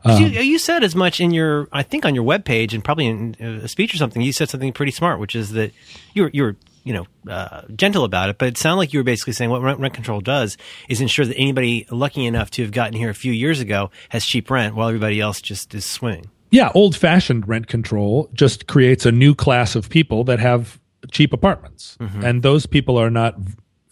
[0.08, 3.06] Um, you, you, said as much in your, I think, on your webpage and probably
[3.06, 4.22] in a speech or something.
[4.22, 5.72] You said something pretty smart, which is that
[6.14, 9.32] you're you're you know uh, gentle about it, but it sounded like you were basically
[9.32, 10.56] saying what rent, rent, control does
[10.88, 14.24] is ensure that anybody lucky enough to have gotten here a few years ago has
[14.24, 16.30] cheap rent, while everybody else just is swimming.
[16.50, 20.80] Yeah, old fashioned rent control just creates a new class of people that have
[21.10, 22.24] cheap apartments, mm-hmm.
[22.24, 23.36] and those people are not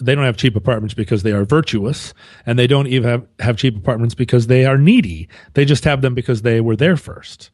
[0.00, 2.12] they don't have cheap apartments because they are virtuous
[2.44, 5.28] and they don't even have, have cheap apartments because they are needy.
[5.54, 7.50] They just have them because they were there first.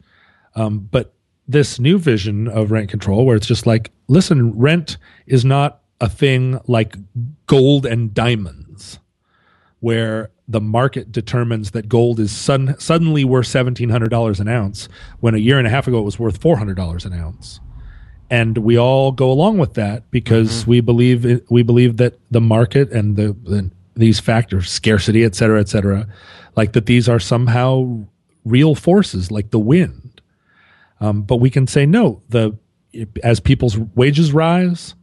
[0.55, 1.15] Um, but
[1.47, 4.97] this new vision of rent control where it's just like listen rent
[5.27, 6.97] is not a thing like
[7.47, 8.99] gold and diamonds
[9.81, 14.89] where the market determines that gold is sudden, suddenly worth $1700 an ounce
[15.21, 17.61] when a year and a half ago it was worth $400 an ounce
[18.33, 20.71] and we all go along with that because mm-hmm.
[20.71, 25.61] we believe we believe that the market and the, the, these factors scarcity et cetera
[25.61, 26.09] et cetera
[26.57, 28.03] like that these are somehow
[28.45, 30.21] real forces like the wind.
[30.99, 32.57] Um, but we can say no the
[33.23, 34.95] as people's wages rise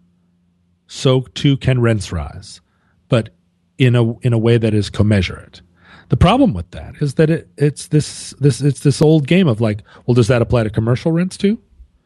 [0.88, 2.62] so too can rents rise
[3.10, 3.30] but
[3.78, 5.62] in a in a way that is commensurate.
[6.10, 9.62] The problem with that is that it, it's this this it's this old game of
[9.62, 11.62] like well does that apply to commercial rents too?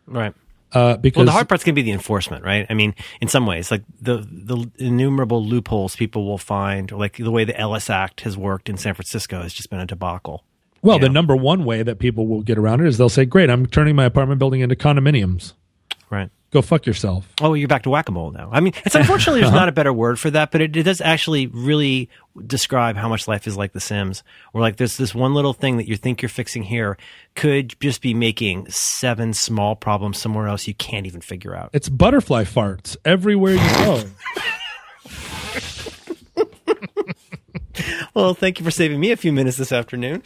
[0.05, 0.33] Right
[0.73, 2.65] uh, because well, the hard part's going to be the enforcement, right?
[2.69, 7.17] I mean, in some ways, like the the innumerable loopholes people will find, or like
[7.17, 10.43] the way the Ellis Act has worked in San Francisco has just been a debacle.
[10.81, 11.13] Well, the know?
[11.13, 13.95] number one way that people will get around it is they'll say, "Great, I'm turning
[13.95, 15.53] my apartment building into condominiums."
[16.09, 17.27] Right go fuck yourself.
[17.41, 18.49] Oh, you're back to whack a mole now.
[18.51, 21.01] I mean, it's unfortunately there's not a better word for that, but it, it, does
[21.01, 22.09] actually really
[22.45, 24.23] describe how much life is like The Sims.
[24.53, 26.97] Or like there's this one little thing that you think you're fixing here
[27.35, 31.71] could just be making seven small problems somewhere else you can't even figure out.
[31.73, 34.03] It's butterfly farts everywhere you go.
[38.13, 40.21] well, thank you for saving me a few minutes this afternoon.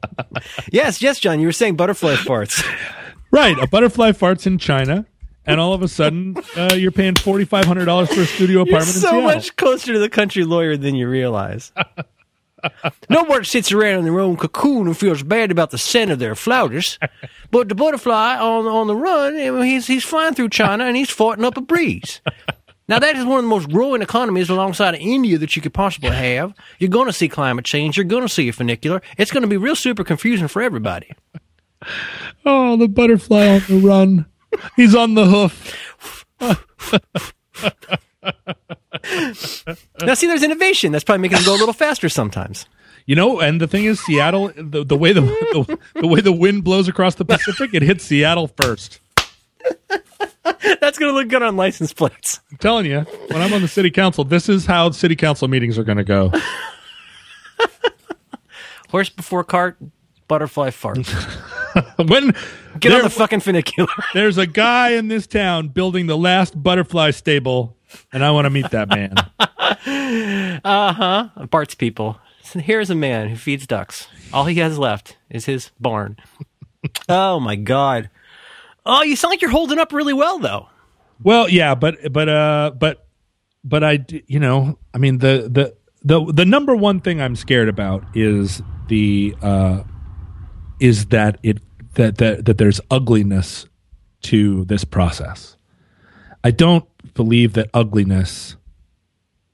[0.72, 2.64] yes, yes, John, you were saying butterfly farts.
[3.30, 5.04] Right, a butterfly farts in China
[5.48, 8.60] and all of a sudden uh, you're paying forty five hundred dollars for a studio
[8.60, 8.86] apartment.
[8.86, 9.22] You're so Seattle.
[9.22, 11.72] much closer to the country lawyer than you realize.
[13.10, 16.18] no one sits around in their own cocoon and feels bad about the scent of
[16.18, 16.98] their flouters.
[17.50, 21.44] But the butterfly on on the run, he's he's flying through China and he's farting
[21.44, 22.20] up a breeze.
[22.88, 25.74] Now that is one of the most growing economies alongside of India that you could
[25.74, 26.54] possibly have.
[26.78, 27.96] You're going to see climate change.
[27.96, 29.02] You're going to see a funicular.
[29.18, 31.12] It's going to be real super confusing for everybody.
[32.46, 34.26] Oh, the butterfly on the run.
[34.76, 36.24] He's on the hoof.
[40.02, 40.92] Now see, there's innovation.
[40.92, 42.66] That's probably making it go a little faster sometimes.
[43.06, 46.32] You know, and the thing is, Seattle, the, the way the, the the way the
[46.32, 49.00] wind blows across the Pacific, it hits Seattle first.
[50.42, 52.40] That's going to look good on license plates.
[52.50, 55.78] I'm telling you, when I'm on the city council, this is how city council meetings
[55.78, 56.32] are going to go.
[58.90, 59.78] Horse before cart,
[60.28, 60.98] butterfly fart.
[61.96, 62.32] when
[62.78, 63.88] Get there- on the fucking funicular.
[64.14, 67.76] there's a guy in this town building the last butterfly stable,
[68.12, 69.14] and I want to meet that man.
[70.64, 71.46] Uh huh.
[71.50, 72.18] Bart's people.
[72.42, 74.08] So here's a man who feeds ducks.
[74.32, 76.16] All he has left is his barn.
[77.08, 78.10] oh my god.
[78.86, 80.68] Oh, you sound like you're holding up really well, though.
[81.22, 83.06] Well, yeah, but but uh, but
[83.64, 87.68] but I you know, I mean the the the the number one thing I'm scared
[87.68, 89.82] about is the uh,
[90.80, 91.58] is that it
[91.94, 93.66] that that that there's ugliness
[94.22, 95.56] to this process.
[96.42, 98.56] I don't believe that ugliness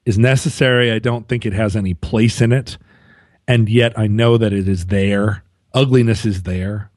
[0.05, 0.93] is necessary.
[0.93, 2.77] I don't think it has any place in it,
[3.49, 5.43] and yet I know that it is there.
[5.73, 6.91] Ugliness is there,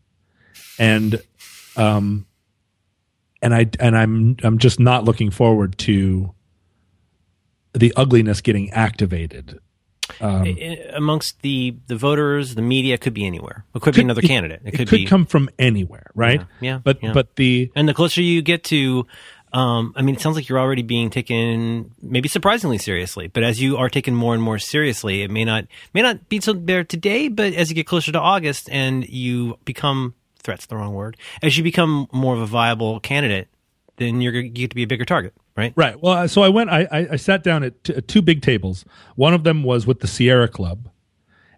[0.78, 1.22] and
[1.76, 2.26] um,
[3.42, 6.34] and I and I'm I'm just not looking forward to
[7.74, 9.60] the ugliness getting activated.
[10.22, 13.66] I- amongst the the voters, the media could be anywhere.
[13.76, 14.62] It could be another candidate.
[14.66, 15.06] It, could, be.
[15.06, 16.42] come from anywhere, right?
[16.60, 17.14] yeah, but yeah.
[17.14, 19.06] but the and the closer you get to,
[19.54, 23.28] um, I mean, it sounds like you're already being taken maybe surprisingly seriously.
[23.28, 26.42] But as you are taken more and more seriously, it may not may not be
[26.42, 27.28] so there today.
[27.28, 30.14] But as you get closer to August and you become
[30.44, 33.48] threats the wrong word as you become more of a viable candidate,
[33.98, 35.74] then you're you get to be a bigger target, right?
[35.76, 36.02] right.
[36.02, 36.70] Well, so I went.
[36.70, 38.86] I I, I sat down at t- two big tables.
[39.16, 40.90] One of them was with the Sierra Club,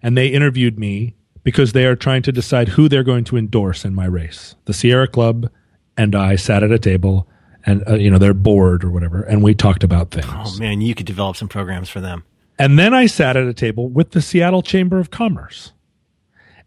[0.01, 3.85] and they interviewed me because they are trying to decide who they're going to endorse
[3.85, 4.55] in my race.
[4.65, 5.49] The Sierra Club
[5.97, 7.27] and I sat at a table,
[7.65, 10.27] and uh, you know their board or whatever, and we talked about things.
[10.29, 12.23] Oh man, you could develop some programs for them.
[12.57, 15.71] And then I sat at a table with the Seattle Chamber of Commerce.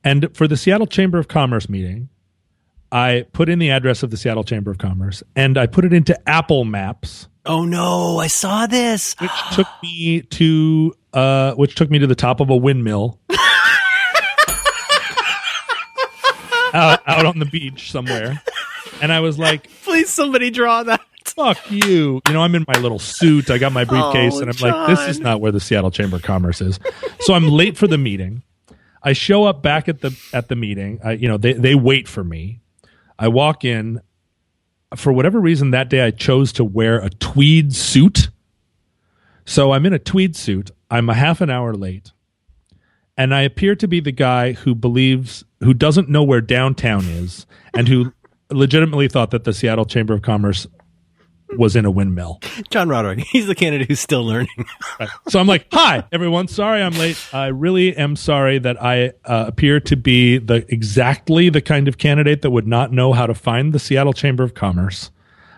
[0.02, 2.08] And for the Seattle Chamber of Commerce meeting,
[2.92, 5.92] I put in the address of the Seattle Chamber of Commerce and I put it
[5.92, 9.14] into Apple Maps, Oh no, I saw this.
[9.18, 13.18] which took me to uh, which took me to the top of a windmill.
[16.74, 18.40] out, out on the beach somewhere.
[19.00, 21.00] And I was like, Please, somebody draw that.
[21.26, 22.20] fuck you.
[22.26, 23.50] You know, I'm in my little suit.
[23.50, 26.16] I got my briefcase, Oh, and I'm like, this is not where the Seattle Chamber
[26.16, 26.78] of Commerce is.
[27.20, 28.42] So I'm late for the meeting.
[29.02, 31.00] I show up back at the at the meeting.
[31.04, 32.60] I, you know, they they wait for me.
[33.22, 34.00] I walk in.
[34.96, 38.30] For whatever reason, that day I chose to wear a tweed suit.
[39.44, 40.72] So I'm in a tweed suit.
[40.90, 42.10] I'm a half an hour late,
[43.16, 47.46] and I appear to be the guy who believes who doesn't know where downtown is,
[47.72, 48.12] and who
[48.50, 50.66] legitimately thought that the Seattle Chamber of Commerce
[51.56, 52.40] was in a windmill.
[52.70, 53.20] John Roderick.
[53.30, 54.66] He's the candidate who's still learning.
[55.28, 56.48] So I'm like, "Hi, everyone.
[56.48, 57.18] Sorry I'm late.
[57.32, 61.98] I really am sorry that I uh, appear to be the exactly the kind of
[61.98, 65.10] candidate that would not know how to find the Seattle Chamber of Commerce,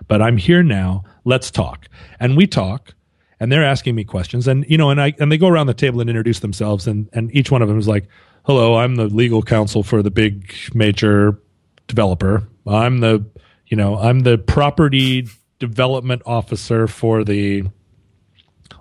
[0.08, 1.04] but I'm here now.
[1.24, 1.88] Let's talk."
[2.20, 2.94] And we talk,
[3.40, 5.74] and they're asking me questions, and you know, and I and they go around the
[5.74, 8.06] table and introduce themselves, and and each one of them is like,
[8.44, 11.38] "Hello, I'm the legal counsel for the big major
[11.86, 12.46] developer.
[12.66, 13.24] I'm the,
[13.66, 15.28] you know, I'm the property
[15.66, 17.64] development officer for the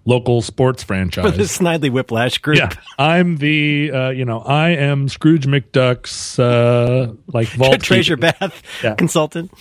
[0.05, 2.57] local sports franchise." For the Snidely Whiplash group.
[2.57, 8.34] Yeah, I'm the uh, you know I am Scrooge McDuck's uh, like vault Treasure keeper.
[8.39, 8.95] Bath Yeah.
[8.95, 9.51] consultant.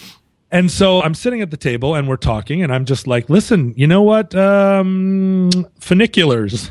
[0.51, 3.73] And so I'm sitting at the table and we're talking, and I'm just like, listen,
[3.75, 4.35] you know what?
[4.35, 5.49] Um,
[5.81, 6.69] funiculars,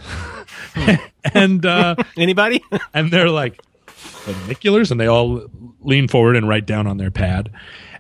[1.34, 2.62] and uh, Anybody?
[2.94, 3.60] and they're like
[4.02, 5.44] funiculars, and they all
[5.82, 7.52] lean forward and write down on their pad.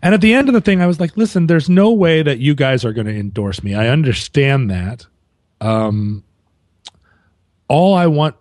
[0.01, 2.39] And at the end of the thing, I was like, listen, there's no way that
[2.39, 3.75] you guys are going to endorse me.
[3.75, 5.05] I understand that.
[5.59, 6.23] Um,
[7.67, 8.35] all I want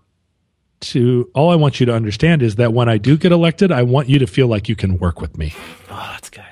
[0.80, 3.82] to all I want you to understand is that when I do get elected, I
[3.82, 5.52] want you to feel like you can work with me.
[5.90, 6.44] oh, that's good.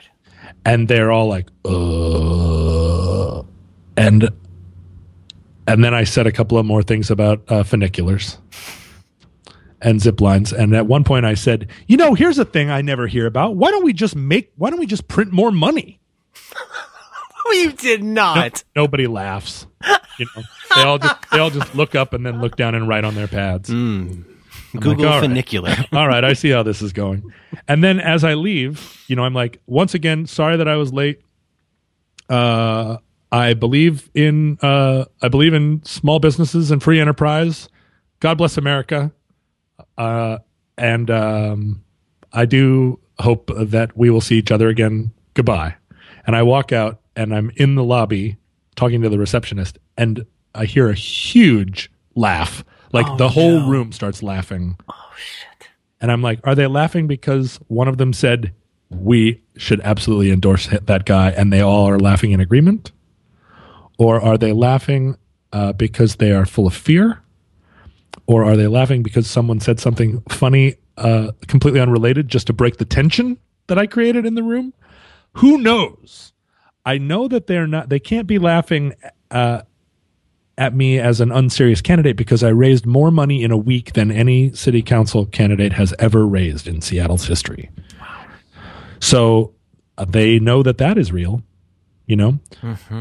[0.67, 3.43] And they're all like, uh,
[3.97, 4.29] and
[5.67, 8.37] and then I said a couple of more things about uh, funiculars
[9.81, 10.53] and zip lines.
[10.53, 13.57] And at one point, I said, you know, here's a thing I never hear about.
[13.57, 14.53] Why don't we just make?
[14.57, 16.01] Why don't we just print more money?
[17.53, 18.65] you did not.
[18.75, 19.67] Nobody laughs.
[20.19, 20.43] You know,
[20.75, 23.15] they all just they all just look up and then look down and write on
[23.15, 23.71] their pads.
[23.71, 24.25] Mm.
[24.73, 25.29] Google like, all right.
[25.29, 25.75] funicular.
[25.93, 27.33] all right, I see how this is going.
[27.67, 30.93] And then as I leave, you know, I'm like, once again, sorry that I was
[30.93, 31.21] late.
[32.29, 32.99] Uh,
[33.33, 37.69] I believe in uh, I believe in small businesses and free enterprise.
[38.21, 39.13] God bless America.
[39.99, 40.39] Uh,
[40.79, 41.85] and um,
[42.33, 45.13] I do hope that we will see each other again.
[45.35, 45.75] Goodbye.
[46.27, 48.37] And I walk out and I'm in the lobby
[48.77, 52.65] talking to the receptionist, and I hear a huge laugh.
[52.93, 53.69] Like Oh, the whole no.
[53.69, 54.77] room starts laughing.
[54.89, 55.69] Oh shit!
[56.01, 58.53] And I'm like, are they laughing because one of them said
[58.89, 62.93] we should absolutely endorse that guy, and they all are laughing in agreement,
[63.99, 65.17] or are they laughing
[65.53, 67.21] uh, because they are full of fear,
[68.29, 72.77] or are they laughing because someone said something funny, uh, completely unrelated, just to break
[72.77, 74.75] the tension that I created in the room?
[75.33, 76.35] Who knows?
[76.85, 77.89] I know that they're not.
[77.89, 78.95] They can't be laughing
[79.31, 79.63] uh,
[80.59, 84.11] at me as an unserious candidate because I raised more money in a week than
[84.11, 87.71] any city council candidate has ever raised in Seattle's history.
[89.01, 89.55] So
[89.97, 91.43] uh, they know that that is real,
[92.07, 92.39] you know.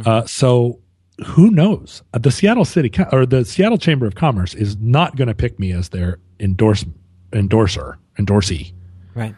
[0.05, 0.79] Uh, so
[1.25, 2.03] who knows?
[2.13, 5.59] Uh, the Seattle City or the Seattle Chamber of Commerce is not going to pick
[5.59, 6.85] me as their endorse
[7.33, 8.73] endorser endorsee.
[9.15, 9.35] right.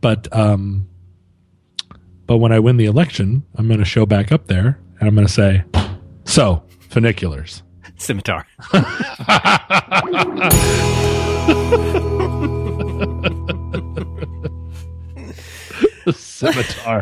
[0.00, 0.88] But um,
[2.26, 5.14] but when I win the election, I'm going to show back up there and I'm
[5.14, 5.64] going to say,
[6.24, 7.62] so funiculars.
[7.96, 8.46] Scimitar.
[16.12, 17.00] Scimitar.